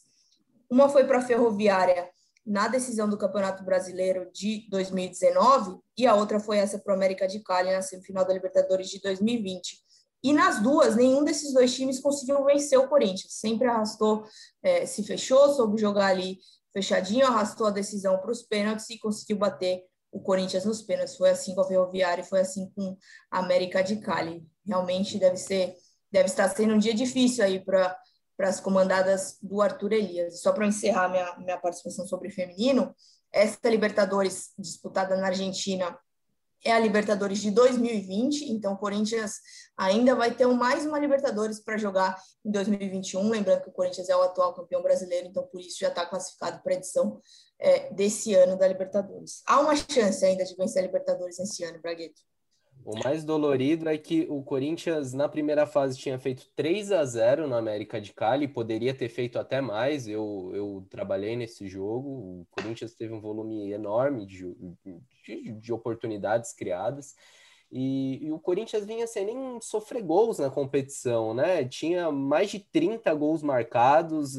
uma 0.71 0.89
foi 0.89 1.05
para 1.05 1.19
a 1.19 1.23
Ferroviária 1.23 2.09
na 2.47 2.69
decisão 2.69 3.09
do 3.09 3.19
Campeonato 3.19 3.65
Brasileiro 3.65 4.31
de 4.33 4.69
2019 4.71 5.81
e 5.99 6.07
a 6.07 6.15
outra 6.15 6.39
foi 6.39 6.59
essa 6.59 6.79
para 6.79 6.93
o 6.93 6.97
América 6.97 7.27
de 7.27 7.41
Cali 7.41 7.73
na 7.73 7.83
semifinal 7.83 8.25
da 8.25 8.33
Libertadores 8.33 8.89
de 8.89 9.01
2020. 9.01 9.85
E 10.27 10.33
nas 10.33 10.61
duas, 10.61 10.97
nenhum 10.97 11.23
desses 11.23 11.55
dois 11.55 11.73
times 11.73 12.01
conseguiu 12.01 12.45
vencer 12.45 12.77
o 12.77 12.89
Corinthians. 12.89 13.33
Sempre 13.35 13.69
arrastou, 13.69 14.25
é, 14.61 14.85
se 14.85 15.05
fechou, 15.05 15.55
soube 15.55 15.81
jogar 15.81 16.07
ali 16.07 16.41
fechadinho, 16.73 17.25
arrastou 17.25 17.69
a 17.69 17.71
decisão 17.71 18.19
para 18.19 18.33
os 18.33 18.43
pênaltis 18.43 18.91
e 18.91 18.99
conseguiu 18.99 19.37
bater 19.37 19.85
o 20.11 20.19
Corinthians 20.19 20.65
nos 20.65 20.83
pênaltis. 20.83 21.17
Foi 21.17 21.31
assim 21.31 21.55
com 21.55 21.61
a 21.61 21.69
Ferroviária 21.69 22.23
e 22.23 22.27
foi 22.27 22.41
assim 22.41 22.69
com 22.75 22.97
a 23.31 23.39
América 23.39 23.85
de 23.85 24.01
Cali. 24.01 24.45
Realmente 24.67 25.17
deve 25.17 25.37
ser, 25.37 25.77
deve 26.11 26.27
estar 26.27 26.49
sendo 26.49 26.75
um 26.75 26.79
dia 26.79 26.93
difícil 26.93 27.45
aí 27.45 27.65
para 27.65 27.97
para 28.37 28.49
as 28.49 28.61
comandadas 28.61 29.39
do 29.41 29.63
Arthur 29.63 29.93
Elias. 29.93 30.43
Só 30.43 30.53
para 30.53 30.67
encerrar 30.67 31.09
minha, 31.09 31.39
minha 31.39 31.57
participação 31.57 32.07
sobre 32.07 32.31
feminino, 32.31 32.95
esta 33.33 33.71
Libertadores 33.71 34.51
disputada 34.59 35.17
na 35.17 35.29
Argentina 35.29 35.97
é 36.67 36.73
a 36.73 36.79
Libertadores 36.79 37.39
de 37.39 37.51
2020, 37.53 38.51
então 38.51 38.73
o 38.75 38.77
Corinthians 38.77 39.35
ainda 39.77 40.15
vai 40.17 40.35
ter 40.35 40.47
mais 40.49 40.85
uma 40.85 40.99
Libertadores 40.99 41.61
para 41.61 41.79
jogar 41.79 42.21
em 42.45 42.51
2021. 42.51 43.29
Lembrando 43.29 43.63
que 43.63 43.69
o 43.69 43.73
Corinthians 43.73 44.09
é 44.09 44.17
o 44.17 44.23
atual 44.23 44.53
campeão 44.53 44.83
brasileiro, 44.83 45.29
então 45.29 45.45
por 45.45 45.61
isso 45.61 45.79
já 45.79 45.89
está 45.89 46.05
classificado 46.05 46.61
para 46.63 46.73
a 46.73 46.77
edição 46.77 47.21
é, 47.61 47.93
desse 47.93 48.35
ano 48.35 48.59
da 48.59 48.67
Libertadores. 48.67 49.43
Há 49.47 49.61
uma 49.61 49.77
chance 49.77 50.25
ainda 50.25 50.45
de 50.45 50.57
vencer 50.57 50.83
a 50.83 50.87
Libertadores 50.87 51.39
esse 51.39 51.63
ano, 51.63 51.81
Bragueto. 51.81 52.21
O 52.87 52.97
mais 53.03 53.25
dolorido 53.25 53.89
é 53.89 53.99
que 53.99 54.29
o 54.31 54.45
Corinthians 54.45 55.13
na 55.13 55.29
primeira 55.29 55.67
fase 55.67 55.99
tinha 55.99 56.21
feito 56.21 56.49
3 56.55 56.93
a 56.93 57.05
0 57.05 57.49
na 57.49 57.59
América 57.59 58.01
de 58.01 58.13
Cali, 58.13 58.47
poderia 58.47 58.95
ter 58.95 59.09
feito 59.09 59.41
até 59.41 59.61
mais. 59.61 60.07
Eu, 60.07 60.53
eu 60.55 60.87
trabalhei 60.89 61.35
nesse 61.35 61.67
jogo. 61.67 62.09
O 62.09 62.47
Corinthians 62.49 62.95
teve 62.95 63.13
um 63.13 63.21
volume 63.21 63.73
enorme 63.73 64.25
de, 64.25 64.55
de, 65.25 65.51
de 65.51 65.73
oportunidades 65.73 66.53
criadas. 66.53 67.17
E, 67.73 68.25
e, 68.25 68.31
o 68.31 68.39
Corinthians 68.39 68.87
vinha 68.87 69.09
sem 69.09 69.27
nem 69.27 69.61
sofrer 69.61 70.01
gols 70.01 70.39
na 70.39 70.49
competição, 70.49 71.35
né? 71.35 71.65
Tinha 71.65 72.13
mais 72.13 72.51
de 72.51 72.61
30 72.61 73.13
gols 73.15 73.43
marcados, 73.43 74.35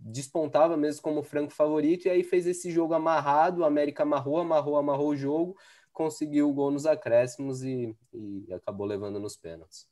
despontava 0.00 0.76
mesmo 0.76 1.00
como 1.00 1.22
franco 1.22 1.52
favorito, 1.52 2.06
e 2.06 2.10
aí 2.10 2.24
fez 2.24 2.44
esse 2.44 2.72
jogo 2.72 2.92
amarrado, 2.92 3.60
o 3.60 3.64
América 3.64 4.02
amarrou, 4.02 4.38
amarrou, 4.38 4.76
amarrou 4.76 5.10
o 5.10 5.16
jogo, 5.16 5.56
conseguiu 5.94 6.50
o 6.50 6.52
gol 6.52 6.70
nos 6.70 6.84
acréscimos 6.84 7.62
e, 7.62 7.96
e 8.12 8.52
acabou 8.52 8.86
levando 8.86 9.18
nos 9.18 9.36
pênaltis. 9.36 9.86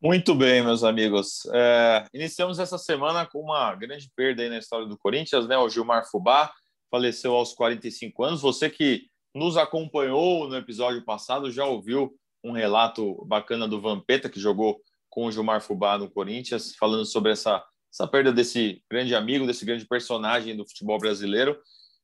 Muito 0.00 0.32
bem, 0.32 0.62
meus 0.62 0.84
amigos. 0.84 1.44
É, 1.52 2.06
iniciamos 2.14 2.60
essa 2.60 2.78
semana 2.78 3.26
com 3.26 3.40
uma 3.40 3.74
grande 3.74 4.08
perda 4.14 4.42
aí 4.42 4.48
na 4.48 4.58
história 4.58 4.86
do 4.86 4.96
Corinthians, 4.96 5.48
né? 5.48 5.58
O 5.58 5.68
Gilmar 5.68 6.08
Fubá 6.08 6.52
faleceu 6.88 7.34
aos 7.34 7.52
45 7.52 8.22
anos. 8.22 8.40
Você 8.40 8.70
que 8.70 9.08
nos 9.34 9.56
acompanhou 9.56 10.48
no 10.48 10.56
episódio 10.56 11.04
passado 11.04 11.50
já 11.50 11.66
ouviu 11.66 12.14
um 12.44 12.52
relato 12.52 13.24
bacana 13.26 13.66
do 13.66 13.80
Vampeta, 13.80 14.28
que 14.28 14.38
jogou 14.38 14.80
com 15.10 15.26
o 15.26 15.32
Gilmar 15.32 15.60
Fubá 15.60 15.98
no 15.98 16.08
Corinthians, 16.08 16.76
falando 16.76 17.04
sobre 17.04 17.32
essa, 17.32 17.64
essa 17.92 18.06
perda 18.06 18.32
desse 18.32 18.80
grande 18.88 19.16
amigo, 19.16 19.48
desse 19.48 19.64
grande 19.64 19.84
personagem 19.84 20.56
do 20.56 20.64
futebol 20.64 20.98
brasileiro. 20.98 21.58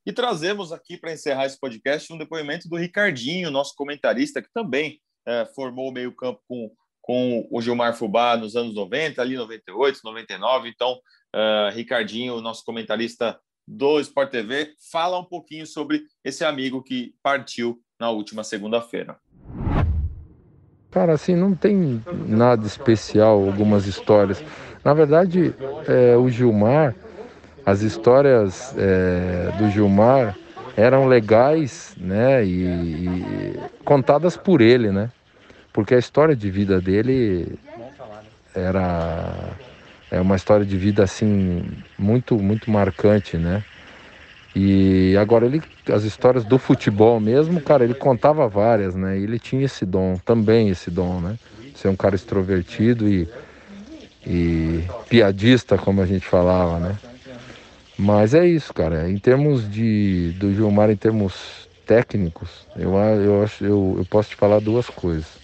E 0.06 0.12
trazemos 0.12 0.70
aqui 0.70 0.98
para 0.98 1.12
encerrar 1.12 1.46
esse 1.46 1.58
podcast 1.58 2.12
um 2.12 2.18
depoimento 2.18 2.68
do 2.68 2.76
Ricardinho, 2.76 3.50
nosso 3.50 3.74
comentarista, 3.74 4.42
que 4.42 4.52
também 4.52 5.00
é, 5.26 5.46
formou 5.54 5.88
o 5.88 5.92
meio-campo 5.92 6.40
com, 6.46 6.70
com 7.00 7.48
o 7.50 7.62
Gilmar 7.62 7.94
Fubá 7.94 8.36
nos 8.36 8.54
anos 8.54 8.74
90, 8.74 9.22
ali 9.22 9.34
98, 9.34 10.00
99. 10.04 10.68
Então, 10.68 10.92
uh, 10.92 11.74
Ricardinho, 11.74 12.42
nosso 12.42 12.62
comentarista 12.64 13.38
do 13.66 13.98
Sport 14.00 14.30
TV, 14.30 14.74
fala 14.92 15.18
um 15.18 15.24
pouquinho 15.24 15.66
sobre 15.66 16.02
esse 16.22 16.44
amigo 16.44 16.82
que 16.82 17.14
partiu 17.22 17.80
na 17.98 18.10
última 18.10 18.44
segunda-feira. 18.44 19.16
Cara, 20.90 21.14
assim, 21.14 21.34
não 21.34 21.54
tem 21.54 22.02
nada 22.28 22.66
especial, 22.66 23.42
algumas 23.42 23.86
histórias. 23.86 24.44
Na 24.84 24.92
verdade, 24.92 25.54
é, 25.88 26.14
o 26.14 26.28
Gilmar 26.28 26.94
as 27.66 27.82
histórias 27.82 28.74
é, 28.76 29.52
do 29.58 29.70
Gilmar 29.70 30.36
eram 30.76 31.06
legais, 31.06 31.94
né, 31.96 32.44
e, 32.44 32.64
e, 32.64 33.60
contadas 33.84 34.36
por 34.36 34.60
ele, 34.60 34.90
né, 34.90 35.10
porque 35.72 35.94
a 35.94 35.98
história 35.98 36.34
de 36.34 36.50
vida 36.50 36.80
dele 36.80 37.58
era 38.54 39.32
é 40.10 40.20
uma 40.20 40.36
história 40.36 40.64
de 40.64 40.76
vida 40.76 41.02
assim 41.02 41.64
muito 41.98 42.36
muito 42.38 42.70
marcante, 42.70 43.36
né. 43.36 43.64
E 44.54 45.16
agora 45.16 45.46
ele 45.46 45.60
as 45.92 46.04
histórias 46.04 46.44
do 46.44 46.58
futebol 46.58 47.18
mesmo, 47.18 47.60
cara, 47.60 47.82
ele 47.82 47.94
contava 47.94 48.46
várias, 48.48 48.94
né. 48.94 49.18
E 49.18 49.24
ele 49.24 49.38
tinha 49.38 49.64
esse 49.64 49.84
dom, 49.84 50.16
também 50.24 50.68
esse 50.68 50.90
dom, 50.90 51.20
né, 51.20 51.36
ser 51.74 51.88
um 51.88 51.96
cara 51.96 52.14
extrovertido 52.14 53.08
e, 53.08 53.28
e 54.26 54.84
piadista, 55.08 55.76
como 55.78 56.00
a 56.02 56.06
gente 56.06 56.26
falava, 56.26 56.78
né. 56.78 56.96
Mas 57.96 58.34
é 58.34 58.46
isso, 58.46 58.74
cara. 58.74 59.08
Em 59.08 59.18
termos 59.18 59.70
de 59.70 60.32
do 60.38 60.52
Gilmar, 60.52 60.90
em 60.90 60.96
termos 60.96 61.68
técnicos, 61.86 62.66
eu, 62.76 62.94
eu, 62.96 63.42
acho, 63.42 63.64
eu, 63.64 63.94
eu 63.98 64.04
posso 64.06 64.30
te 64.30 64.36
falar 64.36 64.60
duas 64.60 64.88
coisas. 64.88 65.38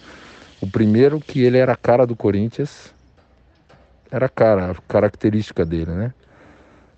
O 0.61 0.67
primeiro 0.67 1.21
que 1.21 1.43
ele 1.43 1.59
era 1.59 1.73
a 1.73 1.77
cara 1.77 2.07
do 2.07 2.17
Corinthians, 2.17 2.93
era 4.11 4.27
a 4.27 4.29
cara, 4.29 4.73
a 4.73 4.75
característica 4.89 5.65
dele, 5.65 5.93
né? 5.93 6.15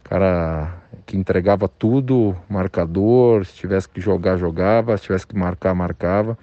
Cara 0.04 0.74
que 1.06 1.16
entregava 1.16 1.68
tudo, 1.68 2.36
marcador, 2.48 3.44
se 3.44 3.54
tivesse 3.54 3.88
que 3.88 4.00
jogar, 4.00 4.36
jogava, 4.36 4.96
se 4.96 5.04
tivesse 5.04 5.26
que 5.26 5.36
marcar, 5.36 5.74
marcava. 5.74 6.36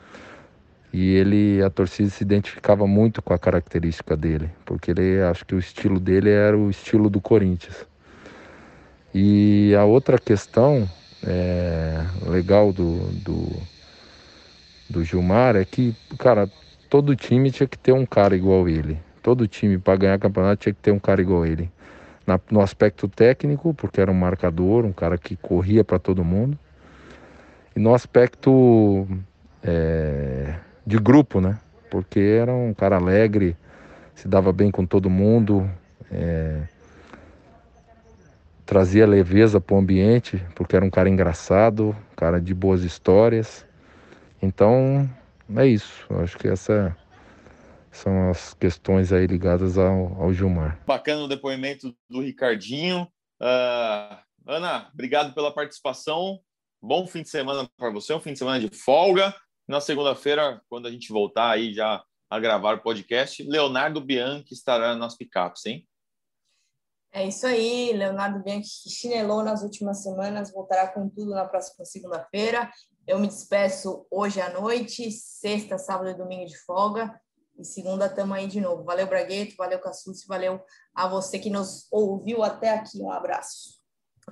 E 0.94 1.16
ele, 1.16 1.62
a 1.64 1.70
torcida 1.70 2.10
se 2.10 2.24
identificava 2.24 2.88
muito 2.88 3.22
com 3.22 3.34
a 3.34 3.40
característica 3.40 4.16
dele, 4.16 4.50
porque 4.66 4.92
ele, 4.92 5.22
acho 5.22 5.46
que 5.46 5.54
o 5.54 5.60
estilo 5.60 6.00
dele 6.00 6.30
era 6.30 6.58
o 6.58 6.70
estilo 6.70 7.10
do 7.10 7.22
Corinthians. 7.22 7.89
E 9.14 9.74
a 9.76 9.86
outra 9.86 10.20
questão 10.20 10.88
é, 11.26 12.04
legal 12.28 12.72
do, 12.72 13.00
do, 13.24 13.62
do 14.90 15.04
Gilmar 15.04 15.56
é 15.56 15.66
que, 15.66 15.96
cara, 16.18 16.50
todo 16.90 17.16
time 17.16 17.52
tinha 17.52 17.68
que 17.68 17.78
ter 17.78 17.92
um 17.92 18.06
cara 18.06 18.36
igual 18.36 18.70
ele. 18.70 19.00
Todo 19.22 19.48
time 19.48 19.78
para 19.78 19.98
ganhar 19.98 20.20
campeonato 20.20 20.64
tinha 20.64 20.74
que 20.74 20.82
ter 20.82 20.92
um 20.92 21.00
cara 21.00 21.22
igual 21.22 21.46
ele. 21.46 21.70
Na, 22.26 22.40
no 22.52 22.62
aspecto 22.62 23.08
técnico, 23.08 23.74
porque 23.74 24.00
era 24.00 24.12
um 24.12 24.16
marcador, 24.16 24.86
um 24.86 24.94
cara 24.94 25.18
que 25.18 25.36
corria 25.36 25.84
para 25.84 25.98
todo 25.98 26.24
mundo. 26.24 26.58
E 27.76 27.80
no 27.80 27.94
aspecto 27.94 29.08
é, 29.64 30.56
de 30.86 30.98
grupo, 30.98 31.42
né? 31.42 31.58
Porque 31.90 32.20
era 32.20 32.54
um 32.54 32.74
cara 32.74 32.98
alegre, 32.98 33.58
se 34.14 34.28
dava 34.28 34.54
bem 34.54 34.70
com 34.70 34.86
todo 34.86 35.10
mundo, 35.10 35.68
é, 36.12 36.62
trazia 38.70 39.08
leveza 39.08 39.60
para 39.60 39.76
o 39.76 39.80
ambiente, 39.80 40.38
porque 40.54 40.76
era 40.76 40.86
um 40.86 40.92
cara 40.92 41.10
engraçado, 41.10 41.90
um 41.90 42.16
cara 42.16 42.40
de 42.40 42.54
boas 42.54 42.84
histórias. 42.84 43.66
Então, 44.40 45.10
é 45.58 45.66
isso. 45.66 46.06
Acho 46.22 46.38
que 46.38 46.48
essa 46.48 46.96
são 47.90 48.30
as 48.30 48.54
questões 48.54 49.12
aí 49.12 49.26
ligadas 49.26 49.76
ao, 49.76 50.22
ao 50.22 50.32
Gilmar. 50.32 50.80
Bacana 50.86 51.24
o 51.24 51.28
depoimento 51.28 51.98
do 52.08 52.22
Ricardinho. 52.22 53.08
Uh, 53.42 54.16
Ana, 54.46 54.88
obrigado 54.94 55.34
pela 55.34 55.52
participação. 55.52 56.40
Bom 56.80 57.08
fim 57.08 57.24
de 57.24 57.30
semana 57.30 57.68
para 57.76 57.90
você, 57.90 58.14
um 58.14 58.20
fim 58.20 58.34
de 58.34 58.38
semana 58.38 58.60
de 58.60 58.70
folga. 58.78 59.34
Na 59.68 59.82
segunda-feira, 59.82 60.62
quando 60.70 60.88
a 60.88 60.92
gente 60.92 61.12
voltar 61.12 61.50
aí 61.50 61.74
já 61.74 62.04
a 62.30 62.40
gravar 62.40 62.76
o 62.76 62.84
podcast, 62.84 63.42
Leonardo 63.42 64.00
Bianchi 64.00 64.54
estará 64.54 64.96
nas 64.96 65.18
picapes, 65.18 65.66
hein? 65.66 65.89
É 67.12 67.26
isso 67.28 67.48
aí, 67.48 67.92
Leonardo 67.94 68.44
Bianchi 68.44 68.90
chinelou 68.90 69.44
nas 69.44 69.64
últimas 69.64 70.04
semanas, 70.04 70.52
voltará 70.52 70.88
com 70.88 71.10
tudo 71.10 71.32
na 71.32 71.46
próxima 71.46 71.84
segunda-feira. 71.84 72.72
Eu 73.08 73.18
me 73.18 73.28
despeço 73.28 74.06
hoje 74.12 74.40
à 74.40 74.54
noite, 74.54 75.12
sexta, 75.12 75.80
sábado 75.80 76.10
e 76.12 76.14
domingo 76.14 76.46
de 76.46 76.58
folga. 76.60 77.20
E 77.58 77.66
segunda 77.66 78.06
estamos 78.06 78.38
aí 78.38 78.48
de 78.48 78.62
novo. 78.62 78.84
Valeu, 78.84 79.08
Bragueto, 79.08 79.56
valeu, 79.58 79.80
Cassucci, 79.80 80.28
valeu 80.28 80.62
a 80.94 81.08
você 81.08 81.40
que 81.40 81.50
nos 81.50 81.88
ouviu 81.92 82.44
até 82.44 82.70
aqui. 82.70 83.02
Um 83.02 83.12
abraço. 83.12 83.80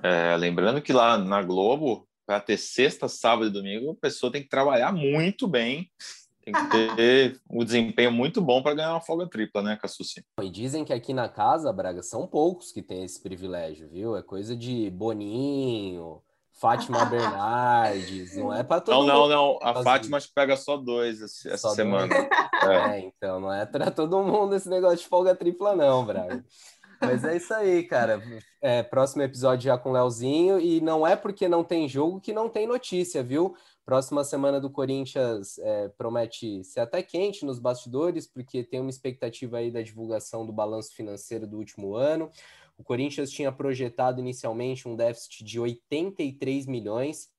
É, 0.02 0.36
lembrando 0.36 0.80
que 0.80 0.92
lá 0.92 1.18
na 1.18 1.42
Globo 1.42 2.08
para 2.24 2.40
ter 2.40 2.58
sexta, 2.58 3.08
sábado 3.08 3.48
e 3.48 3.52
domingo, 3.52 3.90
a 3.90 3.96
pessoa 3.96 4.30
tem 4.30 4.42
que 4.42 4.48
trabalhar 4.48 4.92
muito 4.92 5.48
bem, 5.48 5.90
tem 6.52 6.68
que 6.68 6.96
ter 6.96 7.40
um 7.50 7.64
desempenho 7.64 8.10
muito 8.10 8.40
bom 8.40 8.62
para 8.62 8.74
ganhar 8.74 8.92
uma 8.92 9.00
folga 9.00 9.28
tripla, 9.28 9.62
né, 9.62 9.78
Cassuci? 9.80 10.24
E 10.42 10.50
dizem 10.50 10.84
que 10.84 10.92
aqui 10.92 11.12
na 11.12 11.28
casa, 11.28 11.72
Braga, 11.72 12.02
são 12.02 12.26
poucos 12.26 12.72
que 12.72 12.82
têm 12.82 13.04
esse 13.04 13.20
privilégio, 13.20 13.88
viu? 13.88 14.16
É 14.16 14.22
coisa 14.22 14.56
de 14.56 14.90
Boninho, 14.90 16.22
Fátima 16.52 17.04
Bernardes, 17.06 18.36
não 18.36 18.52
é 18.52 18.62
para 18.62 18.80
todo 18.80 18.94
não, 18.94 19.00
mundo. 19.00 19.28
Não, 19.28 19.28
não, 19.28 19.52
não. 19.54 19.58
A 19.62 19.82
Fátima 19.82 20.16
acho 20.16 20.28
que 20.28 20.34
pega 20.34 20.56
só 20.56 20.76
dois 20.76 21.20
essa 21.20 21.56
só 21.56 21.70
semana. 21.70 22.08
Dois. 22.08 22.28
É. 22.58 22.98
é, 22.98 22.98
então 22.98 23.38
não 23.38 23.52
é 23.52 23.64
para 23.64 23.88
todo 23.88 24.20
mundo 24.20 24.52
esse 24.52 24.68
negócio 24.68 24.98
de 24.98 25.06
folga 25.06 25.32
tripla, 25.32 25.76
não, 25.76 26.04
Braga. 26.04 26.44
Mas 27.00 27.24
é 27.24 27.36
isso 27.36 27.54
aí, 27.54 27.84
cara. 27.84 28.20
É, 28.60 28.82
próximo 28.82 29.22
episódio 29.22 29.66
já 29.66 29.78
com 29.78 29.90
o 29.90 29.92
Leozinho. 29.92 30.58
E 30.58 30.80
não 30.80 31.06
é 31.06 31.14
porque 31.14 31.48
não 31.48 31.62
tem 31.62 31.88
jogo 31.88 32.20
que 32.20 32.32
não 32.32 32.48
tem 32.48 32.66
notícia, 32.66 33.22
viu? 33.22 33.54
Próxima 33.88 34.22
semana 34.22 34.60
do 34.60 34.68
Corinthians 34.68 35.58
é, 35.60 35.88
promete 35.88 36.62
ser 36.62 36.80
até 36.80 37.02
quente 37.02 37.46
nos 37.46 37.58
bastidores, 37.58 38.26
porque 38.26 38.62
tem 38.62 38.80
uma 38.80 38.90
expectativa 38.90 39.56
aí 39.56 39.70
da 39.70 39.80
divulgação 39.80 40.44
do 40.44 40.52
balanço 40.52 40.94
financeiro 40.94 41.46
do 41.46 41.56
último 41.56 41.94
ano. 41.94 42.30
O 42.76 42.84
Corinthians 42.84 43.30
tinha 43.30 43.50
projetado 43.50 44.20
inicialmente 44.20 44.86
um 44.86 44.94
déficit 44.94 45.42
de 45.42 45.58
83 45.58 46.66
milhões, 46.66 47.30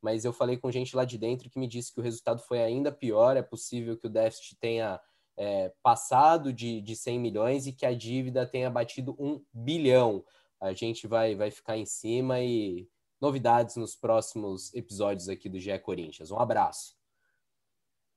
mas 0.00 0.24
eu 0.24 0.32
falei 0.32 0.56
com 0.56 0.70
gente 0.70 0.96
lá 0.96 1.04
de 1.04 1.18
dentro 1.18 1.50
que 1.50 1.58
me 1.58 1.68
disse 1.68 1.92
que 1.92 2.00
o 2.00 2.02
resultado 2.02 2.40
foi 2.48 2.62
ainda 2.62 2.90
pior. 2.90 3.36
É 3.36 3.42
possível 3.42 3.94
que 3.94 4.06
o 4.06 4.10
déficit 4.10 4.56
tenha 4.58 4.98
é, 5.36 5.70
passado 5.82 6.50
de, 6.50 6.80
de 6.80 6.96
100 6.96 7.20
milhões 7.20 7.66
e 7.66 7.72
que 7.74 7.84
a 7.84 7.92
dívida 7.92 8.46
tenha 8.46 8.70
batido 8.70 9.14
um 9.18 9.44
bilhão. 9.52 10.24
A 10.58 10.72
gente 10.72 11.06
vai, 11.06 11.34
vai 11.34 11.50
ficar 11.50 11.76
em 11.76 11.84
cima 11.84 12.40
e 12.40 12.88
novidades 13.20 13.76
nos 13.76 13.94
próximos 13.94 14.74
episódios 14.74 15.28
aqui 15.28 15.48
do 15.48 15.58
GE 15.58 15.78
Corinthians. 15.78 16.30
Um 16.30 16.38
abraço. 16.38 16.98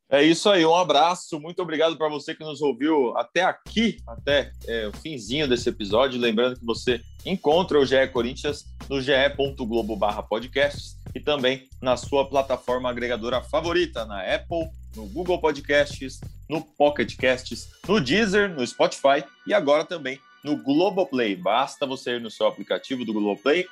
É 0.10 0.22
isso 0.22 0.49
aí, 0.49 0.64
um 0.64 0.76
abraço, 0.76 1.39
muito 1.39 1.62
obrigado 1.62 1.97
para 1.97 2.08
você 2.08 2.36
que 2.36 2.43
nos 2.43 2.62
ouviu 2.62 3.18
até 3.18 3.41
aqui, 3.41 3.97
até 4.06 4.51
é, 4.68 4.88
o 4.88 4.93
finzinho 4.93 5.47
desse 5.47 5.70
episódio. 5.70 6.20
Lembrando 6.20 6.60
que 6.60 6.66
você 6.66 7.01
encontra 7.26 7.80
o 7.80 7.86
GE 7.86 8.08
Corinthians 8.12 8.66
no 8.88 9.01
ge.globo 9.01 9.97
podcasts 10.30 10.97
e 11.16 11.20
também 11.20 11.68
na 11.82 11.97
sua 11.97 12.30
plataforma 12.30 12.89
agregadora 12.89 13.41
favorita, 13.41 14.06
na 14.06 14.22
Apple, 14.22 14.70
no 14.95 15.08
Google 15.08 15.39
Podcasts, 15.39 16.20
no 16.47 16.62
Pocket 16.62 17.16
Casts, 17.18 17.70
no 17.88 17.99
Deezer, 17.99 18.54
no 18.54 18.66
Spotify 18.66 19.24
e 19.47 19.54
agora 19.54 19.84
também 19.84 20.20
no 20.43 20.58
Globoplay. 20.58 21.36
Basta 21.36 21.86
você 21.86 22.18
ir 22.18 22.22
no 22.22 22.30
seu 22.30 22.45
aplicativo 22.45 23.06
do 23.06 23.14
Globoplay, 23.14 23.66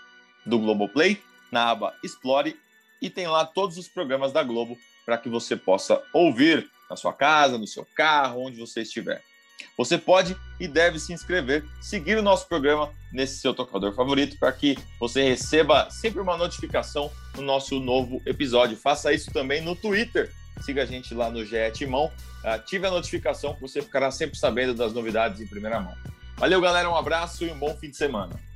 do 0.46 0.60
Globoplay, 0.60 1.22
na 1.52 1.70
aba 1.70 1.94
Explore 2.04 2.58
e 3.02 3.10
tem 3.10 3.28
lá 3.28 3.46
todos 3.46 3.78
os 3.78 3.88
programas 3.88 4.32
da 4.32 4.44
Globo 4.44 4.78
para 5.06 5.18
que 5.18 5.30
você 5.30 5.56
possa 5.56 6.02
ouvir 6.14 6.70
na 6.90 6.96
sua 6.96 7.14
casa, 7.14 7.58
no 7.58 7.68
seu 7.68 7.86
carro, 7.96 8.46
onde 8.46 8.60
você 8.60 8.82
estiver. 8.82 9.22
Você 9.78 9.98
pode 9.98 10.36
e 10.60 10.68
deve 10.68 11.00
se 11.00 11.14
inscrever, 11.14 11.64
seguir 11.82 12.18
o 12.18 12.22
nosso 12.22 12.48
programa 12.48 12.92
nesse 13.12 13.40
seu 13.40 13.54
tocador 13.54 13.94
favorito 13.94 14.38
para 14.38 14.52
que 14.52 14.78
você 15.00 15.24
receba 15.24 15.90
sempre 15.90 16.20
uma 16.20 16.38
notificação 16.38 17.12
no 17.36 17.42
nosso 17.42 17.80
novo 17.80 18.22
episódio. 18.26 18.78
Faça 18.78 19.14
isso 19.14 19.32
também 19.32 19.62
no 19.62 19.76
Twitter. 19.76 20.32
Siga 20.62 20.84
a 20.84 20.86
gente 20.86 21.14
lá 21.14 21.30
no 21.30 21.46
GE 21.46 21.72
Timão, 21.74 22.12
ative 22.44 22.86
a 22.86 22.92
notificação 22.92 23.54
que 23.56 23.62
você 23.62 23.82
ficará 23.82 24.12
sempre 24.12 24.38
sabendo 24.38 24.74
das 24.74 24.94
novidades 24.94 25.40
em 25.40 25.48
primeira 25.48 25.80
mão. 25.80 25.96
Valeu, 26.38 26.62
galera, 26.62 26.90
um 26.90 26.96
abraço 26.96 27.46
e 27.46 27.52
um 27.52 27.58
bom 27.58 27.76
fim 27.78 27.90
de 27.90 27.98
semana. 27.98 28.51